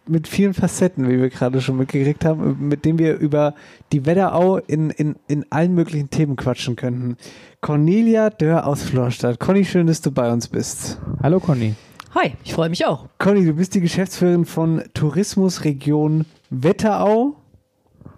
mit 0.07 0.29
vielen 0.29 0.55
Facetten, 0.55 1.09
wie 1.09 1.21
wir 1.21 1.29
gerade 1.29 1.61
schon 1.61 1.77
mitgekriegt 1.77 2.25
haben, 2.25 2.69
mit 2.69 2.85
dem 2.85 3.01
wir 3.01 3.17
über 3.17 3.57
die 3.91 4.07
Wetterau 4.07 4.59
in, 4.59 4.91
in, 4.91 5.17
in 5.27 5.45
allen 5.51 5.75
möglichen 5.75 6.11
Themen 6.11 6.37
quatschen 6.37 6.77
könnten. 6.77 7.17
Cornelia 7.61 8.31
Dörr 8.31 8.65
aus 8.65 8.85
Florstadt. 8.85 9.41
Conny, 9.41 9.65
schön, 9.65 9.89
dass 9.89 10.03
du 10.03 10.13
bei 10.13 10.33
uns 10.33 10.47
bist. 10.47 11.01
Hallo 11.21 11.41
Conny. 11.41 11.75
Hi, 12.15 12.35
ich 12.45 12.55
freue 12.55 12.69
mich 12.69 12.87
auch. 12.87 13.09
Conny, 13.19 13.45
du 13.45 13.55
bist 13.55 13.75
die 13.75 13.81
Geschäftsführerin 13.81 14.45
von 14.45 14.85
Tourismusregion 14.95 16.25
Wetterau 16.51 17.37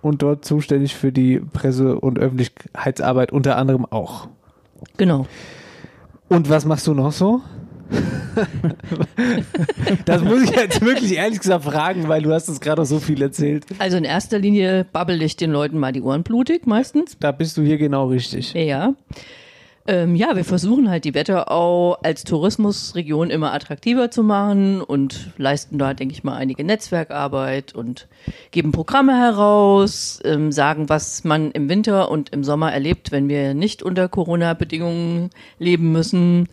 und 0.03 0.22
dort 0.22 0.45
zuständig 0.45 0.95
für 0.95 1.12
die 1.12 1.41
Presse- 1.41 1.99
und 1.99 2.18
Öffentlichkeitsarbeit 2.18 3.33
unter 3.33 3.57
anderem 3.57 3.87
auch. 3.87 4.29
Genau. 4.97 5.26
Und 6.29 6.51
was 6.51 6.64
machst 6.64 6.87
du 6.87 6.95
noch 6.95 7.12
so? 7.12 7.41
das 10.05 10.22
muss 10.22 10.43
ich 10.43 10.51
jetzt 10.51 10.83
wirklich 10.83 11.16
ehrlich 11.16 11.41
gesagt 11.41 11.64
fragen, 11.64 12.09
weil 12.09 12.22
du 12.22 12.33
hast 12.33 12.49
es 12.49 12.61
gerade 12.61 12.85
so 12.85 12.99
viel 12.99 13.22
erzählt. 13.22 13.64
Also 13.79 13.97
in 13.97 14.05
erster 14.05 14.39
Linie 14.39 14.85
babbel 14.93 15.22
ich 15.22 15.37
den 15.37 15.51
Leuten 15.51 15.79
mal 15.79 15.93
die 15.93 16.03
Ohren 16.03 16.22
blutig 16.22 16.66
meistens. 16.66 17.16
Da 17.18 17.33
bist 17.33 17.57
du 17.57 17.62
hier 17.62 17.79
genau 17.79 18.09
richtig. 18.09 18.53
Ja. 18.53 18.95
Ähm, 19.89 20.14
ja, 20.16 20.36
wir 20.36 20.45
versuchen 20.45 20.91
halt 20.91 21.07
die 21.07 21.14
Wetterau 21.14 21.95
als 22.03 22.22
Tourismusregion 22.24 23.30
immer 23.30 23.55
attraktiver 23.55 24.11
zu 24.11 24.22
machen 24.22 24.82
und 24.82 25.30
leisten 25.39 25.78
da, 25.78 25.95
denke 25.95 26.12
ich 26.12 26.22
mal, 26.22 26.36
einige 26.36 26.62
Netzwerkarbeit 26.62 27.74
und 27.74 28.07
geben 28.51 28.70
Programme 28.70 29.18
heraus, 29.18 30.20
ähm, 30.24 30.53
sagen, 30.53 30.91
was 30.91 31.24
man 31.24 31.53
im 31.53 31.70
Winter 31.70 32.11
und 32.11 32.28
im 32.34 32.45
Sommer 32.45 32.70
erlebt, 32.70 33.12
wenn 33.12 33.30
wir 33.30 33.55
nicht 33.55 33.82
unter 33.82 34.11
Corona-Bedingungen 34.11 35.30
leben 35.59 35.91
müssen 35.91 36.51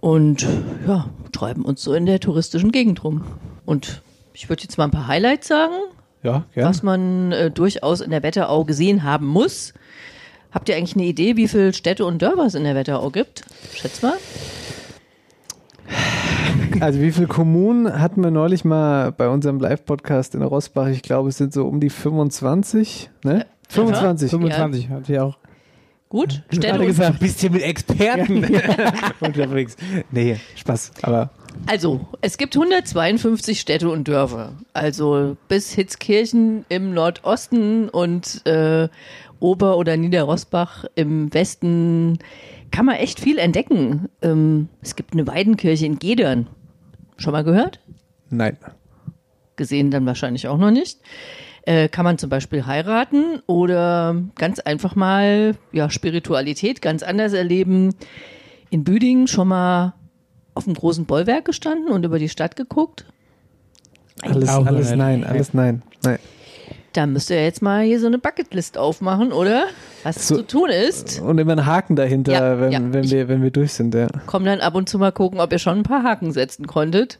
und 0.00 0.46
ja, 0.86 1.06
treiben 1.32 1.64
uns 1.64 1.82
so 1.82 1.92
in 1.92 2.06
der 2.06 2.20
touristischen 2.20 2.70
Gegend 2.70 3.02
rum. 3.02 3.24
Und 3.66 4.00
ich 4.32 4.48
würde 4.48 4.62
jetzt 4.62 4.78
mal 4.78 4.84
ein 4.84 4.92
paar 4.92 5.08
Highlights 5.08 5.48
sagen, 5.48 5.74
Ja, 6.54 6.66
was 6.66 6.84
man 6.84 7.32
äh, 7.32 7.50
durchaus 7.50 8.00
in 8.00 8.12
der 8.12 8.22
Wetterau 8.22 8.64
gesehen 8.64 9.02
haben 9.02 9.26
muss. 9.26 9.74
Habt 10.54 10.68
ihr 10.68 10.76
eigentlich 10.76 10.94
eine 10.94 11.04
Idee, 11.04 11.36
wie 11.36 11.48
viele 11.48 11.72
Städte 11.72 12.04
und 12.04 12.22
Dörfer 12.22 12.46
es 12.46 12.54
in 12.54 12.62
der 12.62 12.76
Wetterau 12.76 13.10
gibt? 13.10 13.44
Schätz 13.74 14.02
mal. 14.02 14.14
Also 16.78 17.00
wie 17.00 17.10
viele 17.10 17.26
Kommunen 17.26 18.00
hatten 18.00 18.22
wir 18.22 18.30
neulich 18.30 18.64
mal 18.64 19.10
bei 19.10 19.28
unserem 19.28 19.58
Live-Podcast 19.58 20.36
in 20.36 20.42
Rossbach? 20.42 20.88
Ich 20.88 21.02
glaube, 21.02 21.28
es 21.28 21.38
sind 21.38 21.52
so 21.52 21.66
um 21.66 21.80
die 21.80 21.90
25, 21.90 23.10
ne? 23.24 23.46
25. 23.68 24.30
25 24.30 24.88
hat 24.90 25.06
sie 25.06 25.18
auch. 25.18 25.38
Gut, 26.08 26.44
Städte 26.52 26.78
und 26.78 26.86
gesagt, 26.86 27.18
bist 27.18 27.40
hier 27.40 27.50
mit 27.50 27.62
Experten 27.62 28.44
unterwegs. 29.20 29.76
Nee, 30.12 30.36
Spaß, 30.54 30.92
aber 31.02 31.30
Also, 31.66 32.06
es 32.20 32.38
gibt 32.38 32.54
152 32.54 33.58
Städte 33.58 33.88
und 33.88 34.06
Dörfer. 34.06 34.52
Also 34.74 35.36
bis 35.48 35.72
Hitzkirchen 35.72 36.66
im 36.68 36.94
Nordosten 36.94 37.88
und 37.88 38.46
äh, 38.46 38.88
Ober- 39.44 39.76
oder 39.76 39.98
Niederrosbach 39.98 40.86
im 40.94 41.32
Westen 41.34 42.18
kann 42.70 42.86
man 42.86 42.96
echt 42.96 43.20
viel 43.20 43.38
entdecken. 43.38 44.08
Ähm, 44.22 44.68
es 44.80 44.96
gibt 44.96 45.12
eine 45.12 45.26
Weidenkirche 45.26 45.84
in 45.84 45.98
Gedern. 45.98 46.48
Schon 47.16 47.32
mal 47.32 47.44
gehört? 47.44 47.80
nein. 48.30 48.56
Gesehen 49.56 49.92
dann 49.92 50.04
wahrscheinlich 50.04 50.48
auch 50.48 50.58
noch 50.58 50.72
nicht. 50.72 50.98
Äh, 51.62 51.88
kann 51.88 52.04
man 52.04 52.18
zum 52.18 52.28
Beispiel 52.28 52.66
heiraten 52.66 53.40
oder 53.46 54.16
ganz 54.34 54.58
einfach 54.58 54.96
mal 54.96 55.54
ja, 55.70 55.90
Spiritualität 55.90 56.82
ganz 56.82 57.04
anders 57.04 57.34
erleben. 57.34 57.94
In 58.70 58.82
Büdingen 58.82 59.28
schon 59.28 59.46
mal 59.48 59.94
auf 60.54 60.64
dem 60.64 60.74
großen 60.74 61.04
Bollwerk 61.04 61.44
gestanden 61.44 61.92
und 61.92 62.04
über 62.04 62.18
die 62.18 62.28
Stadt 62.28 62.56
geguckt. 62.56 63.04
Alles, 64.22 64.48
alles 64.48 64.90
nein, 64.96 65.22
alles 65.22 65.54
nein. 65.54 65.82
nein. 66.02 66.18
Da 66.94 67.06
müsst 67.06 67.28
ihr 67.30 67.42
jetzt 67.42 67.60
mal 67.60 67.82
hier 67.84 67.98
so 67.98 68.06
eine 68.06 68.18
Bucketlist 68.18 68.78
aufmachen, 68.78 69.32
oder? 69.32 69.64
Was 70.04 70.28
So- 70.28 70.36
zu 70.36 70.46
tun 70.46 70.70
ist. 70.70 71.20
Und 71.20 71.38
immer 71.38 71.52
einen 71.52 71.66
Haken 71.66 71.96
dahinter, 71.96 72.32
Ja, 72.32 72.60
wenn, 72.60 72.72
ja, 72.72 72.80
wenn, 72.92 73.10
wir, 73.10 73.28
wenn 73.28 73.42
wir 73.42 73.50
durch 73.50 73.72
sind, 73.72 73.94
ja. 73.94 74.06
Komm 74.26 74.44
dann 74.44 74.60
ab 74.60 74.74
und 74.76 74.88
zu 74.88 74.98
mal 74.98 75.10
gucken, 75.12 75.40
ob 75.40 75.52
ihr 75.52 75.58
schon 75.58 75.78
ein 75.78 75.82
paar 75.82 76.04
Haken 76.04 76.30
setzen 76.32 76.66
konntet. 76.68 77.18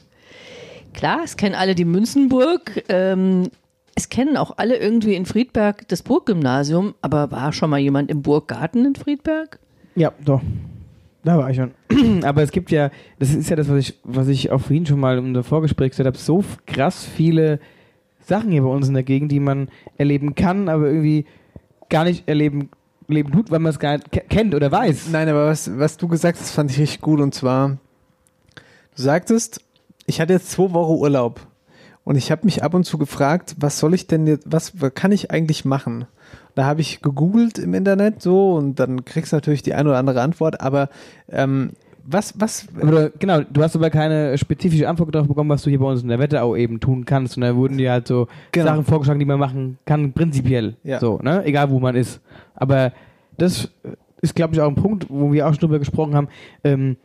Klar, 0.92 1.20
es 1.24 1.36
kennen 1.36 1.56
alle 1.56 1.74
die 1.74 1.84
Münzenburg. 1.84 2.84
Ähm, 2.88 3.48
es 3.96 4.08
kennen 4.08 4.36
auch 4.36 4.54
alle 4.58 4.76
irgendwie 4.76 5.14
in 5.16 5.26
Friedberg 5.26 5.88
das 5.88 6.02
Burggymnasium. 6.04 6.94
Aber 7.02 7.32
war 7.32 7.52
schon 7.52 7.68
mal 7.70 7.78
jemand 7.80 8.10
im 8.12 8.22
Burggarten 8.22 8.84
in 8.86 8.94
Friedberg? 8.94 9.58
Ja, 9.96 10.12
doch. 10.24 10.40
Da 11.24 11.36
war 11.38 11.50
ich 11.50 11.56
schon. 11.56 11.72
Aber 12.22 12.42
es 12.44 12.52
gibt 12.52 12.70
ja, 12.70 12.90
das 13.18 13.34
ist 13.34 13.50
ja 13.50 13.56
das, 13.56 13.68
was 13.68 13.78
ich, 13.78 13.98
was 14.04 14.28
ich 14.28 14.52
auch 14.52 14.60
vorhin 14.60 14.86
schon 14.86 15.00
mal 15.00 15.18
im 15.18 15.42
Vorgespräch 15.42 15.90
gesagt 15.90 16.06
habe, 16.06 16.16
so 16.18 16.44
krass 16.66 17.04
viele 17.16 17.58
Sachen 18.26 18.50
hier 18.50 18.62
bei 18.62 18.68
uns 18.68 18.88
in 18.88 18.94
der 18.94 19.02
Gegend, 19.02 19.30
die 19.32 19.40
man 19.40 19.68
erleben 19.98 20.34
kann, 20.34 20.68
aber 20.68 20.86
irgendwie 20.86 21.26
gar 21.88 22.04
nicht 22.04 22.28
erleben 22.28 22.70
leben 23.06 23.32
tut, 23.32 23.50
weil 23.50 23.58
man 23.58 23.70
es 23.70 23.78
gar 23.78 23.92
nicht 23.98 24.10
ke- 24.12 24.24
kennt 24.28 24.54
oder 24.54 24.72
weiß. 24.72 25.08
Nein, 25.12 25.28
aber 25.28 25.46
was, 25.46 25.70
was 25.78 25.98
du 25.98 26.08
gesagt 26.08 26.38
hast, 26.40 26.52
fand 26.52 26.70
ich 26.70 26.78
richtig 26.78 27.02
gut. 27.02 27.20
Und 27.20 27.34
zwar, 27.34 27.76
du 28.96 29.02
sagtest, 29.02 29.60
ich 30.06 30.20
hatte 30.22 30.32
jetzt 30.32 30.50
zwei 30.50 30.72
Wochen 30.72 30.98
Urlaub. 30.98 31.46
Und 32.04 32.16
ich 32.16 32.30
habe 32.30 32.44
mich 32.44 32.62
ab 32.62 32.74
und 32.74 32.84
zu 32.84 32.98
gefragt, 32.98 33.56
was 33.58 33.78
soll 33.78 33.94
ich 33.94 34.06
denn 34.06 34.26
jetzt, 34.26 34.50
was, 34.50 34.80
was 34.80 34.92
kann 34.94 35.12
ich 35.12 35.30
eigentlich 35.30 35.64
machen? 35.64 36.06
Da 36.54 36.64
habe 36.64 36.82
ich 36.82 37.00
gegoogelt 37.02 37.58
im 37.58 37.72
Internet 37.74 38.20
so 38.22 38.54
und 38.54 38.78
dann 38.78 39.04
kriegst 39.04 39.32
du 39.32 39.36
natürlich 39.36 39.62
die 39.62 39.74
eine 39.74 39.88
oder 39.90 39.98
andere 39.98 40.20
Antwort, 40.20 40.60
aber 40.60 40.88
ähm, 41.30 41.72
was, 42.06 42.34
was, 42.38 42.66
Oder, 42.80 43.10
genau, 43.10 43.40
du 43.40 43.62
hast 43.62 43.74
aber 43.76 43.90
keine 43.90 44.36
spezifische 44.36 44.88
Antwort 44.88 45.14
darauf 45.14 45.28
bekommen, 45.28 45.50
was 45.50 45.62
du 45.62 45.70
hier 45.70 45.78
bei 45.78 45.86
uns 45.86 46.02
in 46.02 46.08
der 46.08 46.18
Wetterau 46.18 46.54
eben 46.54 46.80
tun 46.80 47.04
kannst. 47.04 47.36
Und 47.36 47.42
da 47.42 47.56
wurden 47.56 47.78
dir 47.78 47.92
halt 47.92 48.06
so 48.06 48.28
Genau. 48.52 48.66
Sachen 48.66 48.84
vorgeschlagen, 48.84 49.20
die 49.20 49.26
man 49.26 49.38
machen 49.38 49.78
kann, 49.86 50.12
prinzipiell. 50.12 50.76
Ja. 50.84 51.00
So, 51.00 51.18
ne? 51.22 51.44
Egal 51.44 51.70
wo 51.70 51.80
man 51.80 51.96
ist. 51.96 52.20
Aber 52.54 52.92
das 53.38 53.70
ist, 54.20 54.34
glaube 54.34 54.54
ich, 54.54 54.60
auch 54.60 54.68
ein 54.68 54.74
Punkt, 54.74 55.06
wo 55.08 55.32
wir 55.32 55.46
auch 55.46 55.52
schon 55.52 55.60
drüber 55.60 55.78
gesprochen 55.78 56.14
haben. 56.14 56.28
Ähm, 56.62 56.96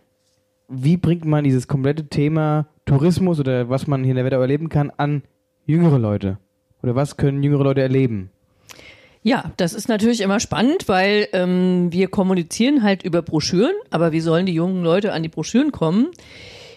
wie 0.67 0.97
bringt 0.97 1.25
man 1.25 1.43
dieses 1.43 1.67
komplette 1.67 2.07
Thema 2.07 2.67
Tourismus 2.85 3.39
oder 3.39 3.69
was 3.69 3.87
man 3.87 4.03
hier 4.03 4.11
in 4.11 4.17
der 4.17 4.25
Wetterau 4.25 4.41
erleben 4.41 4.69
kann 4.69 4.91
an 4.97 5.23
jüngere 5.65 5.97
Leute? 5.97 6.37
Oder 6.83 6.95
was 6.95 7.17
können 7.17 7.43
jüngere 7.43 7.63
Leute 7.63 7.81
erleben? 7.81 8.29
Ja, 9.21 9.51
das 9.57 9.73
ist 9.73 9.89
natürlich 9.89 10.21
immer 10.21 10.39
spannend, 10.39 10.87
weil 10.87 11.27
ähm, 11.33 11.91
wir 11.91 12.07
kommunizieren 12.07 12.83
halt 12.83 13.03
über 13.03 13.21
Broschüren, 13.21 13.73
aber 13.89 14.11
wie 14.11 14.21
sollen 14.21 14.45
die 14.45 14.53
jungen 14.53 14.83
Leute 14.83 15.11
an 15.11 15.23
die 15.23 15.29
Broschüren 15.29 15.71
kommen? 15.71 16.07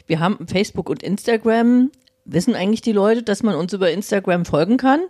Wir 0.07 0.19
haben 0.19 0.47
Facebook 0.49 0.91
und 0.91 1.03
Instagram. 1.03 1.91
Wissen 2.25 2.55
eigentlich 2.55 2.83
die 2.83 2.93
Leute, 2.93 3.23
dass 3.23 3.43
man 3.43 3.55
uns 3.55 3.73
über 3.73 3.91
Instagram 3.91 4.45
folgen 4.45 4.77
kann? 4.77 5.01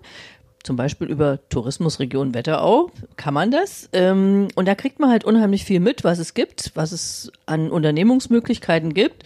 Zum 0.62 0.76
Beispiel 0.76 1.08
über 1.08 1.40
Tourismusregion 1.48 2.34
Wetterau 2.34 2.90
kann 3.16 3.34
man 3.34 3.50
das. 3.50 3.88
Ähm, 3.92 4.48
und 4.54 4.68
da 4.68 4.74
kriegt 4.74 5.00
man 5.00 5.10
halt 5.10 5.24
unheimlich 5.24 5.64
viel 5.64 5.80
mit, 5.80 6.04
was 6.04 6.18
es 6.18 6.34
gibt, 6.34 6.70
was 6.74 6.92
es 6.92 7.32
an 7.46 7.70
Unternehmungsmöglichkeiten 7.70 8.94
gibt. 8.94 9.24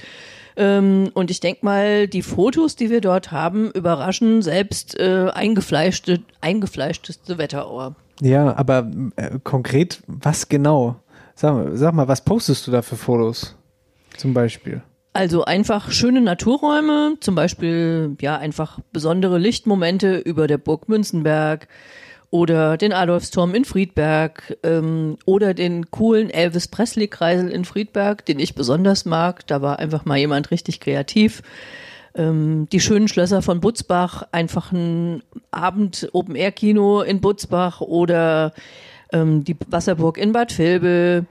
Ähm, 0.57 1.11
und 1.15 1.31
ich 1.31 1.41
denke 1.41 1.65
mal, 1.65 2.09
die 2.09 2.23
Fotos, 2.23 2.77
die 2.77 2.89
wir 2.91 3.01
dort 3.01 3.31
haben, 3.33 3.71
überraschen 3.73 4.41
selbst 4.43 4.99
äh, 4.99 5.29
eingefleischte, 5.35 6.21
eingefleischteste 6.41 7.39
Wetterauer. 7.39 7.95
ja, 8.21 8.57
aber 8.57 8.91
äh, 9.17 9.39
konkret, 9.45 10.03
was 10.07 10.49
genau? 10.49 10.97
Sag, 11.35 11.55
mal- 11.55 11.77
sag 11.77 11.93
mal, 11.95 12.09
was 12.09 12.23
postest 12.25 12.67
du 12.67 12.71
da 12.71 12.81
für 12.83 12.97
Fotos? 12.97 13.55
Zum 14.17 14.33
Beispiel. 14.33 14.83
Also 15.13 15.45
einfach 15.45 15.91
schöne 15.91 16.21
Naturräume, 16.21 17.17
zum 17.21 17.35
Beispiel 17.35 18.17
ja 18.21 18.37
einfach 18.37 18.79
besondere 18.93 19.39
Lichtmomente 19.39 20.17
über 20.19 20.47
der 20.47 20.59
Burg 20.59 20.89
Münzenberg 20.89 21.69
oder 22.37 22.77
den 22.77 22.93
Adolfsturm 22.93 23.55
in 23.55 23.65
Friedberg 23.65 24.59
ähm, 24.63 25.17
oder 25.25 25.55
den 25.55 25.91
coolen 25.91 26.29
Elvis 26.29 26.69
Presley 26.69 27.09
Kreisel 27.09 27.49
in 27.49 27.65
Friedberg, 27.65 28.27
den 28.27 28.39
ich 28.39 28.55
besonders 28.55 29.07
mag. 29.07 29.47
Da 29.47 29.63
war 29.63 29.79
einfach 29.79 30.05
mal 30.05 30.19
jemand 30.19 30.51
richtig 30.51 30.81
kreativ. 30.81 31.43
Ähm, 32.15 32.69
die 32.71 32.81
schönen 32.81 33.09
Schlösser 33.09 33.41
von 33.41 33.61
Butzbach, 33.61 34.25
einfach 34.33 34.71
ein 34.71 35.23
Abend 35.51 36.11
Open 36.13 36.37
Air 36.37 36.53
Kino 36.53 37.01
in 37.01 37.23
Butzbach 37.23 37.81
oder 37.81 38.53
ähm, 39.15 39.43
die 39.45 39.57
Wasserburg 39.69 40.19
in 40.19 40.33
Bad 40.33 40.59
Vilbel. 40.59 41.25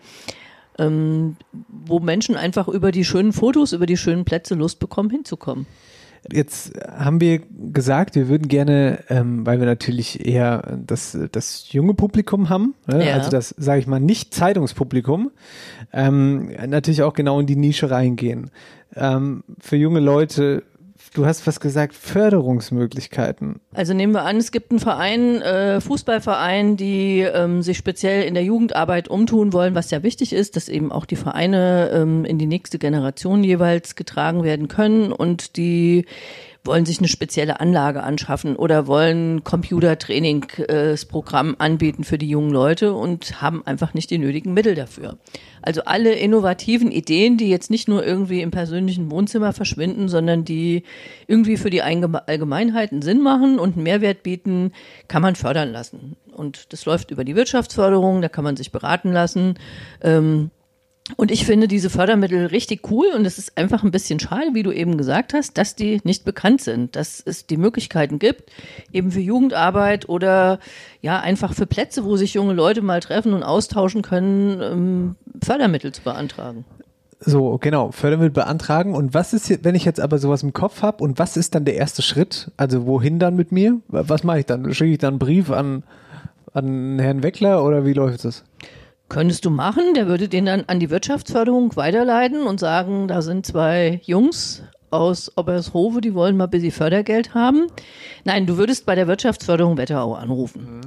Ähm, 0.80 1.38
wo 1.70 2.00
Menschen 2.00 2.36
einfach 2.36 2.68
über 2.68 2.92
die 2.92 3.06
schönen 3.06 3.32
Fotos, 3.32 3.74
über 3.74 3.86
die 3.86 3.96
schönen 3.96 4.26
Plätze 4.26 4.56
Lust 4.56 4.80
bekommen, 4.80 5.12
hinzukommen. 5.12 5.68
Jetzt 6.32 6.74
haben 6.88 7.22
wir 7.22 7.42
gesagt, 7.72 8.16
wir 8.16 8.28
würden 8.28 8.48
gerne, 8.48 9.00
ähm, 9.10 9.46
weil 9.46 9.60
wir 9.60 9.66
natürlich 9.66 10.26
eher 10.26 10.78
das, 10.86 11.18
das 11.32 11.72
junge 11.72 11.94
Publikum 11.94 12.50
haben, 12.50 12.74
ne? 12.88 13.08
Ja. 13.08 13.14
also 13.14 13.30
das, 13.30 13.54
sage 13.58 13.80
ich 13.80 13.88
mal, 13.88 14.00
nicht 14.00 14.34
Zeitungspublikum, 14.34 15.32
ähm, 15.94 16.52
natürlich 16.68 17.04
auch 17.04 17.14
genau 17.14 17.40
in 17.40 17.46
die 17.46 17.56
Nische 17.56 17.92
reingehen. 17.92 18.50
Ähm, 18.96 19.44
für 19.60 19.76
junge 19.76 20.00
Leute, 20.00 20.64
du 21.16 21.26
hast 21.26 21.48
was 21.48 21.60
gesagt, 21.60 21.96
Förderungsmöglichkeiten. 21.96 23.62
Also 23.74 23.94
nehmen 23.94 24.14
wir 24.14 24.24
an, 24.24 24.38
es 24.38 24.52
gibt 24.52 24.72
einen 24.72 24.80
Verein, 24.80 25.42
äh, 25.42 25.82
Fußballverein, 25.82 26.78
die 26.78 27.22
ähm, 27.22 27.62
sich 27.62 27.78
speziell 27.78 28.24
in 28.24 28.34
der 28.34 28.44
Jugendarbeit 28.44 29.08
umtun 29.08 29.54
wollen, 29.54 29.76
was 29.76 29.92
ja 29.92 30.04
wichtig 30.04 30.34
ist, 30.34 30.56
dass 30.56 30.70
eben 30.70 30.92
auch 30.92 31.06
die 31.06 31.16
Vereine 31.16 31.90
ähm, 31.94 32.26
in 32.26 32.38
die 32.38 32.46
nächste 32.46 32.78
Generation 32.78 33.44
jeweils 33.44 33.96
getragen 33.96 34.44
werden 34.44 34.68
können 34.68 35.12
und 35.12 35.58
die 35.58 36.06
wollen 36.66 36.86
sich 36.86 37.00
eine 37.00 37.08
spezielle 37.08 37.60
Anlage 37.60 38.04
anschaffen 38.04 38.56
oder 38.56 38.88
wollen 38.88 39.44
Computertrainingsprogramm 39.44 41.56
anbieten 41.60 42.04
für 42.04 42.18
die 42.18 42.30
jungen 42.30 42.52
Leute 42.52 42.94
und 42.94 43.42
haben 43.42 43.66
einfach 43.66 43.94
nicht 43.94 44.10
die 44.10 44.18
nötigen 44.18 44.54
Mittel 44.54 44.76
dafür. 44.76 45.18
Also 45.62 45.84
alle 45.86 46.14
innovativen 46.14 46.92
Ideen, 46.92 47.38
die 47.38 47.50
jetzt 47.50 47.70
nicht 47.70 47.88
nur 47.88 48.06
irgendwie 48.06 48.42
im 48.42 48.52
persönlichen 48.52 49.10
Wohnzimmer 49.12 49.54
verschwinden, 49.54 50.10
sondern 50.10 50.46
die 50.46 50.84
irgendwie 51.28 51.58
für 51.58 51.70
die 51.70 51.84
Eingeme- 51.84 52.28
Allgemeinheit 52.28 52.92
einen 52.92 53.02
Sinn 53.02 53.22
machen 53.22 53.60
und 53.60 53.76
einen 53.76 53.84
Mehrwert 53.84 54.24
bieten, 54.24 54.72
kann 55.08 55.22
man 55.22 55.36
fördern 55.36 55.72
lassen. 55.72 56.16
Und 56.32 56.74
das 56.74 56.86
läuft 56.86 57.12
über 57.12 57.24
die 57.24 57.36
Wirtschaftsförderung, 57.36 58.22
da 58.22 58.30
kann 58.30 58.44
man 58.44 58.58
sich 58.58 58.72
beraten 58.72 59.12
lassen. 59.12 59.56
Ähm, 60.02 60.52
und 61.18 61.30
ich 61.30 61.46
finde 61.46 61.68
diese 61.68 61.92
Fördermittel 61.92 62.48
richtig 62.48 62.90
cool 62.90 63.08
und 63.16 63.26
es 63.26 63.38
ist 63.38 63.58
einfach 63.58 63.84
ein 63.84 63.92
bisschen 63.92 64.20
schade, 64.20 64.50
wie 64.54 64.64
du 64.64 64.72
eben 64.72 64.98
gesagt 64.98 65.36
hast, 65.36 65.56
dass 65.56 65.76
die 65.76 66.02
nicht 66.04 66.26
bekannt 66.26 66.62
sind, 66.62 66.96
dass 66.96 67.22
es 67.24 67.46
die 67.46 67.58
Möglichkeiten 67.58 68.18
gibt, 68.18 68.52
eben 68.92 69.12
für 69.12 69.20
Jugendarbeit 69.20 70.10
oder 70.10 70.60
ja 71.02 71.20
einfach 71.20 71.54
für 71.54 71.68
Plätze, 71.68 72.06
wo 72.06 72.18
sich 72.18 72.34
junge 72.34 72.54
Leute 72.54 72.82
mal 72.82 73.02
treffen 73.02 73.34
und 73.34 73.44
austauschen 73.44 74.02
können, 74.02 74.62
ähm, 74.62 75.16
Fördermittel 75.44 75.92
zu 75.92 76.02
beantragen. 76.02 76.66
So, 77.20 77.60
genau, 77.60 77.92
Fördermittel 77.92 78.32
beantragen. 78.32 78.96
Und 78.96 79.14
was 79.14 79.34
ist, 79.34 79.64
wenn 79.64 79.76
ich 79.76 79.86
jetzt 79.86 80.00
aber 80.00 80.18
sowas 80.18 80.42
im 80.42 80.54
Kopf 80.54 80.82
habe 80.82 81.04
und 81.04 81.20
was 81.20 81.38
ist 81.38 81.54
dann 81.54 81.66
der 81.66 81.76
erste 81.76 82.02
Schritt? 82.02 82.52
Also 82.58 82.88
wohin 82.88 83.20
dann 83.20 83.36
mit 83.36 83.52
mir? 83.52 83.80
Was 83.88 84.24
mache 84.24 84.40
ich 84.40 84.46
dann? 84.48 84.74
Schicke 84.74 84.94
ich 84.94 84.98
dann 84.98 85.14
einen 85.14 85.20
Brief 85.20 85.52
an, 85.52 85.84
an 86.54 86.98
Herrn 86.98 87.22
Weckler 87.22 87.64
oder 87.64 87.86
wie 87.86 87.94
läuft 87.94 88.26
das? 88.26 88.44
Könntest 89.08 89.46
du 89.46 89.50
machen, 89.50 89.94
der 89.94 90.08
würde 90.08 90.28
den 90.28 90.46
dann 90.46 90.64
an 90.68 90.80
die 90.80 90.90
Wirtschaftsförderung 90.90 91.76
weiterleiten 91.76 92.48
und 92.48 92.60
sagen, 92.60 93.08
da 93.08 93.22
sind 93.22 93.46
zwei 93.46 94.02
Jungs 94.04 94.64
aus 94.90 95.32
Obershove, 95.38 96.02
die 96.02 96.14
wollen 96.14 96.38
mal 96.38 96.46
ein 96.46 96.50
bisschen 96.50 96.72
Fördergeld 96.72 97.34
haben. 97.34 97.68
Nein, 98.24 98.46
du 98.46 98.58
würdest 98.58 98.86
bei 98.86 98.96
der 98.96 99.08
Wirtschaftsförderung 99.08 99.78
Wetterau 99.78 100.14
anrufen. 100.16 100.82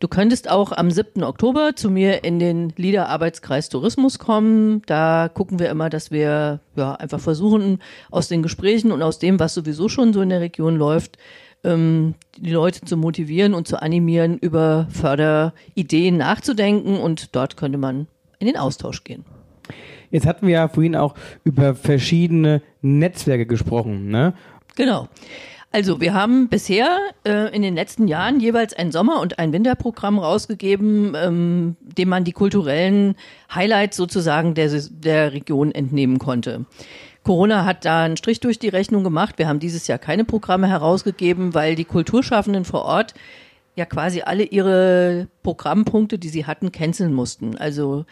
Du 0.00 0.08
könntest 0.08 0.50
auch 0.50 0.72
am 0.72 0.90
7. 0.90 1.22
Oktober 1.22 1.76
zu 1.76 1.90
mir 1.90 2.24
in 2.24 2.38
den 2.38 2.72
LIDA-Arbeitskreis 2.76 3.70
Tourismus 3.70 4.18
kommen. 4.18 4.82
Da 4.86 5.30
gucken 5.32 5.58
wir 5.58 5.70
immer, 5.70 5.88
dass 5.88 6.10
wir 6.10 6.60
ja, 6.76 6.94
einfach 6.96 7.20
versuchen, 7.20 7.80
aus 8.10 8.28
den 8.28 8.42
Gesprächen 8.42 8.92
und 8.92 9.02
aus 9.02 9.18
dem, 9.18 9.40
was 9.40 9.54
sowieso 9.54 9.88
schon 9.88 10.12
so 10.12 10.20
in 10.20 10.28
der 10.28 10.40
Region 10.40 10.76
läuft, 10.76 11.16
ähm, 11.64 12.14
die 12.36 12.50
Leute 12.50 12.82
zu 12.82 12.96
motivieren 12.96 13.54
und 13.54 13.66
zu 13.66 13.80
animieren, 13.80 14.38
über 14.38 14.86
Förderideen 14.90 16.16
nachzudenken. 16.16 16.98
Und 16.98 17.34
dort 17.34 17.56
könnte 17.56 17.78
man 17.78 18.06
in 18.38 18.46
den 18.46 18.56
Austausch 18.56 19.04
gehen. 19.04 19.24
Jetzt 20.10 20.26
hatten 20.26 20.46
wir 20.46 20.54
ja 20.54 20.68
vorhin 20.68 20.94
auch 20.94 21.14
über 21.42 21.74
verschiedene 21.74 22.62
Netzwerke 22.82 23.46
gesprochen, 23.46 24.08
ne? 24.08 24.34
Genau. 24.76 25.08
Also 25.74 26.00
wir 26.00 26.14
haben 26.14 26.48
bisher 26.48 26.98
äh, 27.26 27.52
in 27.52 27.62
den 27.62 27.74
letzten 27.74 28.06
Jahren 28.06 28.38
jeweils 28.38 28.74
ein 28.74 28.92
Sommer- 28.92 29.20
und 29.20 29.40
ein 29.40 29.52
Winterprogramm 29.52 30.20
rausgegeben, 30.20 31.16
ähm, 31.16 31.76
dem 31.80 32.10
man 32.10 32.22
die 32.22 32.30
kulturellen 32.30 33.16
Highlights 33.52 33.96
sozusagen 33.96 34.54
der, 34.54 34.70
der 34.90 35.32
Region 35.32 35.72
entnehmen 35.72 36.20
konnte. 36.20 36.64
Corona 37.24 37.64
hat 37.64 37.84
da 37.84 38.04
einen 38.04 38.16
Strich 38.16 38.38
durch 38.40 38.58
die 38.58 38.68
Rechnung 38.68 39.02
gemacht. 39.02 39.38
Wir 39.38 39.48
haben 39.48 39.58
dieses 39.58 39.86
Jahr 39.86 39.98
keine 39.98 40.24
Programme 40.24 40.68
herausgegeben, 40.68 41.54
weil 41.54 41.74
die 41.74 41.86
Kulturschaffenden 41.86 42.64
vor 42.64 42.84
Ort 42.84 43.14
ja 43.76 43.86
quasi 43.86 44.20
alle 44.22 44.44
ihre 44.44 45.26
Programmpunkte, 45.42 46.18
die 46.18 46.28
sie 46.28 46.46
hatten, 46.46 46.70
canceln 46.70 47.12
mussten. 47.12 47.56
Also 47.56 48.04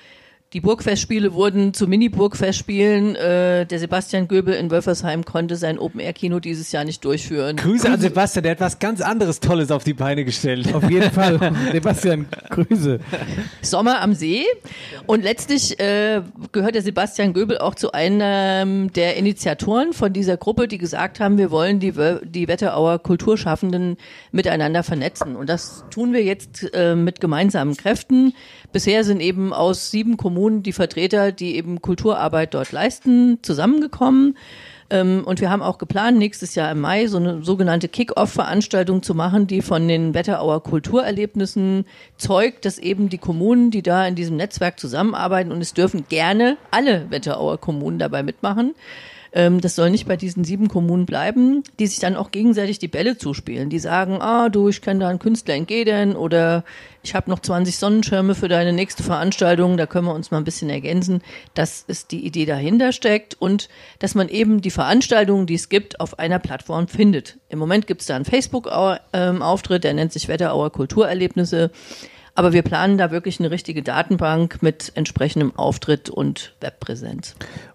die 0.53 0.61
Burgfestspiele 0.61 1.32
wurden 1.32 1.72
zu 1.72 1.86
Mini-Burgfestspielen. 1.86 3.16
Äh, 3.16 3.64
der 3.64 3.78
Sebastian 3.78 4.28
Göbel 4.28 4.53
in 4.53 4.70
Wölfersheim 4.70 5.24
konnte 5.24 5.57
sein 5.57 5.78
Open-Air-Kino 5.78 6.40
dieses 6.40 6.72
Jahr 6.72 6.84
nicht 6.84 7.03
durchführen. 7.07 7.57
Grüße 7.57 7.90
an 7.90 7.98
Sebastian, 7.98 8.42
der 8.42 8.53
hat 8.53 8.61
was 8.61 8.78
ganz 8.78 9.00
anderes 9.00 9.40
Tolles 9.40 9.70
auf 9.70 9.82
die 9.82 9.94
Beine 9.94 10.26
gestellt. 10.26 10.74
Auf 10.74 10.90
jeden 10.90 11.11
Fall. 11.12 11.38
Sebastian, 11.72 12.26
Grüße. 12.50 13.00
Sommer 13.62 14.03
am 14.03 14.12
See. 14.12 14.44
Und 15.07 15.22
letztlich 15.22 15.80
äh, 15.80 16.20
gehört 16.53 16.74
der 16.74 16.82
Sebastian 16.82 17.32
Göbel 17.32 17.57
auch 17.57 17.74
zu 17.74 17.92
einem 17.92 18.92
der 18.92 19.16
Initiatoren 19.16 19.94
von 19.94 20.12
dieser 20.12 20.36
Gruppe, 20.36 20.68
die 20.68 20.76
gesagt 20.76 21.18
haben, 21.18 21.38
wir 21.38 21.50
wollen 21.50 21.80
die, 21.80 21.94
die 22.24 22.46
Wetterauer 22.46 22.98
Kulturschaffenden 22.98 23.96
miteinander 24.32 24.82
vernetzen. 24.82 25.34
Und 25.34 25.48
das 25.48 25.84
tun 25.90 26.12
wir 26.12 26.22
jetzt 26.22 26.74
äh, 26.74 26.94
mit 26.94 27.20
gemeinsamen 27.22 27.74
Kräften. 27.74 28.34
Bisher 28.70 29.05
sind 29.05 29.20
eben 29.20 29.55
aus 29.55 29.90
sieben 29.90 30.18
Kommunen 30.18 30.41
die 30.51 30.72
Vertreter, 30.72 31.32
die 31.32 31.57
eben 31.57 31.82
Kulturarbeit 31.82 32.55
dort 32.55 32.72
leisten, 32.72 33.38
zusammengekommen. 33.43 34.36
Ähm, 34.90 35.22
Und 35.24 35.40
wir 35.40 35.51
haben 35.51 35.62
auch 35.62 35.78
geplant, 35.78 36.18
nächstes 36.18 36.55
Jahr 36.55 36.70
im 36.70 36.80
Mai 36.80 37.07
so 37.07 37.16
eine 37.16 37.43
sogenannte 37.43 37.88
Kick-Off-Veranstaltung 37.88 39.03
zu 39.03 39.14
machen, 39.14 39.47
die 39.47 39.62
von 39.62 39.88
den 39.88 40.12
Wetterauer 40.12 40.62
Kulturerlebnissen 40.62 41.86
zeugt, 42.18 42.64
dass 42.64 42.78
eben 42.78 43.09
die 43.09 43.18
Kommunen, 43.18 43.70
die 43.70 43.82
da 43.82 44.07
in 44.07 44.14
diesem 44.14 44.36
Netzwerk 44.36 44.78
zusammenarbeiten, 44.78 45.51
und 45.53 45.62
es 45.62 45.72
dürfen 45.72 46.05
gerne 46.09 46.59
alle 46.70 47.11
Wetterauer 47.11 47.59
Kommunen 47.59 47.99
dabei 47.99 48.22
mitmachen, 48.22 48.74
ähm, 49.35 49.61
das 49.61 49.74
soll 49.74 49.91
nicht 49.91 50.07
bei 50.07 50.16
diesen 50.16 50.45
sieben 50.45 50.68
Kommunen 50.68 51.07
bleiben, 51.07 51.62
die 51.78 51.87
sich 51.87 51.99
dann 51.99 52.16
auch 52.16 52.30
gegenseitig 52.30 52.78
die 52.78 52.89
Bälle 52.89 53.16
zuspielen. 53.16 53.70
Die 53.70 53.78
sagen, 53.78 54.20
ah, 54.20 54.51
du, 54.51 54.68
ich 54.68 54.83
kenne 54.83 55.01
da 55.01 55.09
einen 55.09 55.18
Künstler 55.18 55.55
in 55.55 55.66
Geden 55.66 56.14
oder 56.16 56.64
ich 57.03 57.14
habe 57.14 57.30
noch 57.30 57.41
20 57.41 57.78
Sonnenschirme 57.78 58.35
für 58.35 58.49
deine 58.49 58.72
nächste 58.72 59.03
Veranstaltung, 59.03 59.76
da 59.76 59.87
können 59.87 60.07
wir 60.07 60.14
uns 60.14 60.30
mal 60.30 60.39
ein 60.39 60.45
bisschen 60.45 60.70
ergänzen. 60.70 61.22
Das 61.55 61.83
ist 61.87 62.12
die 62.12 62.26
Idee 62.26 62.45
dahinter 62.45 62.93
steckt 62.93 63.35
und 63.41 63.68
dass 63.99 64.14
man 64.14 64.28
eben 64.28 64.61
die 64.61 64.70
Veranstaltungen, 64.70 65.47
die 65.47 65.55
es 65.55 65.68
gibt, 65.68 65.99
auf 65.99 66.18
einer 66.18 66.39
Plattform 66.39 66.87
findet. 66.87 67.39
Im 67.49 67.59
Moment 67.59 67.87
gibt 67.87 68.03
es 68.03 68.09
da 68.09 68.16
einen 68.16 68.24
Facebook-Auftritt, 68.24 69.85
der 69.85 69.95
nennt 69.95 70.12
sich 70.12 70.28
Wetterauer 70.28 70.70
Kulturerlebnisse. 70.70 71.70
Aber 72.35 72.53
wir 72.55 72.62
planen 72.62 72.97
da 72.97 73.11
wirklich 73.11 73.41
eine 73.41 73.51
richtige 73.51 73.83
Datenbank 73.83 74.62
mit 74.62 74.93
entsprechendem 74.95 75.55
Auftritt 75.55 76.09
und 76.09 76.55
Webpräsenz. 76.61 77.35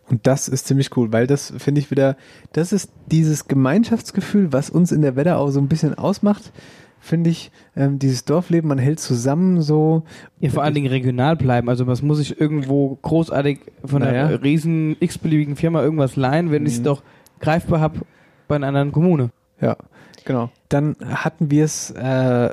Und 0.10 0.26
das 0.26 0.48
ist 0.48 0.68
ziemlich 0.68 0.96
cool, 0.96 1.12
weil 1.12 1.28
das 1.28 1.54
finde 1.58 1.82
ich 1.82 1.92
wieder, 1.92 2.16
das 2.54 2.72
ist 2.72 2.92
dieses 3.08 3.48
Gemeinschaftsgefühl, 3.48 4.54
was 4.54 4.70
uns 4.70 4.92
in 4.92 5.02
der 5.02 5.16
Wetterau 5.16 5.52
so 5.52 5.60
ein 5.60 5.68
bisschen 5.68 5.96
ausmacht, 5.96 6.54
finde 7.00 7.30
ich, 7.30 7.52
ähm, 7.76 8.00
dieses 8.00 8.26
Dorfleben, 8.26 8.68
man 8.70 8.78
hält 8.78 9.00
zusammen 9.00 9.62
so. 9.62 10.04
Ja, 10.40 10.50
vor 10.50 10.64
allen 10.64 10.74
Dingen 10.74 10.88
regional 10.88 11.36
bleiben. 11.36 11.70
Also 11.70 11.88
was 11.88 12.02
muss 12.02 12.20
ich 12.20 12.40
irgendwo 12.40 12.98
großartig 13.02 13.60
von 13.84 14.02
einer 14.02 14.24
Naja. 14.24 14.38
riesen 14.38 14.96
x-beliebigen 15.00 15.56
Firma 15.56 15.82
irgendwas 15.82 16.16
leihen, 16.16 16.52
wenn 16.52 16.66
ich 16.66 16.74
es 16.74 16.84
doch 16.84 17.04
greifbar 17.40 17.80
habe 17.80 18.00
bei 18.48 18.56
einer 18.56 18.68
anderen 18.68 18.92
Kommune. 18.92 19.30
Ja, 19.62 19.78
genau. 20.26 20.50
Dann 20.70 20.96
hatten 21.06 21.52
wir 21.52 21.66
es 21.66 21.92
äh, 21.92 22.50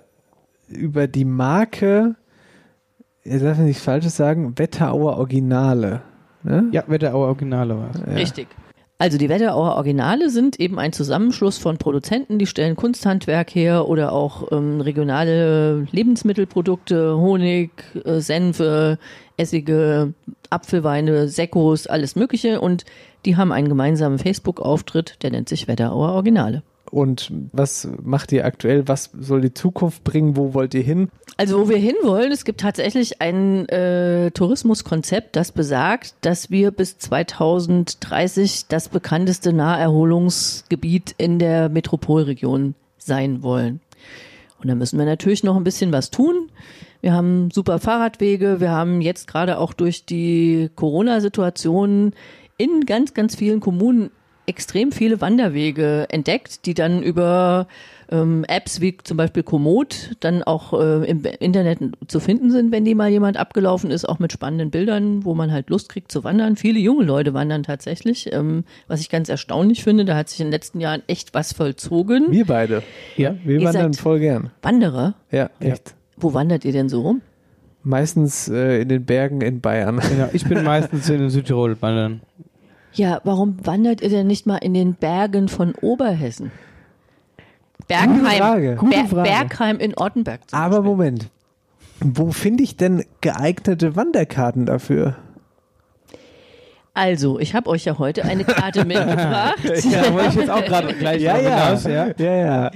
über 0.69 1.07
die 1.07 1.25
Marke, 1.25 2.17
ihr 3.25 3.41
darf 3.41 3.59
nichts 3.59 3.83
Falsches 3.83 4.17
sagen, 4.17 4.59
Wetterauer 4.59 5.17
Originale. 5.19 6.03
Ne? 6.45 6.69
Ja, 6.73 6.85
Wetterauer 6.87 7.29
Originale 7.29 7.77
war 7.77 7.91
es. 7.95 8.17
Richtig. 8.17 8.47
Also 8.97 9.19
die 9.19 9.29
Wetterauer 9.29 9.75
Originale 9.75 10.31
sind 10.31 10.61
eben 10.61 10.79
ein 10.79 10.93
Zusammenschluss 10.93 11.59
von 11.59 11.79
Produzenten, 11.79 12.39
die 12.39 12.47
stellen 12.47 12.77
Kunsthandwerk 12.77 13.53
her 13.53 13.89
oder 13.89 14.13
auch 14.13 14.53
ähm, 14.53 14.81
regionale 14.81 15.87
Lebensmittelprodukte, 15.91 17.17
Honig, 17.17 17.71
äh, 18.05 18.21
Senfe, 18.21 18.99
Essige, 19.37 20.15
Apfelweine, 20.49 21.29
Sekkos, 21.29 21.89
alles 21.89 22.15
Mögliche 22.15 22.61
und 22.61 22.85
die 23.25 23.37
haben 23.37 23.51
einen 23.51 23.69
gemeinsamen 23.69 24.19
Facebook-Auftritt, 24.19 25.23
der 25.23 25.33
nennt 25.33 25.49
sich 25.49 25.67
Wetterauer 25.67 26.13
Originale. 26.13 26.63
Und 26.91 27.33
was 27.53 27.89
macht 28.03 28.31
ihr 28.33 28.45
aktuell? 28.45 28.87
Was 28.87 29.11
soll 29.19 29.41
die 29.41 29.55
Zukunft 29.55 30.05
bringen? 30.05 30.37
Wo 30.37 30.55
wollt 30.55 30.75
ihr 30.75 30.83
hin? 30.83 31.09
Also 31.37 31.59
wo 31.59 31.69
wir 31.69 31.79
hinwollen, 31.79 32.31
es 32.31 32.45
gibt 32.45 32.61
tatsächlich 32.61 33.21
ein 33.21 33.69
äh, 33.69 34.31
Tourismuskonzept, 34.31 35.35
das 35.35 35.51
besagt, 35.51 36.15
dass 36.21 36.51
wir 36.51 36.71
bis 36.71 36.99
2030 36.99 38.67
das 38.69 38.89
bekannteste 38.89 39.53
Naherholungsgebiet 39.53 41.15
in 41.19 41.39
der 41.41 41.69
Metropolregion 41.69 42.75
sein 42.99 43.43
wollen. 43.43 43.81
Und 44.61 44.69
da 44.69 44.75
müssen 44.75 44.99
wir 44.99 45.07
natürlich 45.07 45.43
noch 45.43 45.57
ein 45.57 45.65
bisschen 45.65 45.93
was 45.93 46.11
tun. 46.11 46.51
Wir 47.01 47.13
haben 47.13 47.51
super 47.51 47.81
Fahrradwege, 47.81 48.61
wir 48.61 48.71
haben 48.71 49.01
jetzt 49.01 49.27
gerade 49.27 49.59
auch 49.59 49.73
durch 49.73 50.07
die 50.07 50.71
Corona-Situation 50.75 52.15
in 52.57 52.87
ganz, 52.87 53.13
ganz 53.13 53.35
vielen 53.35 53.61
Kommunen 53.61 54.11
extrem 54.47 54.93
viele 54.93 55.21
Wanderwege 55.21 56.07
entdeckt, 56.11 56.67
die 56.67 56.75
dann 56.75 57.03
über 57.03 57.67
ähm, 58.11 58.45
Apps 58.49 58.81
wie 58.81 58.97
zum 59.03 59.17
Beispiel 59.17 59.43
Komoot 59.43 60.13
dann 60.21 60.43
auch 60.43 60.73
äh, 60.73 61.09
im 61.09 61.25
Internet 61.25 61.79
zu 62.07 62.21
finden 62.21 62.51
sind, 62.51 62.73
wenn 62.73 62.85
die 62.85 62.95
mal 62.95 63.11
jemand 63.11 63.37
abgelaufen 63.37 63.91
ist, 63.91 64.09
auch 64.09 64.19
mit 64.19 64.33
spannenden 64.33 64.71
Bildern, 64.71 65.25
wo 65.25 65.35
man 65.35 65.53
halt 65.53 65.71
Lust 65.71 65.89
kriegt 65.89 66.13
zu 66.13 66.25
wandern. 66.25 66.57
Viele 66.57 66.79
junge 66.79 67.05
Leute 67.05 67.35
wandern 67.35 67.63
tatsächlich, 67.63 68.33
ähm, 68.33 68.65
was 68.87 69.01
ich 69.01 69.11
ganz 69.11 69.29
erstaunlich 69.29 69.83
finde. 69.83 70.05
Da 70.05 70.17
hat 70.17 70.29
sich 70.29 70.41
in 70.41 70.47
den 70.47 70.53
letzten 70.53 70.81
Jahren 70.81 71.03
echt 71.07 71.35
was 71.35 71.53
vollzogen. 71.53 72.31
Wir 72.31 72.47
beide. 72.47 72.83
Ja, 73.17 73.35
wir 73.45 73.61
Ihr 73.61 73.67
wandern 73.67 73.93
seid 73.93 74.03
voll 74.03 74.21
gern. 74.21 74.51
Wanderer? 74.63 75.15
Ja, 75.31 75.51
echt. 75.61 75.95
Wo 76.17 76.35
wandert 76.35 76.65
ihr 76.65 76.73
denn 76.73 76.89
so 76.89 77.03
rum? 77.03 77.23
Meistens 77.83 78.49
äh, 78.49 78.83
in 78.83 78.89
den 78.89 79.05
Bergen 79.05 79.41
in 79.43 79.61
Bayern. 79.61 80.01
Ja, 80.19 80.31
ich 80.33 80.45
bin 80.49 80.65
meistens 80.65 81.09
in 81.11 81.29
Südtirol 81.29 81.77
wandern. 81.83 82.23
Ja, 82.95 83.21
warum 83.25 83.57
wandert 83.67 84.01
ihr 84.03 84.09
denn 84.09 84.27
nicht 84.27 84.47
mal 84.47 84.59
in 84.59 84.75
den 84.75 84.95
Bergen 84.95 85.49
von 85.49 85.75
Oberhessen? 85.81 86.53
Bergheim, 87.89 88.21
Gute 88.21 88.37
Frage. 88.37 88.77
Gute 88.77 88.97
Ber 88.97 89.09
Frage. 89.09 89.29
Bergheim 89.29 89.79
in 89.79 89.95
Ortenberg. 89.95 90.49
zum 90.49 90.59
Aber 90.59 90.83
Moment. 90.83 91.29
Wo 92.01 92.33
finde 92.33 92.63
ich 92.65 92.77
denn 92.77 93.05
geeignete 93.21 93.97
Wanderkarten 93.97 94.67
dafür? 94.67 95.17
Also, 96.97 97.41
ich 97.41 97.55
habe 97.57 97.69
euch 97.71 97.85
ja 97.85 97.99
heute 97.99 98.25
eine 98.25 98.45
Karte 98.45 98.85
mitgebracht. 98.87 99.59
Ja, 99.91 100.13
wollte 100.13 100.29
ich 100.29 100.35
jetzt 100.37 100.51
auch 100.51 100.65
gerade 100.65 100.95
gleich 100.95 101.21
Ja, 101.21 101.37
ja. 101.39 101.67
hinaus, 101.67 101.85
ja. 101.85 102.07
Ja, 102.17 102.35
ja. 102.37 102.71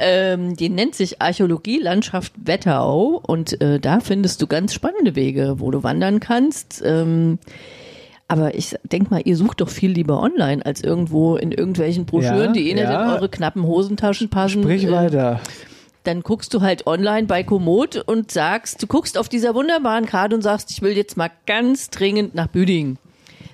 Ähm, 0.00 0.56
die 0.56 0.68
nennt 0.68 0.94
sich 0.96 1.22
Archäologie 1.22 1.78
Landschaft 1.78 2.32
Wetterau 2.44 3.20
und 3.24 3.60
äh, 3.60 3.78
da 3.78 4.00
findest 4.00 4.42
du 4.42 4.46
ganz 4.48 4.74
spannende 4.74 5.14
Wege, 5.14 5.54
wo 5.58 5.70
du 5.70 5.82
wandern 5.84 6.18
kannst. 6.20 6.82
Ähm, 6.84 7.38
aber 8.28 8.54
ich 8.54 8.76
denk 8.84 9.10
mal, 9.10 9.22
ihr 9.24 9.36
sucht 9.36 9.60
doch 9.60 9.68
viel 9.70 9.90
lieber 9.90 10.22
online 10.22 10.64
als 10.64 10.82
irgendwo 10.82 11.36
in 11.36 11.50
irgendwelchen 11.50 12.04
Broschüren, 12.06 12.38
Ja, 12.38 12.52
die 12.52 12.70
eh 12.70 12.74
nicht 12.74 12.82
ja. 12.84 13.04
in 13.06 13.10
eure 13.16 13.28
knappen 13.28 13.64
Hosentaschen 13.64 14.28
passen. 14.28 14.62
Sprich 14.62 14.84
Äh, 14.84 14.92
weiter. 14.92 15.40
Dann 16.04 16.22
guckst 16.22 16.54
du 16.54 16.60
halt 16.60 16.86
online 16.86 17.26
bei 17.26 17.42
Komoot 17.42 17.96
und 18.06 18.30
sagst, 18.30 18.82
du 18.82 18.86
guckst 18.86 19.18
auf 19.18 19.28
dieser 19.28 19.54
wunderbaren 19.54 20.06
Karte 20.06 20.34
und 20.34 20.42
sagst, 20.42 20.70
ich 20.70 20.80
will 20.80 20.96
jetzt 20.96 21.16
mal 21.16 21.30
ganz 21.46 21.90
dringend 21.90 22.34
nach 22.34 22.46
Büdingen. 22.46 22.98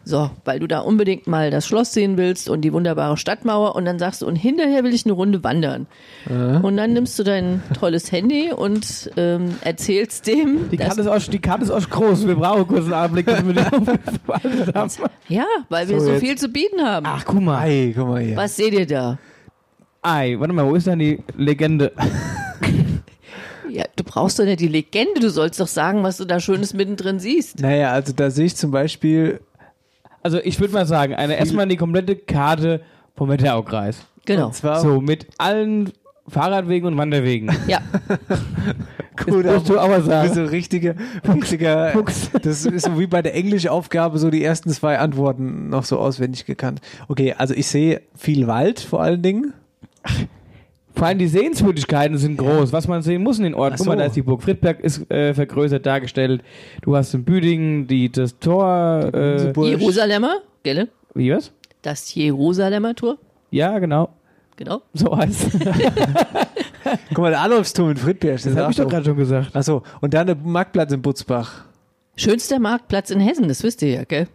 So, 0.07 0.31
weil 0.45 0.61
du 0.61 0.67
da 0.67 0.81
unbedingt 0.81 1.27
mal 1.27 1.51
das 1.51 1.67
Schloss 1.67 1.95
sehen 1.95 2.19
willst 2.19 2.51
und 2.51 2.61
die 2.61 2.75
wunderbare 2.75 3.17
Stadtmauer 3.17 3.75
und 3.75 3.87
dann 3.87 3.99
sagst 3.99 4.21
du, 4.21 4.27
und 4.27 4.37
hinterher 4.37 4.85
will 4.85 4.93
ich 4.93 5.07
eine 5.07 5.15
Runde 5.15 5.43
wandern. 5.43 5.87
Und 6.29 6.77
dann 6.77 6.93
nimmst 6.93 7.19
du 7.19 7.23
dein 7.25 7.63
tolles 7.79 8.13
Handy 8.13 8.53
und 8.53 9.11
ähm, 9.17 9.55
erzählst 9.63 10.27
dem, 10.27 10.69
Die 10.71 10.77
Karte, 10.77 11.01
ist 11.01 11.07
auch, 11.07 11.19
die 11.19 11.39
Karte 11.39 11.65
ist 11.65 11.71
auch 11.71 11.89
groß. 11.89 12.27
Wir 12.27 12.35
brauchen 12.35 12.67
kurz 12.67 12.85
einen 12.85 12.93
Anblick, 12.93 13.25
dass 13.27 13.47
wir 13.47 13.55
die 13.55 13.61
haben. 13.65 13.87
ja, 15.29 15.47
weil 15.71 15.89
wir 15.89 15.99
So, 16.01 16.05
so, 16.07 16.13
jetzt- 16.13 16.21
viel 16.21 16.37
zu 16.37 16.49
bieten 16.51 16.83
haben. 16.83 17.07
Ach, 17.09 17.25
guck 17.25 17.41
mal. 17.41 17.61
Ei, 17.63 17.95
guck 17.97 18.09
mal 18.09 18.21
hier. 18.23 18.37
Was 18.37 18.57
seht 18.57 18.75
ihr 18.75 18.87
da? 18.87 19.19
Ei, 20.03 20.37
warte 20.39 20.53
mal, 20.53 20.67
wo 20.67 20.75
ist 20.75 20.87
denn 20.87 20.99
die 20.99 21.19
Legende? 21.35 21.93
Ja, 23.71 23.85
du 23.97 24.05
brauchst 24.05 24.39
doch 24.39 24.45
nicht 24.45 24.61
die 24.61 24.69
Legende, 24.69 25.19
du 25.21 25.31
sollst 25.31 25.59
doch 25.59 25.67
sagen, 25.67 26.03
was 26.03 26.19
du 26.19 26.25
da 26.27 26.39
Schönes 26.39 26.75
mittendrin 26.75 27.19
siehst. 27.19 27.61
Naja, 27.61 27.91
also 27.93 28.13
da 28.13 28.31
sehe 28.31 28.45
ich 28.47 28.55
zum 28.57 28.71
Beispiel, 28.71 29.41
Also 30.25 30.39
ich 30.43 30.59
würde 30.59 30.73
mal 30.73 30.87
sagen, 30.87 31.15
eine 31.15 31.37
erstmal 31.37 31.69
die 31.69 31.77
komplette 31.77 32.17
Karte 32.17 32.81
vom 33.15 33.29
Wetteraukreis. 33.29 33.99
Genau. 34.25 34.47
und 34.47 34.55
zwar 34.55 34.81
So, 34.81 35.01
mit 35.03 35.27
allen 35.37 35.93
Fahrradwegen 36.27 36.89
und 36.89 36.97
Wanderwegen. 36.97 37.55
Ja, 37.69 37.81
Gut, 39.27 39.45
musst 39.45 39.69
du 39.69 39.79
aber 39.79 40.01
sagen. 40.01 40.33
so 40.35 40.45
richtiger, 40.45 40.95
richtiger, 41.29 42.03
das 42.43 42.65
ist 42.65 42.87
so 42.87 42.99
wie 42.99 43.07
bei 43.07 43.21
der 43.23 43.35
Englischaufgabe, 43.35 44.19
so 44.19 44.31
die 44.31 44.43
ersten 44.43 44.71
zwei 44.71 44.99
Antworten 44.99 45.69
noch 45.69 45.85
so 45.85 45.99
auswendig 45.99 46.47
gekannt. 46.47 46.81
Okay, 47.09 47.35
also 47.37 47.55
ich 47.55 47.67
sehe 47.67 48.01
viel 48.17 48.47
Wald 48.47 48.81
vor 48.81 49.03
allen 49.03 49.23
Dingen. 49.23 49.53
Vor 50.95 51.09
allem 51.09 51.19
die 51.19 51.27
Sehenswürdigkeiten 51.27 52.19
sind 52.19 52.37
groß, 52.37 52.73
was 52.73 52.87
man 52.87 53.03
sehen 53.03 53.23
muss 53.23 53.39
in 53.39 53.45
den 53.45 53.55
Orten. 53.55 53.75
Ach 53.75 53.79
Guck 53.79 53.87
mal, 53.89 53.97
da 53.97 54.05
ist 54.05 54.15
die 54.17 54.23
Burg 54.23 54.43
Friedberg 54.43 54.81
ist 54.81 55.11
äh, 55.11 55.35
vergrößert 55.35 55.85
dargestellt. 55.85 56.43
Du 56.83 56.97
hast 56.97 57.13
in 57.15 57.25
Büdingen 57.25 57.87
die, 57.89 58.11
das 58.13 58.39
Tor. 58.39 59.11
Äh. 59.13 59.53
Jerusalemer, 59.53 60.37
gell? 60.63 60.89
wie 61.15 61.33
was? 61.33 61.53
Das 61.83 62.15
Jerusalemer 62.15 62.95
Tor, 62.95 63.19
Ja, 63.51 63.79
genau. 63.79 64.11
genau. 64.57 64.83
So 64.95 65.17
heißt 65.17 65.51
Guck 67.09 67.19
mal, 67.19 67.31
der 67.31 67.41
Adolfsturm 67.41 67.91
in 67.91 67.97
Friedberg. 67.97 68.41
Das 68.43 68.57
habe 68.57 68.71
ich 68.71 68.77
doch 68.77 68.89
gerade 68.89 69.05
schon 69.05 69.17
gesagt. 69.17 69.55
Achso, 69.57 69.83
und 70.01 70.15
dann 70.15 70.27
der 70.27 70.37
Marktplatz 70.37 70.93
in 70.93 71.03
Butzbach. 71.03 71.65
Schönster 72.17 72.61
Marktplatz 72.61 73.11
in 73.11 73.21
Hessen, 73.21 73.49
das 73.49 73.63
wisst 73.65 73.83
ihr 73.83 73.91
ja, 73.91 74.05
gell? 74.05 74.29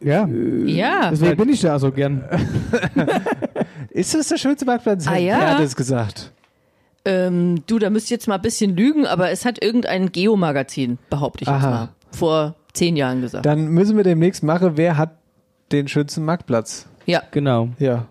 Ja. 0.00 0.26
Ja. 0.26 1.10
Deswegen 1.10 1.36
bin 1.36 1.48
ich 1.50 1.60
da 1.60 1.78
so 1.78 1.90
gern. 1.90 2.24
Ist 3.90 4.14
das 4.14 4.28
der 4.28 4.36
schönste 4.38 4.64
Marktplatz? 4.64 5.06
Ah, 5.06 5.16
ja? 5.16 5.38
Wer 5.38 5.50
hat 5.54 5.60
das 5.60 5.76
gesagt? 5.76 6.32
Ähm, 7.04 7.62
du, 7.66 7.78
da 7.78 7.90
müsst 7.90 8.10
ihr 8.10 8.16
jetzt 8.16 8.28
mal 8.28 8.34
ein 8.36 8.42
bisschen 8.42 8.76
lügen, 8.76 9.06
aber 9.06 9.30
es 9.30 9.44
hat 9.44 9.62
irgendein 9.62 10.12
Geomagazin, 10.12 10.98
behaupte 11.10 11.42
ich 11.42 11.48
jetzt 11.48 11.56
Aha. 11.56 11.70
mal, 11.70 11.88
vor 12.12 12.54
zehn 12.74 12.96
Jahren 12.96 13.22
gesagt. 13.22 13.46
Dann 13.46 13.68
müssen 13.68 13.96
wir 13.96 14.04
demnächst 14.04 14.42
machen, 14.42 14.72
wer 14.76 14.96
hat 14.98 15.12
den 15.72 15.88
schönsten 15.88 16.24
Marktplatz. 16.24 16.86
ja. 17.06 17.22
Genau. 17.30 17.68
Ja. 17.78 18.06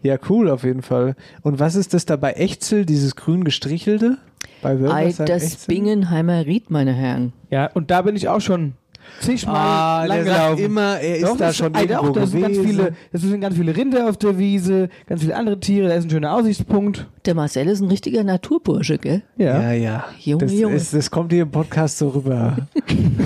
Ja, 0.00 0.16
cool 0.28 0.48
auf 0.48 0.62
jeden 0.62 0.82
Fall. 0.82 1.16
Und 1.42 1.58
was 1.58 1.74
ist 1.74 1.92
das 1.92 2.06
da 2.06 2.14
bei 2.14 2.32
Echzel, 2.34 2.86
dieses 2.86 3.16
grün 3.16 3.42
gestrichelte? 3.42 4.18
Bei 4.62 4.78
Ei, 4.90 5.12
das 5.12 5.28
Echzel? 5.42 5.74
Bingenheimer 5.74 6.46
Ried, 6.46 6.70
meine 6.70 6.92
Herren. 6.92 7.32
Ja, 7.50 7.66
und 7.74 7.90
da 7.90 8.02
bin 8.02 8.14
ich 8.14 8.28
auch 8.28 8.40
schon 8.40 8.74
zigmal 9.20 9.56
Ah, 9.56 10.04
lang 10.06 10.58
immer, 10.58 10.98
er 11.00 11.16
ist 11.16 11.24
Doch, 11.24 11.36
da 11.36 11.46
das- 11.46 11.56
schon 11.56 11.74
Ei, 11.74 11.82
irgendwo 11.84 12.06
doch, 12.12 12.20
das 12.20 12.30
sind 12.30 12.42
ganz 12.42 12.58
viele, 12.58 12.92
das 13.12 13.22
sind 13.22 13.40
ganz 13.40 13.56
viele 13.56 13.76
Rinder 13.76 14.08
auf 14.08 14.16
der 14.16 14.38
Wiese, 14.38 14.88
ganz 15.06 15.20
viele 15.22 15.36
andere 15.36 15.58
Tiere, 15.60 15.88
da 15.88 15.94
ist 15.94 16.04
ein 16.04 16.10
schöner 16.10 16.34
Aussichtspunkt. 16.34 17.06
Der 17.24 17.34
Marcel 17.34 17.68
ist 17.68 17.80
ein 17.80 17.88
richtiger 17.88 18.24
Naturbursche, 18.24 18.98
gell? 18.98 19.22
Ja, 19.36 19.72
ja. 19.72 20.04
Junge, 20.20 20.44
das, 20.44 20.52
Junge. 20.52 20.76
Ist, 20.76 20.94
das 20.94 21.10
kommt 21.10 21.32
hier 21.32 21.42
im 21.42 21.50
Podcast 21.50 21.98
so 21.98 22.08
rüber. 22.10 22.56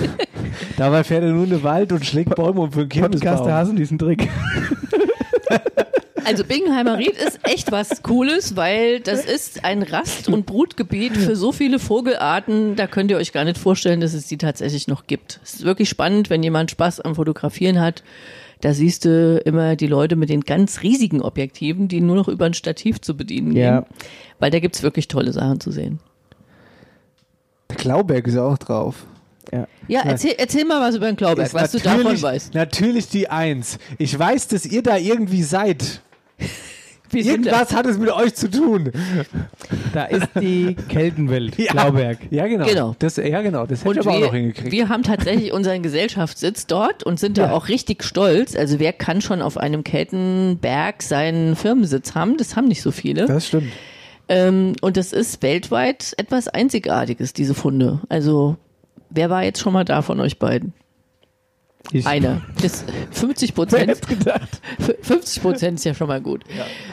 Dabei 0.77 1.03
fährt 1.03 1.23
er 1.23 1.31
nur 1.31 1.43
in 1.45 1.49
den 1.51 1.63
Wald 1.63 1.91
und 1.91 2.05
schlägt 2.05 2.35
Bäume 2.35 2.61
um 2.61 2.71
für 2.71 2.81
Podcaster 2.85 3.19
Kirmesbaum. 3.19 3.51
hassen 3.51 3.75
diesen 3.75 3.97
Trick. 3.97 4.29
Also 6.25 6.43
Bingenheimer 6.43 6.97
Ried 6.97 7.11
ist 7.17 7.39
echt 7.43 7.71
was 7.71 8.01
Cooles, 8.03 8.55
weil 8.55 8.99
das 8.99 9.25
ist 9.25 9.63
ein 9.65 9.83
Rast- 9.83 10.29
und 10.29 10.45
Brutgebiet 10.45 11.15
für 11.17 11.35
so 11.35 11.51
viele 11.51 11.79
Vogelarten, 11.79 12.75
da 12.75 12.87
könnt 12.87 13.11
ihr 13.11 13.17
euch 13.17 13.31
gar 13.33 13.43
nicht 13.45 13.57
vorstellen, 13.57 13.99
dass 14.01 14.13
es 14.13 14.27
die 14.27 14.37
tatsächlich 14.37 14.87
noch 14.87 15.07
gibt. 15.07 15.39
Es 15.43 15.55
ist 15.55 15.63
wirklich 15.63 15.89
spannend, 15.89 16.29
wenn 16.29 16.43
jemand 16.43 16.71
Spaß 16.71 17.01
am 17.01 17.15
Fotografieren 17.15 17.79
hat. 17.79 18.03
Da 18.61 18.73
siehst 18.73 19.03
du 19.05 19.41
immer 19.43 19.75
die 19.75 19.87
Leute 19.87 20.15
mit 20.15 20.29
den 20.29 20.41
ganz 20.41 20.81
riesigen 20.83 21.21
Objektiven, 21.21 21.89
die 21.89 21.99
nur 21.99 22.15
noch 22.15 22.29
über 22.29 22.45
ein 22.45 22.53
Stativ 22.53 23.01
zu 23.01 23.17
bedienen 23.17 23.51
Ja. 23.55 23.81
gehen. 23.81 23.89
Weil 24.39 24.51
da 24.51 24.59
gibt's 24.59 24.83
wirklich 24.83 25.09
tolle 25.09 25.33
Sachen 25.33 25.59
zu 25.59 25.71
sehen. 25.71 25.99
Der 27.69 27.75
Klauberg 27.75 28.27
ist 28.27 28.37
auch 28.37 28.57
drauf. 28.57 29.05
Ja. 29.51 29.67
Ja, 29.87 30.01
erzähl, 30.05 30.35
erzähl 30.37 30.63
mal 30.65 30.79
was 30.79 30.95
über 30.95 31.07
den 31.07 31.15
Klauberg, 31.17 31.53
was 31.53 31.71
du 31.73 31.79
davon 31.79 32.21
weißt. 32.21 32.53
Natürlich 32.53 33.09
die 33.09 33.29
Eins. 33.29 33.77
Ich 33.97 34.17
weiß, 34.17 34.47
dass 34.47 34.65
ihr 34.65 34.81
da 34.81 34.97
irgendwie 34.97 35.43
seid. 35.43 36.01
Wir 37.13 37.23
sind. 37.23 37.45
Irgendwas 37.45 37.73
hat 37.75 37.85
es 37.85 37.97
mit 37.97 38.09
euch 38.11 38.33
zu 38.35 38.49
tun. 38.49 38.91
Da 39.93 40.05
ist 40.05 40.27
die 40.39 40.75
Keltenwelt, 40.89 41.57
Ja. 41.57 41.71
Glauberg. 41.71 42.17
Ja, 42.31 42.47
genau. 42.47 42.65
Genau. 42.65 42.95
Das, 42.99 43.17
ja, 43.17 43.41
genau. 43.41 43.65
Das 43.65 43.83
hätte 43.85 43.99
ich 43.99 44.05
aber 44.07 44.11
auch 44.15 44.19
wir, 44.19 44.25
noch 44.27 44.33
hingekriegt. 44.33 44.71
wir 44.71 44.89
haben 44.89 45.03
tatsächlich 45.03 45.51
unseren 45.53 45.83
Gesellschaftssitz 45.83 46.67
dort 46.67 47.03
und 47.03 47.19
sind 47.19 47.37
da 47.37 47.51
auch 47.51 47.67
richtig 47.67 48.03
stolz. 48.03 48.55
Also 48.55 48.79
wer 48.79 48.93
kann 48.93 49.21
schon 49.21 49.41
auf 49.41 49.57
einem 49.57 49.83
Keltenberg 49.83 51.01
seinen 51.03 51.55
Firmensitz 51.55 52.15
haben? 52.15 52.37
Das 52.37 52.55
haben 52.55 52.67
nicht 52.67 52.81
so 52.81 52.91
viele. 52.91 53.25
das 53.27 53.47
stimmt. 53.47 53.71
Ähm, 54.29 54.73
und 54.81 54.95
das 54.97 55.11
ist 55.13 55.41
weltweit 55.43 56.13
etwas 56.17 56.47
Einzigartiges, 56.47 57.33
diese 57.33 57.53
Funde. 57.53 57.99
Also 58.09 58.55
wer 59.09 59.29
war 59.29 59.43
jetzt 59.43 59.59
schon 59.59 59.73
mal 59.73 59.83
da 59.85 60.01
von 60.01 60.19
euch 60.19 60.39
beiden? 60.39 60.73
Ich- 61.91 62.07
Einer. 62.07 62.41
Das 62.61 62.85
50 63.11 63.49
Wer 63.49 63.55
Prozent. 63.55 63.89
hätte 63.89 64.07
gedacht? 64.15 64.61
50 65.01 65.41
Prozent 65.43 65.79
ist 65.79 65.85
ja 65.85 65.93
schon 65.93 66.07
mal 66.07 66.21
gut. 66.21 66.43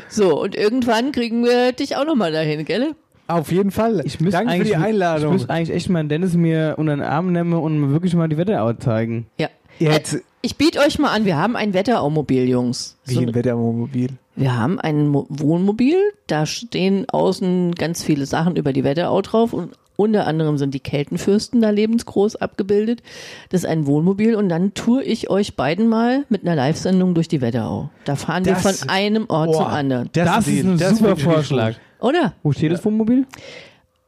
So, 0.09 0.41
und 0.43 0.55
irgendwann 0.57 1.13
kriegen 1.13 1.45
wir 1.45 1.73
dich 1.73 1.97
auch 1.97 2.05
noch 2.05 2.17
mal 2.17 2.33
dahin, 2.33 2.65
gell? 2.65 2.95
Auf 3.29 3.53
jeden 3.53 3.71
Fall. 3.71 4.01
Ich 4.05 4.19
müsste 4.21 4.39
Danke 4.39 4.51
für 4.51 4.55
eigentlich, 4.57 4.69
die 4.71 4.77
Einladung. 4.77 5.29
Ich 5.29 5.33
müsste 5.41 5.51
eigentlich 5.53 5.77
echt 5.77 5.89
mal 5.89 6.05
Dennis 6.05 6.35
mir 6.35 6.75
unter 6.79 6.97
den 6.97 7.03
Arm 7.03 7.31
nehmen 7.31 7.53
und 7.53 7.79
mir 7.79 7.91
wirklich 7.93 8.15
mal 8.15 8.29
die 8.29 8.37
Wetterau 8.37 8.73
zeigen. 8.73 9.27
Ja. 9.39 9.49
Jetzt, 9.79 10.19
Ich 10.43 10.57
biete 10.57 10.81
euch 10.81 10.99
mal 10.99 11.11
an, 11.15 11.25
wir 11.25 11.37
haben 11.37 11.55
ein 11.55 11.73
Wetteraumobil, 11.73 12.49
Jungs. 12.49 12.97
wie 13.07 13.15
So 13.15 13.21
ein 13.21 13.35
Wettermobil. 13.35 14.09
Wir 14.35 14.57
haben 14.59 14.81
ein 14.81 15.07
Mo 15.09 15.27
Wohnmobil, 15.29 15.97
da 16.27 16.45
stehen 16.47 17.09
außen 17.09 17.75
ganz 17.77 18.03
viele 18.03 18.27
Sachen 18.27 18.57
über 18.57 18.73
die 18.73 18.83
Wetterau 18.85 19.21
drauf 19.23 19.53
und 19.53 19.71
unter 20.01 20.27
anderem 20.27 20.57
sind 20.59 20.73
die 20.75 20.81
Keltenfürsten 20.81 21.61
da 21.61 21.71
lebensgroß 21.71 22.37
abgebildet. 22.37 23.03
Das 23.51 23.63
ist 23.65 23.67
ein 23.71 23.87
Wohnmobil 23.87 24.35
und 24.35 24.49
dann 24.49 24.75
tour 24.75 25.03
ich 25.05 25.31
euch 25.31 25.57
beiden 25.57 25.89
mal 25.89 26.25
mit 26.29 26.43
einer 26.43 26.57
Live-Sendung 26.57 27.15
durch 27.15 27.29
die 27.29 27.41
Wetterau. 27.41 27.91
Da 28.05 28.17
fahren 28.17 28.45
wir 28.45 28.55
Das- 28.55 28.81
von 28.81 28.89
einem 28.91 29.27
Ort 29.29 29.55
zum 29.55 29.65
Boah, 29.65 29.71
anderen. 29.73 30.09
Das, 30.13 30.49
ist 30.49 30.65
ein 30.65 30.79
das 30.79 30.99
super 30.99 31.17
Vorschlag. 31.17 31.75
Oder? 32.01 32.33
Wo 32.43 32.53
steht 32.53 32.73
das 32.73 32.85
Wohnmobil? 32.85 33.27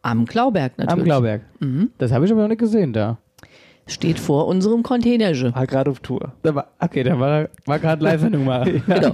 Am 0.01 0.25
Klauberg 0.27 0.79
natürlich. 0.79 0.99
Am 1.01 1.05
Glauberg. 1.05 1.43
Das 1.99 2.11
habe 2.11 2.25
ich 2.25 2.33
aber 2.33 2.43
noch 2.43 2.49
nicht 2.49 2.59
gesehen 2.59 2.93
da. 2.93 3.19
Steht 3.93 4.19
vor 4.19 4.47
unserem 4.47 4.83
Containerschiff. 4.83 5.55
War 5.55 5.67
gerade 5.67 5.91
auf 5.91 6.01
Tour. 6.01 6.33
okay, 6.81 7.03
da 7.03 7.19
war, 7.19 7.49
war 7.67 7.79
gerade 7.79 8.03
Live-Sendung 8.05 8.45
mal. 8.47 8.65
Genau. 8.87 9.13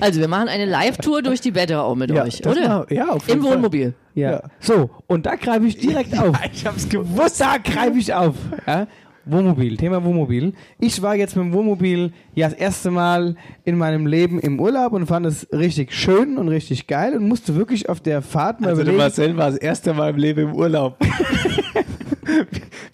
Also 0.00 0.20
wir 0.20 0.28
machen 0.28 0.48
eine 0.48 0.64
Live-Tour 0.64 1.22
durch 1.22 1.40
die 1.40 1.54
Wetterau 1.54 1.94
mit 1.94 2.10
Ja, 2.10 2.24
euch, 2.24 2.44
oder? 2.46 2.68
war- 2.68 2.92
ja, 2.92 3.08
auf 3.08 3.26
jeden 3.28 3.40
Im 3.40 3.44
Fall. 3.46 3.54
Wohnmobil. 3.56 3.94
Ja. 4.14 4.42
So, 4.60 4.90
und 5.06 5.26
da 5.26 5.36
greife 5.36 5.66
ich 5.66 5.76
direkt 5.78 6.18
auf. 6.18 6.36
ich 6.52 6.66
hab's 6.66 6.88
gewusst. 6.88 7.40
Da 7.40 7.56
greife 7.62 7.98
ich 7.98 8.12
auf. 8.12 8.34
Ja? 8.66 8.86
Wohnmobil, 9.30 9.76
Thema 9.76 10.02
Wohnmobil. 10.02 10.54
Ich 10.80 11.02
war 11.02 11.14
jetzt 11.14 11.36
mit 11.36 11.44
dem 11.44 11.52
Wohnmobil 11.52 12.12
ja 12.34 12.48
das 12.48 12.58
erste 12.58 12.90
Mal 12.90 13.36
in 13.64 13.76
meinem 13.76 14.06
Leben 14.06 14.40
im 14.40 14.58
Urlaub 14.58 14.94
und 14.94 15.06
fand 15.06 15.26
es 15.26 15.46
richtig 15.52 15.92
schön 15.92 16.38
und 16.38 16.48
richtig 16.48 16.86
geil 16.86 17.14
und 17.14 17.28
musste 17.28 17.54
wirklich 17.54 17.90
auf 17.90 18.00
der 18.00 18.22
Fahrt 18.22 18.62
mal 18.62 18.70
Also 18.70 18.82
der 18.84 18.94
überlegen. 18.94 18.96
Marcel 19.18 19.36
war 19.36 19.50
das 19.50 19.58
erste 19.58 19.92
Mal 19.92 20.10
im 20.10 20.16
Leben 20.16 20.40
im 20.48 20.54
Urlaub. 20.56 20.96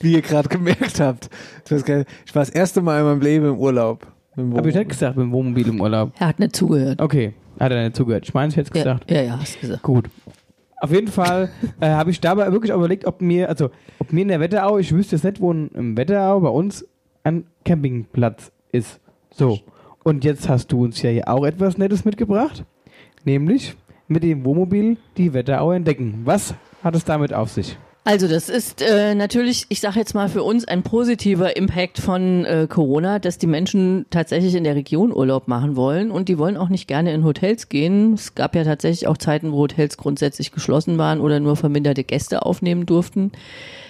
Wie 0.04 0.12
ihr 0.12 0.22
gerade 0.22 0.48
gemerkt 0.48 1.00
habt. 1.00 1.30
Ich, 1.64 1.72
weiß 1.72 1.84
gar 1.84 1.96
nicht, 1.98 2.10
ich 2.26 2.34
war 2.34 2.42
das 2.42 2.50
erste 2.50 2.82
Mal 2.82 3.00
in 3.00 3.06
meinem 3.06 3.20
Leben 3.22 3.46
im 3.46 3.58
Urlaub. 3.58 4.06
Mit 4.36 4.46
dem 4.46 4.56
Hab 4.56 4.66
ich 4.66 4.74
nicht 4.74 4.88
gesagt, 4.90 5.16
mit 5.16 5.24
dem 5.24 5.32
Wohnmobil 5.32 5.68
im 5.68 5.80
Urlaub. 5.80 6.12
Er 6.18 6.28
hat 6.28 6.38
nicht 6.38 6.54
zugehört. 6.54 7.00
Okay, 7.00 7.32
hat 7.58 7.72
er 7.72 7.84
nicht 7.84 7.96
zugehört. 7.96 8.24
Ich 8.26 8.34
meine, 8.34 8.48
ich 8.50 8.56
hätte 8.56 8.68
es 8.68 8.72
gesagt. 8.72 9.10
ja, 9.10 9.22
ja, 9.22 9.38
hast 9.40 9.60
gesagt. 9.60 9.82
Gut. 9.82 10.10
Auf 10.80 10.90
jeden 10.92 11.08
Fall 11.08 11.48
äh, 11.80 11.88
habe 11.88 12.10
ich 12.10 12.20
dabei 12.20 12.52
wirklich 12.52 12.70
überlegt, 12.72 13.06
ob 13.06 13.22
mir, 13.22 13.48
also 13.48 13.70
ob 13.98 14.12
mir 14.12 14.20
in 14.22 14.28
der 14.28 14.40
Wetterau, 14.40 14.76
ich 14.78 14.92
wüsste 14.92 15.16
jetzt 15.16 15.22
nicht, 15.24 15.40
wo 15.40 15.50
in- 15.52 15.68
im 15.68 15.96
Wetterau 15.96 16.40
bei 16.40 16.48
uns 16.50 16.86
ein 17.22 17.46
Campingplatz 17.64 18.52
ist. 18.72 19.00
So. 19.30 19.60
Und 20.02 20.24
jetzt 20.24 20.48
hast 20.50 20.70
du 20.72 20.84
uns 20.84 21.00
ja 21.00 21.08
hier 21.08 21.28
auch 21.28 21.46
etwas 21.46 21.78
Nettes 21.78 22.04
mitgebracht, 22.04 22.64
nämlich 23.24 23.74
mit 24.08 24.22
dem 24.22 24.44
Wohnmobil 24.44 24.98
die 25.16 25.32
Wetterau 25.32 25.72
entdecken. 25.72 26.20
Was 26.24 26.54
hat 26.82 26.94
es 26.94 27.04
damit 27.06 27.32
auf 27.32 27.48
sich? 27.50 27.78
Also 28.06 28.28
das 28.28 28.50
ist 28.50 28.82
äh, 28.82 29.14
natürlich, 29.14 29.64
ich 29.70 29.80
sage 29.80 29.98
jetzt 29.98 30.14
mal 30.14 30.28
für 30.28 30.42
uns 30.42 30.66
ein 30.66 30.82
positiver 30.82 31.56
Impact 31.56 31.98
von 31.98 32.44
äh, 32.44 32.66
Corona, 32.68 33.18
dass 33.18 33.38
die 33.38 33.46
Menschen 33.46 34.04
tatsächlich 34.10 34.54
in 34.54 34.64
der 34.64 34.74
Region 34.74 35.10
Urlaub 35.10 35.48
machen 35.48 35.74
wollen 35.74 36.10
und 36.10 36.28
die 36.28 36.36
wollen 36.36 36.58
auch 36.58 36.68
nicht 36.68 36.86
gerne 36.86 37.14
in 37.14 37.24
Hotels 37.24 37.70
gehen. 37.70 38.12
Es 38.12 38.34
gab 38.34 38.54
ja 38.56 38.64
tatsächlich 38.64 39.08
auch 39.08 39.16
Zeiten, 39.16 39.52
wo 39.52 39.60
Hotels 39.60 39.96
grundsätzlich 39.96 40.52
geschlossen 40.52 40.98
waren 40.98 41.18
oder 41.18 41.40
nur 41.40 41.56
verminderte 41.56 42.04
Gäste 42.04 42.44
aufnehmen 42.44 42.84
durften. 42.84 43.32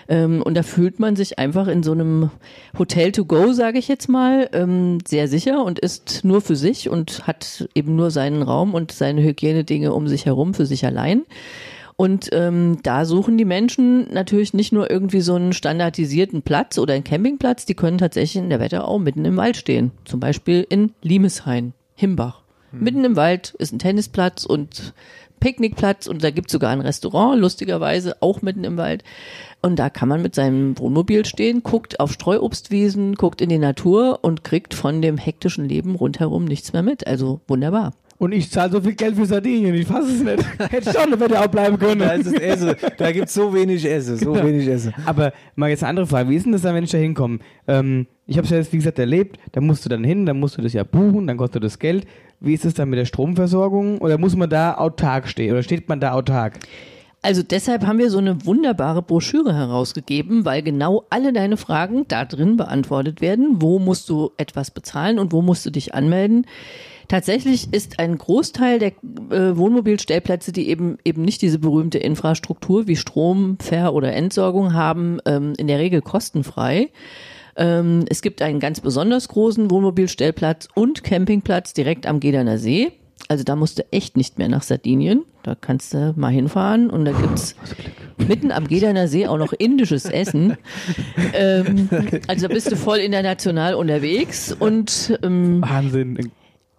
Ähm, 0.09 0.43
und 0.43 0.55
da 0.55 0.63
fühlt 0.63 1.01
man 1.01 1.17
sich 1.17 1.41
einfach 1.41 1.67
in 1.67 1.83
so 1.83 1.91
einem 1.91 2.31
Hotel 2.79 3.11
to 3.11 3.25
go, 3.25 3.53
sage 3.53 3.81
ich 3.81 3.89
jetzt 3.89 4.09
mal, 4.09 4.49
ähm, 4.53 4.99
sehr 5.05 5.27
sicher 5.27 5.65
und 5.65 5.81
ist 5.81 6.25
nur 6.25 6.41
für 6.41 6.55
sich 6.55 6.89
und 6.89 7.27
hat 7.27 7.69
eben 7.75 7.97
nur 7.97 8.13
seinen 8.13 8.43
Raum 8.43 8.75
und 8.75 8.93
seine 8.93 9.25
Hygienedinge 9.25 9.93
um 9.93 10.07
sich 10.07 10.25
herum 10.25 10.55
für 10.55 10.67
sich 10.67 10.87
allein. 10.87 11.23
Und 11.97 12.29
ähm, 12.33 12.79
da 12.83 13.05
suchen 13.05 13.39
die 13.39 13.45
Menschen 13.45 14.13
natürlich 14.13 14.53
nicht 14.53 14.73
nur 14.73 14.91
irgendwie 14.91 15.21
so 15.21 15.35
einen 15.35 15.53
standardisierten 15.53 16.43
Platz 16.43 16.79
oder 16.79 16.95
einen 16.95 17.05
Campingplatz, 17.05 17.67
die 17.67 17.75
können 17.75 17.99
tatsächlich 17.99 18.43
in 18.43 18.51
der 18.51 18.61
Wetterau 18.61 18.99
mitten 18.99 19.25
im 19.25 19.37
Wald 19.37 19.57
stehen. 19.57 19.93
Zum 20.05 20.19
Beispiel 20.19 20.67
in 20.69 20.93
Limeshain, 21.03 21.73
Himbach. 21.95 22.43
Mitten 22.73 23.05
im 23.05 23.15
Wald 23.15 23.55
ist 23.59 23.73
ein 23.73 23.79
Tennisplatz 23.79 24.45
und 24.45 24.95
Picknickplatz 25.39 26.07
und 26.07 26.25
da 26.25 26.31
gibt's 26.31 26.53
sogar 26.53 26.71
ein 26.71 26.81
Restaurant, 26.81 27.39
lustigerweise 27.41 28.17
auch 28.21 28.43
mitten 28.43 28.65
im 28.65 28.77
Wald. 28.77 29.05
Und 29.63 29.79
da 29.79 29.91
kann 29.91 30.09
man 30.09 30.23
mit 30.23 30.35
seinem 30.35 30.79
Wohnmobil 30.79 31.25
stehen, 31.25 31.63
guckt 31.63 32.01
auf 32.01 32.13
Streuobstwiesen, 32.13 33.15
guckt 33.15 33.41
in 33.41 33.51
die 33.51 33.59
Natur 33.59 34.21
und 34.23 34.43
kriegt 34.43 34.75
von 34.75 35.03
dem 35.03 35.19
hektischen 35.19 35.69
Leben 35.69 35.95
rundherum 35.95 36.47
nichts 36.47 36.73
mehr 36.73 36.83
mit. 36.83 37.07
Also 37.07 37.41
wunderbar. 37.47 37.93
Und 38.25 38.33
ich 38.33 38.51
zahle 38.51 38.73
so 38.73 38.81
viel 38.81 38.95
Geld 38.95 39.17
für 39.17 39.27
Sardinien, 39.27 39.75
ich 39.75 39.87
fasse 39.87 40.09
es 40.15 40.23
nicht. 40.23 40.43
Hätte 40.71 40.89
ich 40.89 40.99
auch 40.99 41.03
eine 41.07 41.21
Wetterau 41.21 41.47
bleiben 41.47 41.79
können. 41.79 42.01
Da 42.01 42.13
ist 42.13 42.25
es 42.27 42.33
Essen. 42.33 42.75
Da 42.97 43.13
gibt 43.13 43.29
es 43.29 43.35
so 43.35 43.53
wenig 43.53 43.85
Essen. 43.85 44.17
So 44.17 44.33
Genau. 44.33 44.47
wenig 44.47 44.67
Essen. 44.67 44.95
Aber 45.05 45.35
mal 45.57 45.69
jetzt 45.69 45.83
eine 45.83 45.91
andere 45.91 46.07
Frage. 46.07 46.31
Wie 46.31 46.37
ist 46.37 46.47
denn 46.47 46.53
das 46.53 46.63
dann, 46.63 46.75
wenn 46.75 46.85
ich 46.85 46.91
da 46.91 46.97
hinkomme? 46.97 47.41
Ähm, 47.69 48.07
ich 48.27 48.39
habe 48.39 48.47
es 48.47 48.51
ja 48.51 48.57
jetzt, 48.57 48.73
wie 48.73 48.79
gesagt, 48.79 48.99
erlebt. 48.99 49.39
Da 49.53 49.61
musst 49.61 49.85
du 49.85 49.91
dann 49.91 50.03
hin, 50.05 50.25
dann 50.25 50.41
musst 50.41 50.57
du 50.57 50.63
das 50.63 50.73
ja 50.73 50.85
buchen, 50.85 51.27
dann 51.27 51.37
kostet 51.37 51.63
das 51.65 51.79
Geld. 51.79 52.07
Wie 52.41 52.55
ist 52.55 52.65
es 52.65 52.73
dann 52.73 52.89
mit 52.89 52.99
der 52.99 53.05
Stromversorgung? 53.05 53.99
Oder 53.99 54.17
muss 54.17 54.35
man 54.35 54.49
da 54.49 54.75
autark 54.79 55.29
stehen? 55.29 55.53
Oder 55.53 55.63
steht 55.63 55.87
man 55.91 56.01
da 56.01 56.13
autark? 56.13 56.61
Also 57.21 57.43
deshalb 57.43 57.87
haben 57.87 57.99
wir 57.99 58.09
so 58.11 58.19
eine 58.19 58.47
wunderbare 58.47 59.03
Broschüre 59.03 59.55
herausgegeben, 59.55 60.47
weil 60.47 60.63
genau 60.63 61.05
alle 61.11 61.35
deine 61.35 61.59
Fragen 61.59 62.07
da 62.09 62.25
drin 62.25 62.57
beantwortet 62.57 63.21
werden. 63.21 63.57
Wo 63.61 63.79
musst 63.79 64.09
du 64.09 64.31
etwas 64.39 64.71
bezahlen 64.71 65.19
und 65.19 65.33
wo 65.33 65.43
musst 65.43 65.67
du 65.67 65.71
dich 65.71 65.95
anmelden? 65.95 66.47
Tatsächlich 67.09 67.73
ist 67.73 67.99
ein 67.99 68.17
Großteil 68.17 68.79
der 68.79 68.93
äh, 69.31 69.57
Wohnmobilstellplätze, 69.57 70.53
die 70.53 70.69
eben 70.69 70.99
eben 71.05 71.23
nicht 71.23 71.43
diese 71.43 71.59
berühmte 71.59 71.99
Infrastruktur 71.99 72.87
wie 72.87 72.97
Strom, 72.97 73.59
Ver- 73.61 73.95
oder 73.95 74.13
Entsorgung 74.13 74.75
haben, 74.75 75.19
ähm, 75.27 75.53
in 75.57 75.67
der 75.67 75.79
Regel 75.79 76.03
kostenfrei. 76.03 76.91
Ähm, 77.57 78.05
es 78.09 78.23
gibt 78.23 78.43
einen 78.43 78.61
ganz 78.61 78.81
besonders 78.81 79.29
großen 79.29 79.71
Wohnmobilstellplatz 79.71 80.69
und 80.75 81.05
Campingplatz 81.05 81.73
direkt 81.73 82.07
am 82.07 82.21
Gederner 82.21 82.59
See. 82.59 82.93
Also 83.29 83.45
da 83.45 83.57
musst 83.57 83.79
du 83.79 83.85
echt 83.91 84.17
nicht 84.17 84.39
mehr 84.39 84.49
nach 84.49 84.63
Sardinien. 84.63 85.25
Da 85.43 85.55
kannst 85.55 85.95
du 85.95 86.13
mal 86.17 86.33
hinfahren 86.33 86.91
und 86.91 87.05
da 87.05 87.13
gibt's 87.13 87.55
mitten 88.29 88.51
am 88.51 88.67
Gederner 88.67 89.09
See 89.09 89.27
auch 89.27 89.39
noch 89.39 89.53
indisches 89.53 90.05
Essen. 90.05 90.57
ähm, 91.33 91.89
also 92.27 92.49
da 92.49 92.55
bist 92.55 92.71
du 92.71 92.77
voll 92.77 92.99
international 92.99 93.75
unterwegs 93.75 94.53
und 94.53 95.19
ähm, 95.23 95.63
Wahnsinn. 95.63 96.33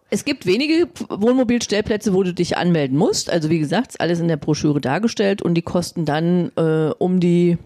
Es 0.09 0.23
gibt 0.23 0.45
wenige 0.45 0.87
Wohnmobilstellplätze, 1.09 2.13
wo 2.13 2.23
du 2.23 2.33
dich 2.33 2.57
anmelden 2.57 2.97
musst. 2.97 3.29
Also 3.29 3.49
wie 3.49 3.59
gesagt, 3.59 3.91
ist 3.91 4.01
alles 4.01 4.19
in 4.19 4.27
der 4.27 4.37
Broschüre 4.37 4.79
dargestellt 4.79 5.41
und 5.41 5.55
die 5.55 5.61
kosten 5.61 6.05
dann 6.05 6.51
äh, 6.55 6.91
um 6.97 7.19
die 7.19 7.57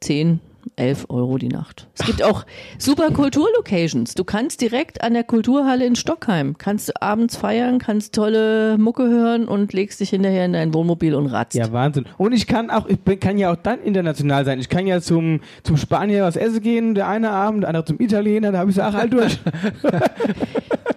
10, 0.00 0.40
11 0.76 1.06
Euro 1.08 1.38
die 1.38 1.48
Nacht. 1.48 1.86
Es 1.96 2.04
gibt 2.04 2.22
auch 2.22 2.44
super 2.78 3.10
Kulturlocations. 3.10 4.14
Du 4.14 4.24
kannst 4.24 4.60
direkt 4.60 5.02
an 5.02 5.14
der 5.14 5.24
Kulturhalle 5.24 5.86
in 5.86 5.94
Stockheim, 5.94 6.56
kannst 6.58 6.88
du 6.88 7.00
abends 7.00 7.36
feiern, 7.36 7.78
kannst 7.78 8.14
tolle 8.14 8.76
Mucke 8.76 9.04
hören 9.04 9.46
und 9.46 9.72
legst 9.72 10.00
dich 10.00 10.10
hinterher 10.10 10.44
in 10.46 10.52
dein 10.52 10.74
Wohnmobil 10.74 11.14
und 11.14 11.26
ratzt. 11.26 11.54
Ja, 11.54 11.72
Wahnsinn. 11.72 12.06
Und 12.18 12.32
ich 12.32 12.46
kann 12.46 12.70
auch, 12.70 12.86
ich 12.86 12.98
bin, 12.98 13.20
kann 13.20 13.38
ja 13.38 13.52
auch 13.52 13.56
dann 13.56 13.80
international 13.82 14.44
sein. 14.44 14.58
Ich 14.58 14.68
kann 14.68 14.86
ja 14.86 15.00
zum, 15.00 15.40
zum 15.62 15.76
Spanier 15.76 16.24
was 16.24 16.36
essen 16.36 16.60
gehen, 16.60 16.94
der 16.94 17.08
eine 17.08 17.30
Abend, 17.30 17.62
der 17.62 17.68
andere 17.68 17.84
zum 17.84 18.00
Italiener, 18.00 18.50
da 18.52 18.58
habe 18.58 18.70
ich 18.70 18.76
so 18.76 18.82
ach, 18.82 18.94
halt 18.94 19.12
durch. 19.12 19.38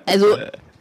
Also, 0.06 0.26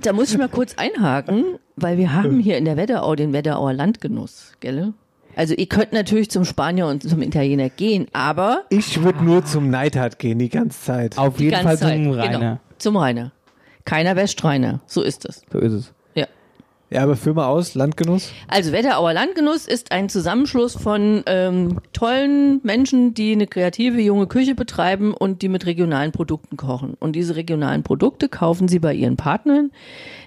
da 0.03 0.12
muss 0.12 0.30
ich 0.32 0.38
mal 0.38 0.49
kurz 0.49 0.74
einhaken, 0.76 1.59
weil 1.76 1.99
wir 1.99 2.12
haben 2.12 2.40
hier 2.40 2.59
in 2.59 2.64
der 2.64 2.76
Wetterau 2.76 3.14
den 3.14 3.32
Wetterauer 3.32 3.72
Landgenuss, 3.72 4.53
gell? 4.61 4.92
Also 5.34 5.55
ihr 5.55 5.66
könnt 5.66 5.92
natürlich 5.92 6.30
zum 6.30 6.44
Spanier 6.47 6.86
und 6.86 7.03
zum 7.03 7.20
Italiener 7.20 7.68
gehen, 7.68 8.07
aber 8.14 8.62
Ich 8.70 9.03
würde 9.03 9.22
nur 9.22 9.44
zum 9.44 9.68
Neidhart 9.68 10.18
gehen, 10.18 10.38
die 10.38 10.49
ganze 10.49 10.80
Zeit. 10.80 11.18
Auf 11.18 11.36
die 11.36 11.44
jeden 11.44 11.53
ganze 11.57 11.66
Fall 11.66 11.78
Zeit. 11.78 11.97
zum 12.03 12.11
Rainer. 12.12 12.38
Genau, 12.38 12.59
zum 12.78 12.97
Rainer. 12.97 13.32
Keiner 13.84 14.16
wäscht 14.16 14.42
Rainer, 14.42 14.80
so 14.86 15.03
ist 15.03 15.26
es. 15.28 15.42
So 15.53 15.59
ist 15.59 15.72
es. 15.72 15.92
Ja. 16.91 17.03
Aber 17.03 17.16
führ 17.16 17.34
mal 17.34 17.47
aus, 17.47 17.74
Landgenuss. 17.74 18.32
Also 18.47 18.70
Wetterauer 18.70 19.12
Landgenuss 19.12 19.66
ist 19.66 19.91
ein 19.91 20.09
Zusammenschluss 20.09 20.74
von 20.74 21.24
ähm, 21.26 21.80
tollen 21.93 22.61
Menschen, 22.62 23.12
die 23.12 23.32
eine 23.32 23.49
kreative 23.49 24.01
junge 24.01 24.28
Küche 24.28 24.55
betreiben 24.55 25.12
und 25.12 25.43
die 25.43 25.49
mit 25.49 25.66
regionalen 25.66 26.12
Produkten 26.12 26.57
kochen. 26.57 26.95
Und 27.01 27.16
diese 27.16 27.34
regionalen 27.34 27.82
Produkte 27.82 28.28
kaufen 28.28 28.68
sie 28.68 28.78
bei 28.78 28.95
ihren 28.95 29.16
Partnern, 29.16 29.72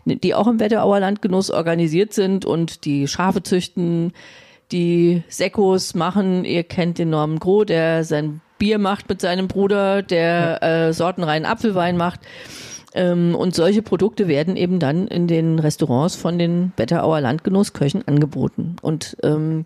die 0.06 0.36
auch 0.36 0.48
im 0.48 0.60
Wetterauer 0.60 1.00
Landgenuss 1.00 1.50
organisiert 1.50 2.14
sind 2.14 2.44
und 2.46 2.84
die 2.84 3.08
Schafe 3.08 3.42
züchten, 3.42 4.12
die 4.74 5.24
Sekos 5.30 5.96
machen. 5.96 6.44
Ihr 6.44 6.64
kennt 6.64 6.98
den 6.98 7.10
Norman 7.10 7.40
Groh, 7.40 7.64
der 7.64 8.04
sein 8.04 8.42
Bier 8.58 8.78
macht 8.78 9.08
mit 9.08 9.22
seinem 9.22 9.48
Bruder, 9.48 10.04
der 10.04 10.62
äh, 10.62 10.94
sortenreinen 10.94 11.50
Apfelwein 11.50 11.96
macht. 11.96 12.20
Ähm, 12.94 13.36
und 13.36 13.56
solche 13.56 13.82
Produkte 13.82 14.28
werden 14.28 14.56
eben 14.56 14.80
dann 14.80 15.08
in 15.08 15.28
den 15.28 15.60
Restaurants 15.60 16.16
von 16.16 16.40
den 16.40 16.72
Wetterauer 16.78 17.22
Landgenussköchen 17.22 18.08
angeboten. 18.08 18.78
Und 18.82 19.18
ähm, 19.24 19.66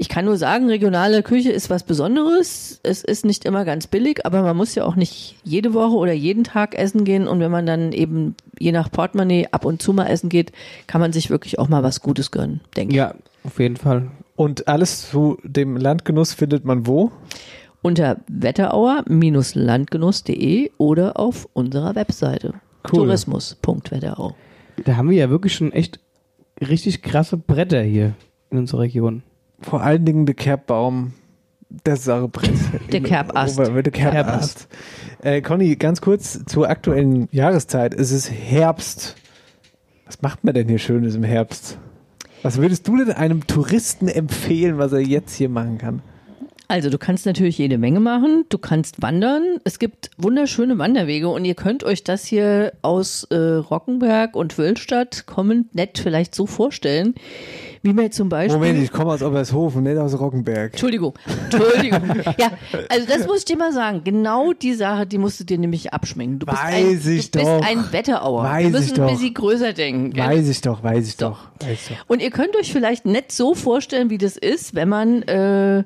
ich 0.00 0.08
kann 0.08 0.24
nur 0.24 0.38
sagen, 0.38 0.66
regionale 0.68 1.22
Küche 1.22 1.52
ist 1.52 1.68
was 1.68 1.82
Besonderes. 1.82 2.80
Es 2.82 3.04
ist 3.04 3.26
nicht 3.26 3.44
immer 3.44 3.66
ganz 3.66 3.86
billig, 3.86 4.24
aber 4.24 4.40
man 4.40 4.56
muss 4.56 4.74
ja 4.74 4.84
auch 4.84 4.96
nicht 4.96 5.36
jede 5.44 5.74
Woche 5.74 5.94
oder 5.94 6.12
jeden 6.12 6.42
Tag 6.42 6.74
essen 6.74 7.04
gehen. 7.04 7.28
Und 7.28 7.40
wenn 7.40 7.50
man 7.50 7.66
dann 7.66 7.92
eben 7.92 8.34
je 8.58 8.72
nach 8.72 8.90
Portemonnaie 8.90 9.48
ab 9.50 9.66
und 9.66 9.82
zu 9.82 9.92
mal 9.92 10.06
essen 10.06 10.30
geht, 10.30 10.52
kann 10.86 11.02
man 11.02 11.12
sich 11.12 11.28
wirklich 11.28 11.58
auch 11.58 11.68
mal 11.68 11.82
was 11.82 12.00
Gutes 12.00 12.30
gönnen, 12.30 12.60
denke 12.78 12.92
ich. 12.92 12.96
Ja, 12.96 13.14
Auf 13.44 13.58
jeden 13.58 13.76
Fall. 13.76 14.10
Und 14.36 14.68
alles 14.68 15.10
zu 15.10 15.36
dem 15.42 15.76
Landgenuss 15.76 16.32
findet 16.32 16.64
man 16.64 16.86
wo? 16.86 17.12
Unter 17.82 18.18
wetterauer-landgenuss.de 18.28 20.70
oder 20.76 21.18
auf 21.18 21.48
unserer 21.52 21.94
Webseite. 21.94 22.54
Cool. 22.84 23.06
Tourismus.wetterau. 23.06 24.34
Da 24.84 24.96
haben 24.96 25.10
wir 25.10 25.16
ja 25.16 25.30
wirklich 25.30 25.54
schon 25.54 25.72
echt 25.72 26.00
richtig 26.60 27.02
krasse 27.02 27.36
Bretter 27.36 27.82
hier 27.82 28.14
in 28.50 28.58
unserer 28.58 28.80
Region. 28.80 29.22
Vor 29.60 29.82
allen 29.82 30.04
Dingen 30.04 30.26
der 30.26 30.34
Kerbbaum, 30.34 31.12
der 31.86 31.96
Sarrebrett. 31.96 32.52
Der 32.92 33.00
Kerbast. 33.00 33.58
Der 33.58 33.82
Kerbast. 33.82 34.68
Äh, 35.22 35.40
Conny, 35.40 35.76
ganz 35.76 36.00
kurz 36.00 36.44
zur 36.46 36.68
aktuellen 36.68 37.28
Jahreszeit. 37.30 37.94
Es 37.94 38.10
ist 38.10 38.30
Herbst. 38.30 39.14
Was 40.06 40.20
macht 40.22 40.42
man 40.42 40.54
denn 40.54 40.68
hier 40.68 40.78
Schönes 40.78 41.14
im 41.14 41.22
Herbst? 41.22 41.78
Was 42.42 42.56
würdest 42.56 42.88
du 42.88 42.96
denn 42.96 43.12
einem 43.12 43.46
Touristen 43.46 44.08
empfehlen, 44.08 44.78
was 44.78 44.92
er 44.92 45.00
jetzt 45.00 45.36
hier 45.36 45.48
machen 45.48 45.78
kann? 45.78 46.02
Also 46.70 46.88
du 46.88 46.98
kannst 46.98 47.26
natürlich 47.26 47.58
jede 47.58 47.78
Menge 47.78 47.98
machen. 47.98 48.44
Du 48.48 48.56
kannst 48.56 49.02
wandern. 49.02 49.42
Es 49.64 49.80
gibt 49.80 50.08
wunderschöne 50.18 50.78
Wanderwege 50.78 51.28
und 51.28 51.44
ihr 51.44 51.56
könnt 51.56 51.82
euch 51.82 52.04
das 52.04 52.24
hier 52.24 52.74
aus 52.80 53.24
äh, 53.24 53.34
Rockenberg 53.36 54.36
und 54.36 54.56
Wölstadt 54.56 55.26
kommend 55.26 55.74
nett 55.74 55.98
vielleicht 55.98 56.32
so 56.32 56.46
vorstellen, 56.46 57.16
wie 57.82 57.92
man 57.92 58.12
zum 58.12 58.28
Beispiel... 58.28 58.56
Moment, 58.56 58.80
ich 58.80 58.92
komme 58.92 59.10
aus 59.10 59.20
Obershofen, 59.20 59.82
nicht 59.82 59.98
aus 59.98 60.16
Rockenberg. 60.20 60.70
Entschuldigung, 60.70 61.18
Entschuldigung. 61.50 62.02
ja, 62.38 62.52
also 62.88 63.04
das 63.08 63.26
muss 63.26 63.38
ich 63.38 63.46
dir 63.46 63.56
mal 63.56 63.72
sagen. 63.72 64.02
Genau 64.04 64.52
die 64.52 64.74
Sache, 64.74 65.08
die 65.08 65.18
musst 65.18 65.40
du 65.40 65.44
dir 65.44 65.58
nämlich 65.58 65.92
abschminken. 65.92 66.38
Du 66.38 66.46
bist, 66.46 66.62
ein, 66.62 66.86
Weiß 66.86 67.06
ich 67.08 67.32
du 67.32 67.40
bist 67.40 67.50
doch. 67.50 67.66
ein 67.66 67.92
Wetterauer. 67.92 68.44
Weiß 68.44 68.62
Wir 68.62 68.70
müssen 68.70 68.84
ich 68.84 68.92
doch. 68.92 69.08
ein 69.08 69.14
bisschen 69.14 69.34
größer 69.34 69.72
denken. 69.72 70.12
gell? 70.12 70.24
Weiß 70.24 70.48
ich 70.48 70.60
doch, 70.60 70.84
weiß 70.84 71.08
ich 71.08 71.16
doch. 71.16 71.48
Weiß 71.58 71.88
doch. 71.88 71.96
Und 72.06 72.22
ihr 72.22 72.30
könnt 72.30 72.54
euch 72.54 72.72
vielleicht 72.72 73.06
nett 73.06 73.32
so 73.32 73.56
vorstellen, 73.56 74.08
wie 74.08 74.18
das 74.18 74.36
ist, 74.36 74.76
wenn 74.76 74.88
man 74.88 75.22
äh, 75.22 75.82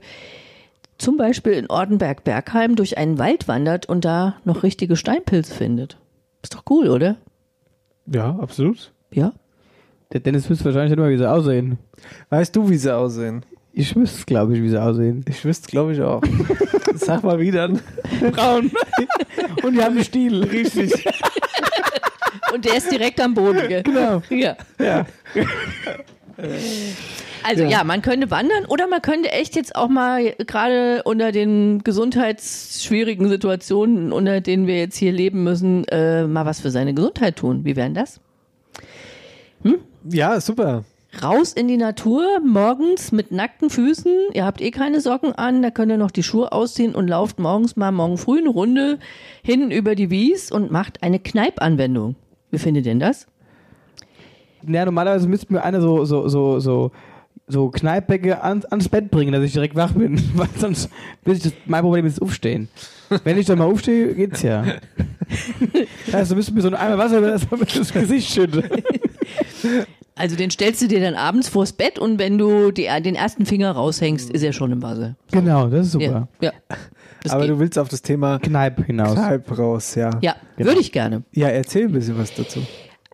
zum 1.05 1.19
Beispiel 1.19 1.53
in 1.53 1.69
Ortenberg-Bergheim 1.69 2.77
durch 2.77 2.97
einen 2.97 3.19
Wald 3.19 3.47
wandert 3.47 3.87
und 3.87 4.07
da 4.07 4.37
noch 4.45 4.63
richtige 4.63 4.97
Steinpilze 4.97 5.55
findet. 5.55 5.99
Ist 6.43 6.55
doch 6.55 6.63
cool, 6.71 6.89
oder? 6.89 7.17
Ja, 8.07 8.39
absolut. 8.41 8.91
Ja. 9.13 9.35
Der 10.15 10.21
Dennis 10.21 10.49
wüsste 10.49 10.65
wahrscheinlich 10.65 10.93
nicht 10.93 10.99
mal, 10.99 11.11
wie 11.11 11.19
sie 11.19 11.31
aussehen. 11.31 11.79
Weißt 12.31 12.57
du, 12.57 12.71
wie 12.71 12.79
sie 12.79 12.97
aussehen? 12.97 13.45
Ich 13.75 13.95
wüsste, 13.95 14.25
glaube 14.25 14.57
ich, 14.57 14.63
wie 14.63 14.71
sie 14.71 14.81
aussehen. 14.81 15.27
Ich 15.29 15.45
wüsste, 15.45 15.69
glaube 15.69 15.93
ich, 15.93 16.01
auch. 16.01 16.23
Sag 16.95 17.23
mal 17.23 17.39
wieder. 17.39 17.69
Braun. 18.33 18.71
Und 19.63 19.75
die 19.75 19.83
haben 19.83 19.97
einen 19.97 20.05
Stiel. 20.05 20.43
Richtig. 20.43 21.05
Und 22.55 22.65
der 22.65 22.79
ist 22.79 22.91
direkt 22.91 23.21
am 23.21 23.35
Boden. 23.35 23.69
Gell? 23.69 23.83
Genau. 23.83 24.23
Ja. 24.31 24.57
Ja. 24.79 25.05
Also 27.47 27.65
ja. 27.65 27.69
Ja. 27.69 27.85
man 27.85 28.01
könnte 28.01 28.31
wandern 28.31 28.65
oder 28.69 28.87
man 28.87 29.03
könnte 29.03 29.31
echt 29.31 29.55
jetzt 29.55 29.77
auch 29.77 29.91
mal 29.91 30.33
gerade 30.47 31.03
unter 31.05 31.31
den 31.31 31.85
gesundheitsschwierigen 31.85 33.29
Situationen, 33.29 34.13
unter 34.13 34.41
denen 34.41 34.67
wir 34.67 34.79
jetzt 34.79 34.97
hier 34.97 35.13
leben 35.13 35.45
müssen, 35.45 35.85
äh, 35.89 36.27
mal 36.27 36.47
was 36.47 36.61
für 36.61 36.71
seine 36.71 36.95
Gesundheit 36.95 37.37
tun. 37.37 37.67
Wie 37.67 37.77
wäre 37.77 37.87
denn 37.87 37.95
das? 37.95 38.19
Ja, 40.09 40.41
super. 40.41 40.85
Raus 41.23 41.53
in 41.53 41.69
die 41.69 41.77
Natur, 41.77 42.41
morgens 42.45 43.13
mit 43.13 43.31
nackten 43.31 43.71
Füßen. 43.71 44.13
Ihr 44.33 44.45
habt 44.45 44.61
eh 44.61 44.71
keine 44.71 45.01
Socken 45.01 45.33
an, 45.33 45.63
da 45.63 45.71
könnt 45.71 45.93
ihr 45.93 45.97
noch 45.97 46.11
die 46.11 46.23
Schuhe 46.23 46.53
ausziehen 46.53 46.95
und 46.95 47.09
lauft 47.09 47.39
morgens 47.39 47.77
mal 47.77 47.93
morgen 47.93 48.19
früh 48.19 48.39
eine 48.39 48.49
Runde 48.49 48.99
hin 49.43 49.71
über 49.71 49.95
die 49.95 50.11
Wies 50.11 50.51
und 50.51 50.71
macht 50.71 51.03
eine 51.03 51.21
Kneipanwendung. 51.21 52.17
Wie 52.51 52.59
findet 52.59 52.85
ihr 52.85 52.93
denn 52.93 53.01
das? 53.01 53.27
Ja, 54.69 54.85
normalerweise 54.85 55.29
müsste 55.29 55.53
mir 55.53 55.63
einer 55.63 55.81
so, 55.81 56.05
so, 56.05 56.29
so, 56.29 56.61
so, 56.61 56.91
so 57.47 57.69
Kneippbecke 57.71 58.43
ans, 58.43 58.65
ans 58.67 58.89
Bett 58.89 59.11
bringen, 59.11 59.33
dass 59.33 59.43
ich 59.43 59.53
direkt 59.53 59.77
wach 59.77 59.93
bin. 59.93 60.21
Weil 60.35 60.49
sonst 60.59 60.91
will 61.25 61.37
ich 61.37 61.43
das, 61.43 61.53
mein 61.67 61.83
Problem 61.83 62.07
ist 62.07 62.19
das 62.19 62.23
Aufstehen. 62.23 62.69
Wenn 63.25 63.39
ich 63.39 63.47
dann 63.47 63.59
mal 63.59 63.65
aufstehe, 63.67 64.15
geht's 64.15 64.43
ja. 64.43 64.65
Das 66.07 66.15
heißt, 66.15 66.31
du 66.31 66.37
müsstest 66.37 66.55
mir 66.55 66.63
so 66.63 66.69
ein 66.69 66.75
Eimer 66.75 66.99
Wasser 66.99 67.19
über 67.19 67.29
das, 67.29 67.93
Gesicht 67.93 68.31
schütten. 68.31 68.65
Also 70.17 70.37
den 70.37 70.51
stellst 70.51 70.81
du 70.81 70.87
dir 70.87 71.01
dann 71.01 71.15
abends 71.17 71.49
vors 71.49 71.73
Bett 71.73 71.99
und 71.99 72.21
wenn 72.21 72.39
du 72.39 72.71
die, 72.71 72.89
den 73.03 73.17
ersten 73.17 73.47
Finger 73.47 73.73
raushängst, 73.73 74.31
ist 74.31 74.43
er 74.45 74.53
schon 74.53 74.71
im 74.71 74.81
Wasser. 74.81 75.17
Genau, 75.33 75.67
das 75.67 75.87
ist 75.87 75.93
super. 75.93 76.29
Ja. 76.41 76.53
ja. 76.53 76.77
Das 77.25 77.33
Aber 77.33 77.43
geht. 77.43 77.51
du 77.51 77.59
willst 77.59 77.79
auf 77.79 77.89
das 77.89 78.01
Thema 78.01 78.39
Kneipp 78.39 78.85
hinaus. 78.87 79.15
Kneipp 79.15 79.59
raus, 79.59 79.97
ja. 79.97 80.11
Ja, 80.21 80.37
Genau. 80.57 80.69
würde 80.71 80.81
ich 80.81 80.93
gerne. 80.93 81.25
Ja, 81.33 81.49
erzähl 81.49 81.87
ein 81.87 81.93
bisschen 81.93 82.17
was 82.17 82.33
dazu. 82.33 82.61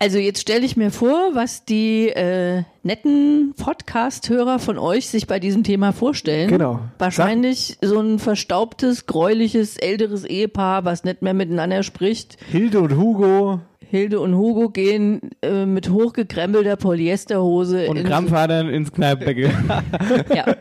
Also 0.01 0.17
jetzt 0.17 0.41
stelle 0.41 0.65
ich 0.65 0.75
mir 0.75 0.89
vor, 0.89 1.29
was 1.35 1.63
die 1.63 2.09
äh, 2.09 2.63
netten 2.81 3.53
Podcast-Hörer 3.55 4.57
von 4.57 4.79
euch 4.79 5.07
sich 5.09 5.27
bei 5.27 5.39
diesem 5.39 5.63
Thema 5.63 5.91
vorstellen. 5.91 6.49
Genau. 6.49 6.79
Wahrscheinlich 6.97 7.77
so 7.83 7.99
ein 7.99 8.17
verstaubtes, 8.17 9.05
gräuliches, 9.05 9.77
älteres 9.77 10.25
Ehepaar, 10.25 10.85
was 10.85 11.03
nicht 11.03 11.21
mehr 11.21 11.35
miteinander 11.35 11.83
spricht. 11.83 12.37
Hilde 12.49 12.79
und 12.79 12.97
Hugo. 12.97 13.59
Hilde 13.91 14.21
und 14.21 14.33
Hugo 14.35 14.69
gehen 14.69 15.21
äh, 15.43 15.67
mit 15.67 15.91
hochgekrempelter 15.91 16.77
Polyesterhose 16.77 17.87
Und 17.87 17.97
in- 17.97 18.07
Krampfadern 18.07 18.69
ins 18.69 18.91
Kneippbecke. 18.91 19.51
Ja. 20.35 20.55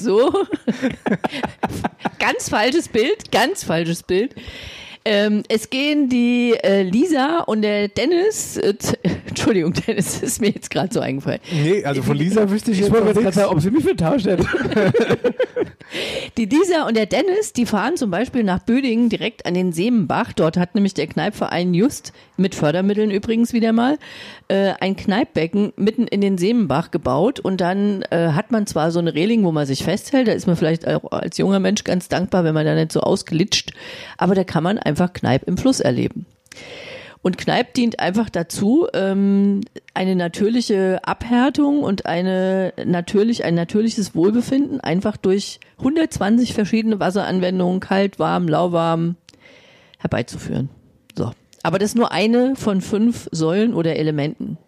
So. 0.00 0.32
ganz 2.18 2.48
falsches 2.48 2.88
Bild, 2.88 3.30
ganz 3.30 3.62
falsches 3.62 4.02
Bild. 4.02 4.34
Ähm, 5.04 5.42
es 5.48 5.68
gehen 5.70 6.08
die 6.08 6.54
äh, 6.62 6.82
Lisa 6.82 7.40
und 7.40 7.62
der 7.62 7.88
Dennis, 7.88 8.56
äh, 8.56 8.74
Entschuldigung, 9.26 9.72
Dennis 9.72 10.22
ist 10.22 10.40
mir 10.40 10.50
jetzt 10.50 10.70
gerade 10.70 10.92
so 10.92 11.00
eingefallen. 11.00 11.40
Nee, 11.50 11.84
also 11.84 12.02
von 12.02 12.16
Lisa 12.16 12.48
wüsste 12.48 12.70
ich 12.70 12.78
Ich 12.78 12.84
jetzt 12.84 12.92
wollte 12.92 13.20
gerade 13.20 13.34
sagen, 13.34 13.52
ob 13.52 13.60
sie 13.60 13.70
mich 13.70 13.84
vertauscht 13.84 14.26
hätte. 14.26 14.46
Die 16.38 16.46
Lisa 16.46 16.86
und 16.86 16.96
der 16.96 17.06
Dennis, 17.06 17.52
die 17.52 17.66
fahren 17.66 17.96
zum 17.96 18.10
Beispiel 18.10 18.44
nach 18.44 18.60
Bödingen 18.60 19.08
direkt 19.08 19.44
an 19.44 19.54
den 19.54 19.72
Seemenbach. 19.72 20.32
Dort 20.32 20.56
hat 20.56 20.74
nämlich 20.74 20.94
der 20.94 21.06
Kneipverein 21.06 21.74
just, 21.74 22.12
mit 22.42 22.54
Fördermitteln 22.54 23.10
übrigens 23.10 23.54
wieder 23.54 23.72
mal, 23.72 23.98
äh, 24.48 24.74
ein 24.80 24.96
Kneippbecken 24.96 25.72
mitten 25.76 26.06
in 26.06 26.20
den 26.20 26.36
Seemenbach 26.36 26.90
gebaut. 26.90 27.40
Und 27.40 27.60
dann 27.60 28.02
äh, 28.10 28.32
hat 28.32 28.50
man 28.50 28.66
zwar 28.66 28.90
so 28.90 28.98
eine 28.98 29.14
Reling, 29.14 29.44
wo 29.44 29.52
man 29.52 29.64
sich 29.64 29.82
festhält, 29.82 30.28
da 30.28 30.32
ist 30.32 30.46
man 30.46 30.56
vielleicht 30.56 30.86
auch 30.86 31.10
als 31.10 31.38
junger 31.38 31.60
Mensch 31.60 31.84
ganz 31.84 32.08
dankbar, 32.08 32.44
wenn 32.44 32.54
man 32.54 32.66
da 32.66 32.74
nicht 32.74 32.92
so 32.92 33.00
ausgelitscht, 33.00 33.72
aber 34.18 34.34
da 34.34 34.44
kann 34.44 34.62
man 34.62 34.78
einfach 34.78 35.12
Kneipp 35.12 35.44
im 35.46 35.56
Fluss 35.56 35.80
erleben. 35.80 36.26
Und 37.22 37.38
Kneipp 37.38 37.72
dient 37.74 38.00
einfach 38.00 38.28
dazu, 38.28 38.88
ähm, 38.94 39.60
eine 39.94 40.16
natürliche 40.16 40.98
Abhärtung 41.04 41.82
und 41.82 42.04
eine 42.04 42.72
natürlich, 42.84 43.44
ein 43.44 43.54
natürliches 43.54 44.16
Wohlbefinden 44.16 44.80
einfach 44.80 45.16
durch 45.16 45.60
120 45.78 46.52
verschiedene 46.52 46.98
Wasseranwendungen, 46.98 47.78
kalt, 47.78 48.18
warm, 48.18 48.48
lauwarm, 48.48 49.14
herbeizuführen. 49.98 50.68
Aber 51.62 51.78
das 51.78 51.90
ist 51.90 51.96
nur 51.96 52.12
eine 52.12 52.56
von 52.56 52.80
fünf 52.80 53.28
Säulen 53.32 53.74
oder 53.74 53.96
Elementen. 53.96 54.58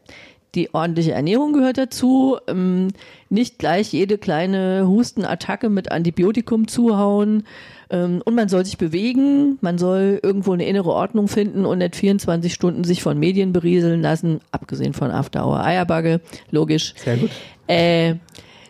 Die 0.54 0.72
ordentliche 0.72 1.12
Ernährung 1.12 1.52
gehört 1.52 1.78
dazu, 1.78 2.38
ähm, 2.46 2.88
nicht 3.28 3.58
gleich 3.58 3.92
jede 3.92 4.18
kleine 4.18 4.86
Hustenattacke 4.86 5.68
mit 5.68 5.90
Antibiotikum 5.90 6.68
zuhauen 6.68 7.44
ähm, 7.90 8.22
und 8.24 8.36
man 8.36 8.48
soll 8.48 8.64
sich 8.64 8.78
bewegen, 8.78 9.58
man 9.62 9.78
soll 9.78 10.20
irgendwo 10.22 10.52
eine 10.52 10.64
innere 10.66 10.90
Ordnung 10.90 11.26
finden 11.26 11.66
und 11.66 11.78
nicht 11.78 11.96
24 11.96 12.54
Stunden 12.54 12.84
sich 12.84 13.02
von 13.02 13.18
Medien 13.18 13.52
berieseln 13.52 14.00
lassen, 14.00 14.40
abgesehen 14.52 14.92
von 14.92 15.10
After 15.10 15.44
Hour 15.44 15.64
Eierbagge, 15.64 16.20
logisch. 16.52 16.94
Sehr 16.96 17.16
gut. 17.16 17.30
Äh, 17.66 18.16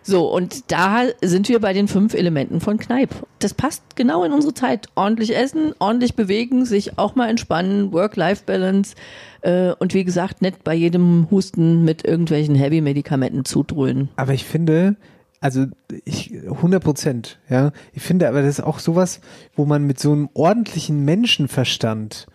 so, 0.07 0.31
und 0.31 0.71
da 0.71 1.05
sind 1.23 1.49
wir 1.49 1.61
bei 1.61 1.73
den 1.73 1.89
fünf 1.89 2.13
Elementen 2.13 2.61
von 2.61 2.77
Kneipp. 2.77 3.09
Das 3.39 3.55
passt 3.55 3.97
genau 3.97 4.23
in 4.23 4.33
unsere 4.33 4.53
Zeit. 4.53 4.89
Ordentlich 4.95 5.35
essen, 5.35 5.73
ordentlich 5.79 6.15
bewegen, 6.15 6.67
sich 6.67 6.99
auch 6.99 7.15
mal 7.15 7.31
entspannen, 7.31 7.91
Work-Life-Balance 7.91 8.97
äh, 9.41 9.73
und 9.73 9.95
wie 9.95 10.05
gesagt, 10.05 10.43
nicht 10.43 10.63
bei 10.63 10.75
jedem 10.75 11.29
Husten 11.31 11.85
mit 11.85 12.05
irgendwelchen 12.05 12.55
Heavy-Medikamenten 12.55 13.47
zudröhnen. 13.47 14.11
Aber 14.17 14.35
ich 14.35 14.45
finde, 14.45 14.97
also 15.41 15.67
ich 16.05 16.35
100 16.35 16.85
Prozent, 16.85 17.39
ja. 17.49 17.73
Ich 17.95 18.03
finde 18.03 18.29
aber 18.29 18.43
das 18.43 18.59
ist 18.59 18.65
auch 18.65 18.81
sowas, 18.81 19.23
wo 19.57 19.65
man 19.65 19.87
mit 19.87 19.99
so 19.99 20.13
einem 20.13 20.29
ordentlichen 20.35 21.03
Menschenverstand, 21.07 22.27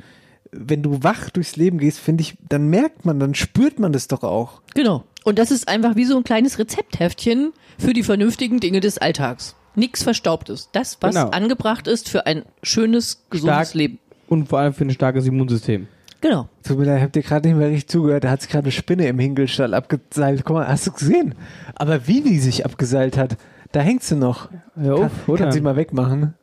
wenn 0.51 0.81
du 0.81 1.03
wach 1.03 1.29
durchs 1.29 1.55
Leben 1.55 1.77
gehst, 1.77 1.99
finde 1.99 2.21
ich, 2.21 2.35
dann 2.49 2.69
merkt 2.69 3.05
man, 3.05 3.19
dann 3.19 3.35
spürt 3.35 3.77
man 3.77 3.93
das 3.93 4.07
doch 4.07 4.23
auch. 4.23 4.63
Genau. 4.73 5.03
Und 5.23 5.37
das 5.39 5.51
ist 5.51 5.67
einfach 5.67 5.95
wie 5.95 6.05
so 6.05 6.17
ein 6.17 6.23
kleines 6.23 6.59
Rezeptheftchen 6.59 7.53
für 7.77 7.93
die 7.93 8.03
vernünftigen 8.03 8.59
Dinge 8.59 8.79
des 8.79 8.97
Alltags. 8.97 9.55
Nichts 9.75 10.03
Verstaubtes. 10.03 10.69
Das, 10.71 10.97
was 11.01 11.15
Genau. 11.15 11.29
angebracht 11.29 11.87
ist 11.87 12.09
für 12.09 12.25
ein 12.25 12.43
schönes, 12.63 13.23
gesundes 13.29 13.55
Stark. 13.69 13.73
Leben. 13.75 13.99
Und 14.27 14.47
vor 14.49 14.59
allem 14.59 14.73
für 14.73 14.83
ein 14.85 14.91
starkes 14.91 15.25
Immunsystem. 15.27 15.87
Genau. 16.21 16.49
Tut 16.63 16.77
mir 16.77 16.85
leid, 16.85 17.01
habt 17.01 17.15
ihr 17.15 17.21
gerade 17.21 17.47
nicht 17.47 17.57
mehr 17.57 17.69
richtig 17.69 17.87
zugehört, 17.87 18.23
da 18.25 18.31
hat 18.31 18.41
sich 18.41 18.49
gerade 18.49 18.65
eine 18.65 18.71
Spinne 18.73 19.07
im 19.07 19.19
Hinkelstall 19.19 19.73
abgeseilt. 19.73 20.43
Guck 20.43 20.55
mal, 20.57 20.67
hast 20.67 20.85
du 20.87 20.91
gesehen? 20.91 21.35
Aber 21.75 22.07
wie 22.07 22.21
die 22.21 22.39
sich 22.39 22.65
abgeseilt 22.65 23.17
hat, 23.17 23.37
da 23.71 23.79
hängt 23.79 24.03
sie 24.03 24.15
noch. 24.15 24.49
Hör 24.75 24.95
auf, 24.95 25.01
kann, 25.25 25.33
oder? 25.33 25.43
kann 25.45 25.51
sie 25.53 25.61
mal 25.61 25.75
wegmachen. 25.77 26.33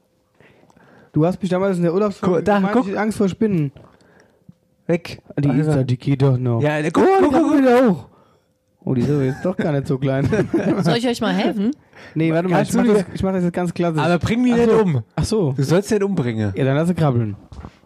Du 1.12 1.26
hast 1.26 1.40
mich 1.42 1.50
damals 1.50 1.76
in 1.76 1.82
der 1.82 1.92
Urlaubsfolge 1.94 2.36
Guck, 2.36 2.44
da, 2.44 2.56
gemeint, 2.56 2.72
guck. 2.74 2.84
ich 2.84 2.90
hätte 2.92 3.00
Angst 3.00 3.18
vor 3.18 3.28
Spinnen. 3.28 3.72
Weg. 4.86 5.20
Die, 5.38 5.48
ist 5.48 5.66
da, 5.66 5.82
die 5.82 5.96
geht 5.98 6.22
doch 6.22 6.38
noch. 6.38 6.62
Ja, 6.62 6.80
guck, 6.90 7.04
Oh, 7.04 7.06
guck, 7.20 7.32
guck, 7.32 7.42
kommt 7.42 7.58
wieder 7.58 7.88
hoch. 7.90 8.04
Oh, 8.88 8.94
die 8.94 9.00
ist 9.00 9.08
jetzt 9.08 9.44
doch 9.44 9.56
gar 9.56 9.72
nicht 9.72 9.88
so 9.88 9.98
klein. 9.98 10.28
Soll 10.82 10.96
ich 10.96 11.08
euch 11.08 11.20
mal 11.20 11.34
helfen? 11.34 11.72
nee, 12.14 12.32
warte 12.32 12.48
mal, 12.48 12.62
ich 12.62 12.68
Kannst 12.72 12.74
mach, 12.76 12.84
du 12.84 12.92
das, 12.94 13.04
ich 13.14 13.22
mach 13.24 13.32
das 13.32 13.42
jetzt 13.42 13.52
ganz 13.52 13.74
klassisch. 13.74 14.00
Aber 14.00 14.18
bring 14.20 14.44
die 14.44 14.52
nicht 14.52 14.70
so. 14.70 14.78
um. 14.80 15.02
Ach 15.16 15.24
so. 15.24 15.52
Du 15.56 15.62
sollst 15.64 15.90
den 15.90 16.04
umbringen. 16.04 16.52
Ja, 16.54 16.64
dann 16.64 16.76
lass 16.76 16.86
sie 16.86 16.94
krabbeln. 16.94 17.36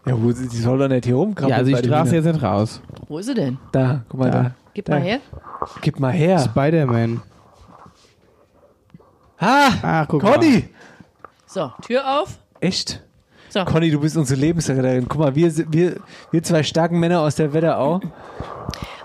Ja, 0.05 0.14
gut, 0.14 0.36
die 0.38 0.57
soll 0.59 0.78
doch 0.78 0.88
nicht 0.88 1.07
hier 1.07 1.14
rumkrabbeln. 1.14 1.51
Ja, 1.51 1.57
also 1.57 1.70
ich 1.70 1.78
strafe 1.78 2.11
sie 2.11 2.16
jetzt 2.16 2.26
nicht 2.26 2.42
raus. 2.42 2.82
Wo 3.09 3.16
ist 3.18 3.26
sie 3.26 3.34
denn? 3.34 3.57
Da, 3.72 4.03
guck 4.11 4.20
mal 4.20 4.30
Da. 4.30 4.42
da. 4.42 4.55
Gib 4.74 4.84
da. 4.84 4.92
mal 4.94 5.01
her. 5.01 5.20
Gib 5.80 5.98
mal 6.01 6.12
her. 6.12 6.38
Spider-Man. 6.38 7.22
Ah, 9.38 9.70
Ach, 9.82 10.07
guck 10.09 10.22
mal. 10.22 10.34
Conny. 10.34 10.64
So, 11.46 11.72
Tür 11.86 12.20
auf. 12.20 12.38
Echt? 12.61 13.03
So. 13.51 13.64
Conny, 13.64 13.90
du 13.90 14.01
bist 14.01 14.16
unsere 14.16 14.40
Lebensretterin. 14.40 15.07
Guck 15.09 15.20
mal, 15.20 15.34
wir, 15.34 15.53
wir, 15.72 15.96
wir 16.30 16.42
zwei 16.42 16.62
starken 16.62 17.01
Männer 17.01 17.20
aus 17.20 17.34
der 17.34 17.53
Wetterau. 17.53 18.01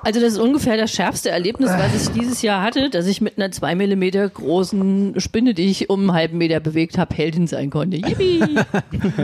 Also 0.03 0.21
das 0.21 0.33
ist 0.33 0.39
ungefähr 0.39 0.77
das 0.77 0.91
schärfste 0.91 1.31
Erlebnis, 1.31 1.71
was 1.71 1.95
ich 1.95 2.13
dieses 2.13 2.43
Jahr 2.43 2.61
hatte, 2.61 2.91
dass 2.91 3.07
ich 3.07 3.21
mit 3.21 3.39
einer 3.39 3.49
zwei 3.49 3.73
Millimeter 3.73 4.29
großen 4.29 5.19
Spinne, 5.19 5.55
die 5.55 5.65
ich 5.65 5.89
um 5.89 6.01
einen 6.01 6.13
halben 6.13 6.37
Meter 6.37 6.59
bewegt 6.59 6.99
habe, 6.99 7.15
Heldin 7.15 7.47
sein 7.47 7.71
konnte. 7.71 7.97
Yippie! 7.97 8.43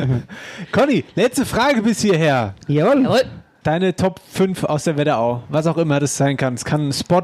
Conny, 0.71 1.03
letzte 1.13 1.45
Frage 1.45 1.83
bis 1.83 2.01
hierher. 2.01 2.55
Jawohl. 2.67 3.03
Jawohl. 3.03 3.21
Deine 3.63 3.95
Top 3.95 4.19
5 4.27 4.63
aus 4.63 4.85
der 4.85 4.97
Wetterau. 4.97 5.43
Was 5.49 5.67
auch 5.67 5.77
immer 5.77 5.99
das 5.99 6.17
sein 6.17 6.35
kann. 6.35 6.55
Es 6.55 6.65
kann 6.65 6.87
ein 6.87 6.93
Spot, 6.93 7.21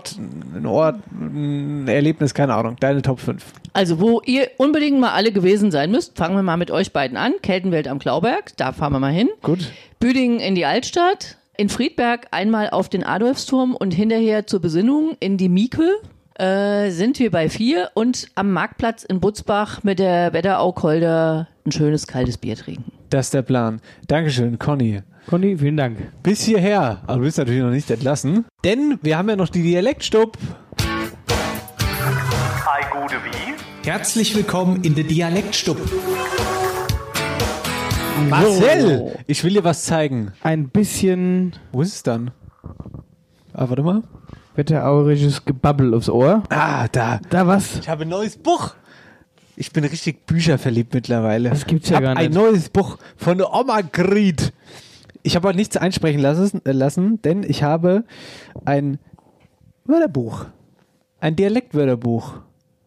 ein 0.56 0.68
Ort, 0.68 0.98
ein 1.12 1.88
Erlebnis, 1.88 2.36
keine 2.36 2.54
Ahnung. 2.54 2.76
Deine 2.80 3.02
Top 3.02 3.20
5. 3.20 3.44
Also 3.74 4.00
wo 4.00 4.22
ihr 4.24 4.52
unbedingt 4.58 5.00
mal 5.00 5.14
alle 5.14 5.32
gewesen 5.32 5.72
sein 5.72 5.90
müsst, 5.90 6.16
fangen 6.16 6.36
wir 6.36 6.44
mal 6.44 6.58
mit 6.58 6.70
euch 6.70 6.94
beiden 6.94 7.18
an. 7.18 7.34
Keltenwelt 7.42 7.88
am 7.88 7.98
Klauberg, 7.98 8.56
da 8.58 8.72
fahren 8.72 8.94
wir 8.94 9.00
mal 9.00 9.12
hin. 9.12 9.30
Gut. 9.42 9.72
Büdingen 10.00 10.40
in 10.40 10.54
die 10.54 10.66
Altstadt. 10.66 11.38
In 11.58 11.70
Friedberg 11.70 12.28
einmal 12.30 12.70
auf 12.70 12.88
den 12.88 13.04
Adolfsturm 13.04 13.76
und 13.76 13.92
hinterher 13.92 14.46
zur 14.46 14.62
Besinnung 14.62 15.18
in 15.20 15.38
die 15.38 15.50
Mieke. 15.50 15.90
Äh, 16.36 16.92
sind 16.92 17.18
wir 17.18 17.32
bei 17.32 17.50
vier 17.50 17.90
und 17.96 18.28
am 18.36 18.52
Marktplatz 18.52 19.04
in 19.04 19.20
Butzbach 19.20 19.84
mit 19.84 19.98
der 19.98 20.34
Wetterau-Kolder 20.34 21.48
ein 21.66 21.72
schönes 21.72 22.06
kaltes 22.06 22.38
Bier 22.38 22.56
trinken. 22.56 22.92
Das 23.10 23.28
ist 23.28 23.34
der 23.34 23.42
Plan. 23.42 23.82
Dankeschön, 24.08 24.60
Conny. 24.60 25.02
Conny, 25.28 25.58
vielen 25.58 25.76
Dank. 25.78 25.98
Bis 26.24 26.42
hierher. 26.44 27.02
Aber 27.06 27.18
du 27.18 27.24
bist 27.24 27.38
natürlich 27.38 27.62
noch 27.62 27.70
nicht 27.70 27.90
entlassen. 27.92 28.46
Denn 28.64 28.98
wir 29.02 29.18
haben 29.18 29.30
ja 29.30 29.36
noch 29.36 29.50
die 29.50 29.62
Dialektstub. 29.62 30.38
Herzlich 33.84 34.36
willkommen 34.36 34.84
in 34.84 34.96
der 34.96 35.04
Dialektstub. 35.04 35.78
Marcel, 38.30 39.18
ich 39.28 39.44
will 39.44 39.54
dir 39.54 39.64
was 39.64 39.84
zeigen. 39.84 40.32
Ein 40.44 40.70
bisschen 40.70 41.54
Wo 41.72 41.82
ist 41.82 41.94
es 41.96 42.04
dann? 42.04 42.32
Ah, 43.54 43.68
warte 43.70 43.84
mal. 43.84 44.04
wetterauerisches 44.56 45.46
Gebabbel 45.46 45.94
aufs 45.94 46.10
Ohr. 46.10 46.44
Ah, 46.50 46.88
da. 46.90 47.20
Da 47.30 47.48
was? 47.48 47.80
Ich 47.80 47.90
habe 47.90 48.04
ein 48.04 48.10
neues 48.10 48.38
Buch. 48.38 48.76
Ich 49.56 49.72
bin 49.72 49.84
richtig 49.84 50.26
bücherverliebt 50.26 50.94
mittlerweile. 50.94 51.50
Das 51.50 51.66
gibt's 51.66 51.90
ja 51.90 52.00
gar 52.00 52.14
nicht. 52.16 52.26
ein 52.26 52.32
neues 52.32 52.70
Buch 52.70 52.98
von 53.18 53.42
Oma 53.42 53.82
Gried. 53.82 54.54
Ich 55.28 55.36
habe 55.36 55.50
heute 55.50 55.58
nichts 55.58 55.76
einsprechen 55.76 56.22
lassen, 56.22 56.62
äh, 56.66 56.72
lassen, 56.72 57.22
denn 57.22 57.44
ich 57.44 57.62
habe 57.62 58.06
ein 58.64 58.98
Wörterbuch. 59.84 60.46
Ein 61.20 61.36
Dialektwörterbuch. 61.36 62.36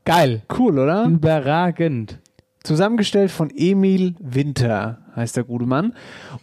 Geil. 0.07 0.41
Cool, 0.59 0.79
oder? 0.79 1.05
Überragend. 1.05 2.19
Zusammengestellt 2.63 3.31
von 3.31 3.51
Emil 3.55 4.15
Winter, 4.21 5.01
heißt 5.15 5.37
der 5.37 5.45
gute 5.45 5.67
Mann. 5.67 5.93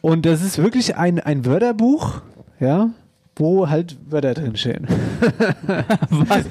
Und 0.02 0.28
das 0.28 0.43
ist 0.43 0.60
wirklich 0.60 0.95
ein, 0.98 1.20
ein 1.20 1.48
Wörterbuch, 1.48 2.22
ja, 2.60 2.91
wo 3.40 3.70
halt 3.70 3.98
Wörter 4.10 4.34
drinstehen. 4.34 4.88
Was? 6.10 6.46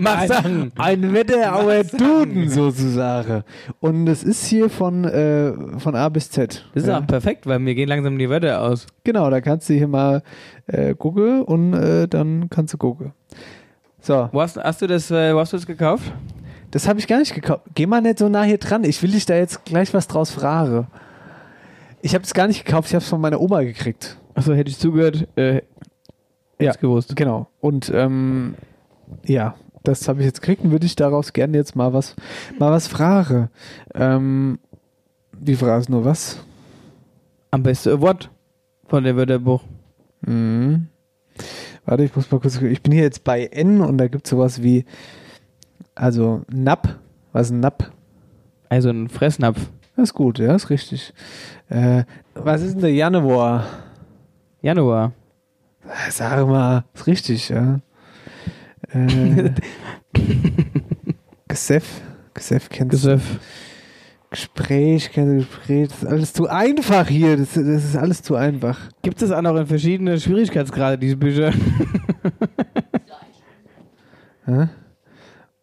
Mach 0.00 0.18
ein, 0.18 0.28
Sachen. 0.28 0.72
ein 0.76 1.12
Wetterauer 1.12 1.84
Duden 1.84 2.48
sozusagen. 2.48 3.44
Und 3.80 4.06
es 4.08 4.22
ist 4.22 4.46
hier 4.46 4.70
von, 4.70 5.04
äh, 5.04 5.52
von 5.78 5.94
A 5.94 6.08
bis 6.08 6.30
Z. 6.30 6.64
Das 6.74 6.82
ist 6.84 6.88
ja. 6.88 6.98
auch 6.98 7.06
perfekt, 7.06 7.46
weil 7.46 7.58
mir 7.58 7.74
gehen 7.74 7.88
langsam 7.88 8.18
die 8.18 8.28
Wörter 8.28 8.62
aus. 8.62 8.86
Genau, 9.04 9.30
da 9.30 9.40
kannst 9.40 9.68
du 9.68 9.74
hier 9.74 9.88
mal 9.88 10.22
äh, 10.66 10.94
gucken 10.94 11.42
und 11.42 11.74
äh, 11.74 12.08
dann 12.08 12.48
kannst 12.50 12.74
du 12.74 12.78
gucken. 12.78 13.12
So, 14.00 14.28
Wo 14.32 14.40
hast, 14.40 14.56
hast 14.56 14.82
du 14.82 14.86
das, 14.86 15.10
äh, 15.10 15.34
wo 15.34 15.38
hast 15.38 15.52
du 15.52 15.56
das 15.56 15.66
gekauft? 15.66 16.12
das 16.72 16.88
habe 16.88 16.98
ich 16.98 17.06
gar 17.06 17.18
nicht 17.18 17.34
gekauft. 17.34 17.62
Geh 17.74 17.86
mal 17.86 18.00
nicht 18.00 18.18
so 18.18 18.28
nah 18.28 18.42
hier 18.42 18.58
dran. 18.58 18.82
Ich 18.84 19.02
will 19.02 19.12
dich 19.12 19.26
da 19.26 19.36
jetzt 19.36 19.64
gleich 19.64 19.94
was 19.94 20.08
draus 20.08 20.30
fragen. 20.30 20.86
Ich 22.00 22.14
habe 22.14 22.24
es 22.24 22.34
gar 22.34 22.48
nicht 22.48 22.64
gekauft, 22.64 22.88
ich 22.88 22.94
habe 22.94 23.02
es 23.02 23.08
von 23.08 23.20
meiner 23.20 23.40
Oma 23.40 23.62
gekriegt. 23.62 24.16
Achso, 24.34 24.54
hätte 24.54 24.70
ich 24.70 24.78
zugehört, 24.78 25.28
äh, 25.36 25.62
Ja. 26.64 26.72
gewusst. 26.72 27.14
Genau. 27.16 27.48
Und 27.60 27.90
ähm, 27.94 28.54
ja, 29.24 29.54
das 29.82 30.08
habe 30.08 30.20
ich 30.20 30.26
jetzt 30.26 30.40
gekriegt 30.40 30.64
und 30.64 30.70
würde 30.70 30.86
ich 30.86 30.96
daraus 30.96 31.32
gerne 31.32 31.56
jetzt 31.56 31.76
mal 31.76 31.92
was, 31.92 32.14
mal 32.58 32.70
was 32.70 32.86
fragen. 32.86 33.48
Ähm, 33.94 34.58
die 35.38 35.56
Frage 35.56 35.80
ist 35.80 35.88
nur 35.88 36.04
was? 36.04 36.38
Am 37.50 37.62
besten 37.62 38.00
Wort 38.00 38.30
von 38.86 39.04
dem 39.04 39.16
Wörterbuch. 39.16 39.62
Mhm. 40.22 40.88
Warte, 41.84 42.04
ich 42.04 42.14
muss 42.14 42.30
mal 42.30 42.40
kurz. 42.40 42.60
Ich 42.60 42.82
bin 42.82 42.92
hier 42.92 43.02
jetzt 43.02 43.24
bei 43.24 43.46
N 43.46 43.80
und 43.80 43.98
da 43.98 44.06
gibt 44.06 44.26
es 44.26 44.30
sowas 44.30 44.62
wie. 44.62 44.84
Also, 45.94 46.42
Napp. 46.50 46.98
Was 47.32 47.46
ist 47.46 47.52
ein 47.52 47.60
Napp? 47.60 47.90
Also 48.68 48.90
ein 48.90 49.08
Fressnapf. 49.08 49.58
Das 49.96 50.04
ist 50.04 50.14
gut, 50.14 50.38
ja, 50.38 50.54
ist 50.54 50.70
richtig. 50.70 51.12
Äh, 51.68 52.04
was 52.34 52.62
ist 52.62 52.74
denn 52.74 52.80
der 52.82 52.94
Januar? 52.94 53.66
Januar. 54.62 55.12
Äh, 55.84 56.10
Sag 56.10 56.46
mal, 56.46 56.84
ist 56.94 57.06
richtig, 57.06 57.48
ja. 57.48 57.80
Äh, 58.92 59.52
Gesef. 61.48 62.02
Gesef 62.34 62.68
kennst 62.68 62.92
du. 62.92 62.96
Gesöff. 62.96 63.38
Gespräch, 64.30 65.10
kennst 65.12 65.30
du 65.30 65.36
Gespräch. 65.36 65.88
Das 65.88 66.02
ist 66.02 66.06
alles 66.06 66.32
zu 66.32 66.48
einfach 66.48 67.08
hier. 67.08 67.36
Das, 67.36 67.54
das 67.54 67.84
ist 67.84 67.96
alles 67.96 68.22
zu 68.22 68.34
einfach. 68.34 68.78
Gibt 69.02 69.22
es 69.22 69.30
auch 69.30 69.42
noch 69.42 69.56
in 69.56 69.66
verschiedenen 69.66 70.18
Schwierigkeitsgrade, 70.18 70.98
diese 70.98 71.16
Bücher? 71.16 71.52
Hä? 74.46 74.68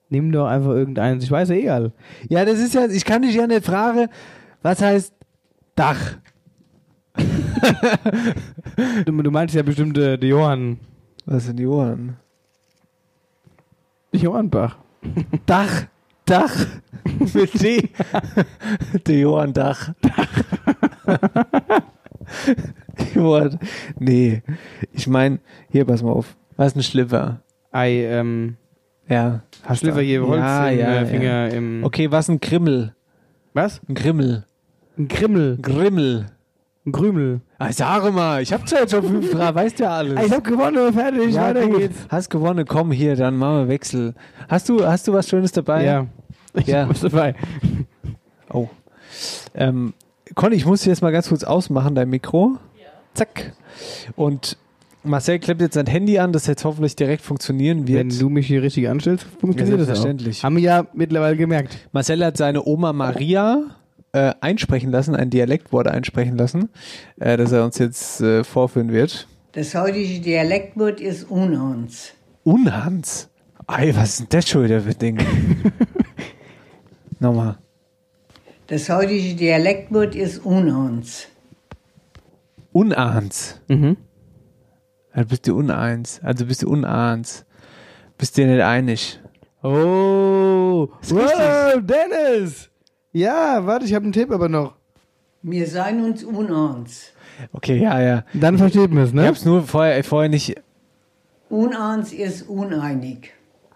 Nimm 0.09 0.31
doch 0.31 0.47
einfach 0.47 0.71
irgendeins. 0.71 1.23
Ich 1.23 1.31
weiß 1.31 1.49
ja 1.49 1.55
eh 1.55 1.69
all. 1.69 1.91
Ja, 2.29 2.45
das 2.45 2.59
ist 2.59 2.73
ja, 2.73 2.85
ich 2.85 3.05
kann 3.05 3.21
dich 3.21 3.35
ja 3.35 3.45
nicht 3.45 3.65
fragen, 3.65 4.07
was 4.61 4.81
heißt 4.81 5.13
Dach? 5.75 6.17
Du, 9.05 9.11
du 9.11 9.31
meinst 9.31 9.55
ja 9.55 9.63
bestimmt 9.63 9.97
äh, 9.97 10.17
die 10.17 10.27
Johann. 10.27 10.79
Was 11.25 11.45
sind 11.45 11.57
die 11.57 11.67
Ohren? 11.67 12.17
Die 14.13 14.19
Johannbach. 14.19 14.77
Dach. 15.45 15.85
Dach. 16.25 16.53
Mit 17.33 17.61
D. 17.61 17.89
Der 19.05 19.17
Johann 19.19 19.53
Dach. 19.53 19.91
Johann. 23.15 23.59
Nee. 23.99 24.41
Ich 24.93 25.07
meine, 25.07 25.39
hier, 25.69 25.85
pass 25.85 26.03
mal 26.03 26.11
auf. 26.11 26.35
Was 26.55 26.67
ist 26.69 26.75
ein 26.77 26.83
Schlipper? 26.83 27.41
Ei, 27.71 28.03
ähm, 28.05 28.57
Ja. 29.07 29.43
hast 29.63 29.79
Schlipper 29.79 30.01
hier, 30.01 30.25
Holz 30.25 30.41
ja, 30.41 30.69
im 30.69 30.79
ja, 30.79 30.95
äh, 31.01 31.05
Finger 31.05 31.23
ja. 31.23 31.47
im... 31.47 31.83
Okay, 31.83 32.11
was 32.11 32.29
ein 32.29 32.39
Krimmel? 32.39 32.95
Was? 33.53 33.81
Ein 33.87 33.95
Grimmel. 33.95 34.45
Ein 34.97 35.07
Krimmel. 35.07 35.57
Grimmel. 35.61 36.25
Ein 36.85 36.91
Krümel. 36.91 37.41
Ah, 37.61 37.73
sag 37.73 38.13
mal, 38.13 38.41
ich 38.41 38.53
hab's 38.53 38.71
ja 38.71 38.79
jetzt 38.79 38.91
schon 38.91 39.03
fünf 39.03 39.31
Fragen, 39.31 39.53
weißt 39.55 39.79
ja 39.79 39.89
alles. 39.89 40.25
Ich 40.25 40.31
hab 40.31 40.43
gewonnen, 40.45 40.93
fertig, 40.93 41.33
ja, 41.35 41.41
weiter 41.43 41.67
gut. 41.67 41.79
geht's. 41.79 41.97
Hast 42.07 42.29
gewonnen, 42.29 42.65
komm 42.65 42.91
hier, 42.93 43.17
dann 43.17 43.35
machen 43.35 43.57
wir 43.57 43.67
Wechsel. 43.67 44.15
Hast 44.47 44.69
du, 44.69 44.85
hast 44.85 45.07
du 45.09 45.13
was 45.13 45.27
Schönes 45.27 45.51
dabei? 45.51 45.83
Ja. 45.83 46.05
Ich 46.53 46.67
Ja. 46.67 46.83
ja. 46.83 46.89
was 46.89 47.01
dabei. 47.01 47.35
Oh. 48.51 48.67
Ähm, 49.53 49.93
Conny, 50.35 50.55
ich 50.55 50.65
muss 50.65 50.85
jetzt 50.85 51.01
mal 51.01 51.11
ganz 51.11 51.27
kurz 51.29 51.43
ausmachen, 51.43 51.95
dein 51.95 52.09
Mikro. 52.09 52.57
Zack. 53.13 53.51
Und 54.15 54.57
Marcel 55.03 55.39
klemmt 55.39 55.61
jetzt 55.61 55.73
sein 55.73 55.87
Handy 55.87 56.17
an, 56.19 56.31
das 56.31 56.47
jetzt 56.47 56.63
hoffentlich 56.63 56.95
direkt 56.95 57.23
funktionieren 57.23 57.87
wird. 57.87 57.99
Wenn 57.99 58.09
du 58.19 58.29
mich 58.29 58.47
hier 58.47 58.61
richtig 58.61 58.87
anstellst, 58.87 59.25
funktioniert 59.39 59.79
Ja, 59.79 59.85
das 59.85 59.99
auch. 59.99 60.03
selbstverständlich. 60.03 60.43
Haben 60.43 60.55
wir 60.55 60.63
ja 60.63 60.85
mittlerweile 60.93 61.35
gemerkt. 61.35 61.77
Marcel 61.91 62.23
hat 62.23 62.37
seine 62.37 62.63
Oma 62.65 62.93
Maria 62.93 63.63
äh, 64.11 64.33
einsprechen 64.41 64.91
lassen, 64.91 65.15
ein 65.15 65.29
Dialektwort 65.29 65.87
einsprechen 65.87 66.37
lassen, 66.37 66.69
äh, 67.19 67.37
das 67.37 67.51
er 67.51 67.63
uns 67.63 67.77
jetzt 67.77 68.21
äh, 68.21 68.43
vorführen 68.43 68.91
wird. 68.91 69.27
Das 69.51 69.75
heutige 69.75 70.19
Dialektwort 70.19 70.99
ist 70.99 71.29
Unhans. 71.29 72.11
Unhans. 72.43 73.29
Ey, 73.67 73.95
was 73.95 74.11
ist 74.11 74.19
denn 74.19 74.27
das 74.29 74.49
schon 74.49 74.63
wieder 74.63 74.81
für 74.81 74.93
Ding? 74.93 75.19
Nochmal. 77.19 77.57
Das 78.67 78.89
heutige 78.89 79.35
Dialektwort 79.35 80.15
ist 80.15 80.45
Unhans. 80.45 81.27
Unahns. 82.71 83.59
Mhm. 83.67 83.97
Also 85.11 85.29
bist 85.29 85.47
du 85.47 85.57
uneins. 85.57 86.19
Also 86.23 86.45
bist 86.45 86.63
du 86.63 86.69
unahns. 86.69 87.45
Bist 88.17 88.37
dir 88.37 88.47
nicht 88.47 88.61
einig. 88.61 89.19
Oh, 89.61 90.87
wow, 91.09 91.81
Dennis! 91.81 92.68
Ja, 93.11 93.65
warte, 93.65 93.85
ich 93.85 93.93
habe 93.93 94.03
einen 94.03 94.13
Tipp 94.13 94.31
aber 94.31 94.49
noch. 94.49 94.75
Wir 95.41 95.67
seien 95.67 96.03
uns 96.03 96.23
Unhans. 96.23 97.13
Okay, 97.53 97.81
ja, 97.81 98.01
ja. 98.01 98.23
Dann 98.33 98.57
versteht 98.57 98.91
man 98.91 99.03
es, 99.03 99.09
Ich 99.09 99.15
ne? 99.15 99.27
hab's 99.27 99.45
nur 99.45 99.63
vorher, 99.63 100.03
vorher 100.03 100.29
nicht. 100.29 100.55
Unhans 101.49 102.13
ist 102.13 102.47
uneinig. 102.49 103.31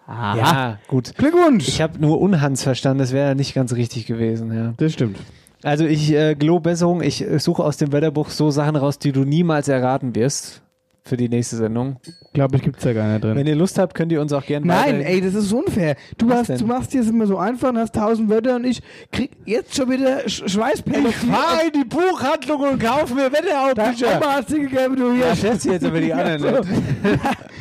Aha. 0.06 0.36
Ja, 0.36 0.78
gut. 0.86 1.14
Glückwunsch. 1.16 1.66
Ich 1.66 1.80
habe 1.80 1.98
nur 1.98 2.20
Unhans 2.20 2.62
verstanden, 2.62 2.98
das 2.98 3.12
wäre 3.12 3.34
nicht 3.34 3.54
ganz 3.54 3.72
richtig 3.72 4.06
gewesen. 4.06 4.52
Ja. 4.52 4.74
Das 4.76 4.92
stimmt. 4.92 5.18
Also 5.62 5.86
ich 5.86 6.12
äh, 6.12 6.34
gelobe 6.34 6.70
Besserung, 6.70 7.00
ich 7.00 7.22
äh, 7.26 7.38
suche 7.38 7.64
aus 7.64 7.78
dem 7.78 7.90
Wetterbuch 7.90 8.28
so 8.28 8.50
Sachen 8.50 8.76
raus, 8.76 8.98
die 8.98 9.12
du 9.12 9.24
niemals 9.24 9.66
erraten 9.68 10.14
wirst 10.14 10.63
für 11.06 11.18
die 11.18 11.28
nächste 11.28 11.56
Sendung. 11.56 11.96
Glaube 12.32 12.56
ich, 12.56 12.62
gibt's 12.62 12.82
da 12.82 12.94
gar 12.94 13.06
nicht 13.12 13.22
drin. 13.22 13.36
Wenn 13.36 13.46
ihr 13.46 13.54
Lust 13.54 13.78
habt, 13.78 13.94
könnt 13.94 14.10
ihr 14.10 14.22
uns 14.22 14.32
auch 14.32 14.44
gerne 14.44 14.66
Nein, 14.66 15.02
ey, 15.02 15.20
das 15.20 15.34
ist 15.34 15.52
unfair. 15.52 15.96
Du, 16.16 16.28
Was 16.30 16.38
hast, 16.38 16.48
denn? 16.48 16.58
du 16.58 16.66
machst 16.66 16.94
dir 16.94 17.02
das 17.02 17.10
immer 17.10 17.26
so 17.26 17.36
einfach 17.36 17.68
und 17.68 17.78
hast 17.78 17.94
tausend 17.94 18.30
Wörter 18.30 18.56
und 18.56 18.64
ich 18.64 18.80
krieg 19.12 19.30
jetzt 19.44 19.74
schon 19.76 19.90
wieder 19.90 20.26
Sch 20.26 20.44
Schweißperlen. 20.46 21.06
Ich 21.06 21.16
fahr 21.16 21.60
in 21.66 21.72
die 21.72 21.84
Buchhandlung 21.84 22.60
und 22.72 22.82
kaufe 22.82 23.14
mir 23.14 23.30
Wetteraubücher. 23.30 24.16
Oma 24.16 24.36
hat's 24.36 24.46
dir 24.50 24.60
gegeben, 24.60 24.96
du 24.96 25.12
hier. 25.12 25.26
Ja, 25.26 25.36
schätze 25.36 25.72
jetzt 25.72 25.84
aber 25.84 26.00
die 26.00 26.12
anderen 26.12 26.40
nicht. 26.40 26.68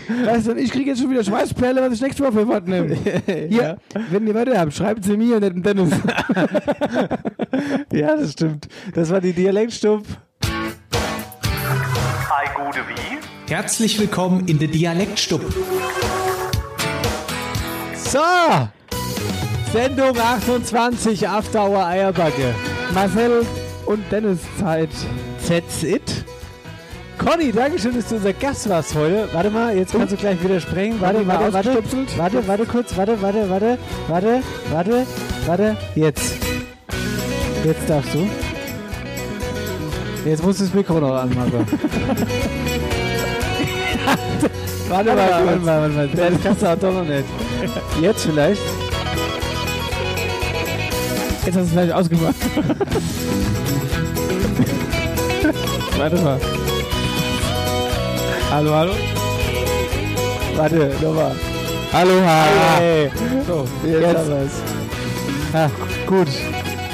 Weißt 0.25 0.47
du, 0.47 0.55
ich 0.55 0.71
krieg 0.71 0.87
jetzt 0.87 1.01
schon 1.01 1.09
wieder 1.11 1.23
Schweißperle, 1.23 1.81
was 1.81 1.93
ich 1.93 2.01
nächstes 2.01 2.23
Mal 2.23 2.31
für 2.31 2.47
Wort 2.47 2.67
nehme. 2.67 2.95
Hier, 3.49 3.77
wenn 4.09 4.25
ihr 4.25 4.33
Wörter 4.33 4.57
habt, 4.57 4.73
schreibt 4.73 5.03
sie 5.03 5.17
mir 5.17 5.35
und 5.35 5.41
nicht 5.43 5.53
dem 5.55 5.63
Dennis. 5.63 5.91
Ja, 7.91 8.15
das 8.15 8.31
stimmt. 8.33 8.67
Das 8.95 9.09
war 9.11 9.21
die 9.21 9.31
Dialektstub. 9.33 10.03
Hi, 12.29 12.47
gute 12.55 12.79
wie? 12.89 13.12
Herzlich 13.47 13.99
willkommen 13.99 14.47
in 14.47 14.57
der 14.57 14.69
Dialektstub. 14.69 15.41
So! 17.95 18.19
Sendung 19.73 20.17
28, 20.17 21.27
After 21.27 21.63
Hour 21.65 21.85
Eierbacke. 21.85 22.55
Marcel 22.93 23.45
und 23.85 23.99
Dennis 24.11 24.39
Zeit. 24.57 24.89
That's 25.47 25.83
it. 25.83 26.23
Conny, 27.17 27.51
Dankeschön, 27.51 27.95
dass 27.95 28.07
du 28.07 28.15
unser 28.15 28.33
Gast 28.33 28.69
warst 28.69 28.95
heute. 28.95 29.27
Warte 29.33 29.49
mal, 29.49 29.75
jetzt 29.75 29.91
kannst 29.91 30.13
du 30.13 30.17
gleich 30.17 30.41
widersprechen. 30.41 30.99
Warte, 31.01 31.15
Conny, 31.15 31.25
mal 31.25 31.39
warte, 31.39 31.53
warte. 31.53 31.69
ausgestupselt. 31.71 32.17
Warte, 32.17 32.47
warte 32.47 32.65
kurz. 32.65 32.95
Warte, 32.95 33.21
warte, 33.21 33.49
warte. 33.49 33.77
Warte, 34.07 34.43
warte, 34.71 35.05
warte. 35.45 35.77
Jetzt. 35.95 36.35
Jetzt 37.65 37.89
darfst 37.89 38.13
du. 38.13 38.27
Jetzt 40.25 40.43
musst 40.43 40.61
du 40.61 40.63
das 40.63 40.73
Mikro 40.73 40.99
noch 41.01 41.15
anmachen. 41.15 41.67
warte 44.89 45.09
mal, 45.13 45.45
warte 45.45 45.59
mal, 45.59 45.81
warte 45.81 45.93
mal. 45.95 46.07
Das 46.31 46.43
kannst 46.43 46.61
du 46.61 46.67
auch 46.67 46.77
doch 46.77 46.93
noch 46.93 47.03
nicht. 47.03 47.25
Jetzt 48.01 48.25
vielleicht. 48.25 48.61
Jetzt 51.45 51.55
hast 51.55 51.55
du 51.55 51.61
es 51.61 51.69
vielleicht 51.71 51.93
ausgemacht. 51.93 52.35
Warte 55.97 56.15
mal. 56.17 56.39
Hallo, 58.49 58.73
hallo? 58.73 58.93
Warte, 60.55 60.91
nochmal. 61.01 61.35
Hallo, 61.91 62.11
hallo. 62.25 62.61
Hey. 62.79 63.11
So, 63.47 63.65
Jetzt, 63.85 64.01
jetzt. 64.01 64.17
haben 64.17 64.29
wir's. 64.29 64.61
Ah, 65.53 65.69
gut. 66.07 66.27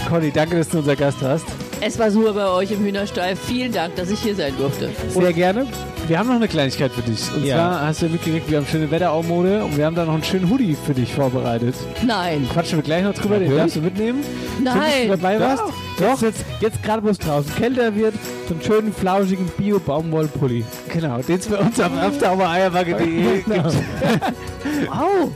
Conny, 0.10 0.32
danke, 0.32 0.58
dass 0.58 0.70
du 0.70 0.80
unser 0.80 0.96
Gast 0.96 1.18
hast. 1.22 1.46
Es 1.82 1.98
war 2.00 2.12
super 2.12 2.34
bei 2.34 2.48
euch 2.48 2.72
im 2.72 2.80
Hühnerstall. 2.84 3.36
Vielen 3.36 3.72
Dank, 3.72 3.96
dass 3.96 4.10
ich 4.10 4.20
hier 4.20 4.36
sein 4.36 4.54
durfte. 4.58 4.90
Sehr 5.10 5.34
gerne. 5.34 5.68
Wir 6.10 6.18
haben 6.18 6.28
noch 6.28 6.38
eine 6.38 6.48
Kleinigkeit 6.48 6.92
für 6.92 7.04
dich. 7.04 7.20
Und 7.36 7.46
Ja. 7.46 7.56
zwar 7.58 7.86
hast 7.88 8.02
du 8.02 8.08
ja 8.08 8.12
mitgekriegt, 8.12 8.50
wir 8.50 8.58
haben 8.58 8.66
schöne 8.66 8.90
Wetteraumode 8.90 9.64
und 9.64 9.78
wir 9.78 9.86
haben 9.86 9.96
da 9.96 10.06
noch 10.06 10.16
einen 10.16 10.24
schönen 10.24 10.50
Hoodie 10.50 10.76
für 10.86 10.96
dich 10.96 11.14
vorbereitet. 11.14 11.76
Nein. 12.04 12.48
Quatschen 12.52 12.80
wir 12.80 12.84
gleich 12.84 13.04
noch 13.04 13.14
drüber, 13.14 13.36
den 13.36 13.44
Natürlich. 13.44 13.62
darfst 13.62 13.76
du 13.76 13.82
mitnehmen. 13.82 14.24
Schön, 14.56 14.64
Nein. 14.64 15.04
du 15.04 15.10
dabei 15.10 15.40
warst. 15.40 15.64
Doch, 16.00 16.22
jetzt, 16.24 16.44
jetzt 16.62 16.82
gerade, 16.82 17.04
wo 17.04 17.10
es 17.10 17.20
draußen 17.20 17.54
kälter 17.56 17.96
wird, 17.96 18.16
so 18.48 18.56
einen 18.56 18.64
schönen, 18.64 18.92
flauschigen 18.94 19.46
Bio-Baumwollpulli. 19.56 20.66
Genau, 20.92 21.20
den 21.20 21.38
es 21.38 21.46
bei 21.46 21.58
uns 21.58 21.80
auf 21.80 21.92
afterhoureierwacke.de 21.96 23.42
Genau. 23.46 23.70
gibt. 23.70 24.90
Wow. 24.90 25.30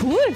Cool. 0.00 0.34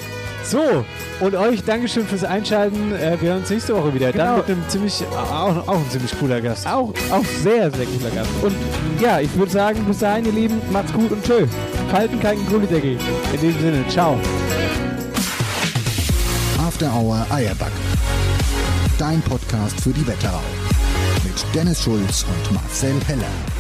So, 0.49 0.85
und 1.21 1.35
euch 1.35 1.65
Dankeschön 1.65 2.07
fürs 2.07 2.23
Einschalten. 2.23 2.93
Äh, 2.95 3.17
wir 3.21 3.31
hören 3.31 3.39
uns 3.41 3.51
nächste 3.51 3.75
Woche 3.75 3.93
wieder. 3.93 4.13
Dann 4.13 4.27
Genau. 4.27 4.37
mit 4.39 4.47
einem 4.47 4.69
ziemlich, 4.69 5.05
auch, 5.13 5.67
auch 5.67 5.79
ein 5.79 5.91
ziemlich 5.91 6.17
cooler 6.21 6.41
Gast. 6.41 6.67
Auch, 6.69 6.93
auch 7.11 7.25
sehr, 7.43 7.71
sehr 7.73 7.87
guter 7.87 8.11
Gast. 8.11 8.31
Und 8.43 8.55
ja, 9.01 9.19
ich 9.19 9.35
würde 9.37 9.51
sagen, 9.51 9.85
bis 9.87 9.99
dahin, 9.99 10.25
ihr 10.27 10.33
Lieben, 10.33 10.61
macht's 10.71 10.93
gut 10.93 11.11
und 11.11 11.25
tschö. 11.25 11.47
Falten 11.91 12.21
keinen 12.21 12.47
Gullideckel. 12.47 12.97
In 13.35 13.41
diesem 13.41 13.61
Sinne, 13.61 13.85
ciao. 13.89 14.19
After 16.65 16.93
Hour 16.95 17.27
Eierback. 17.31 17.73
Dein 18.99 19.21
Podcast 19.23 19.81
für 19.81 19.91
die 19.91 20.07
Wetterau. 20.07 20.41
Mit 21.25 21.35
Dennis 21.55 21.83
Schulz 21.83 22.25
und 22.29 22.55
Marcel 22.55 22.95
Heller. 23.09 23.56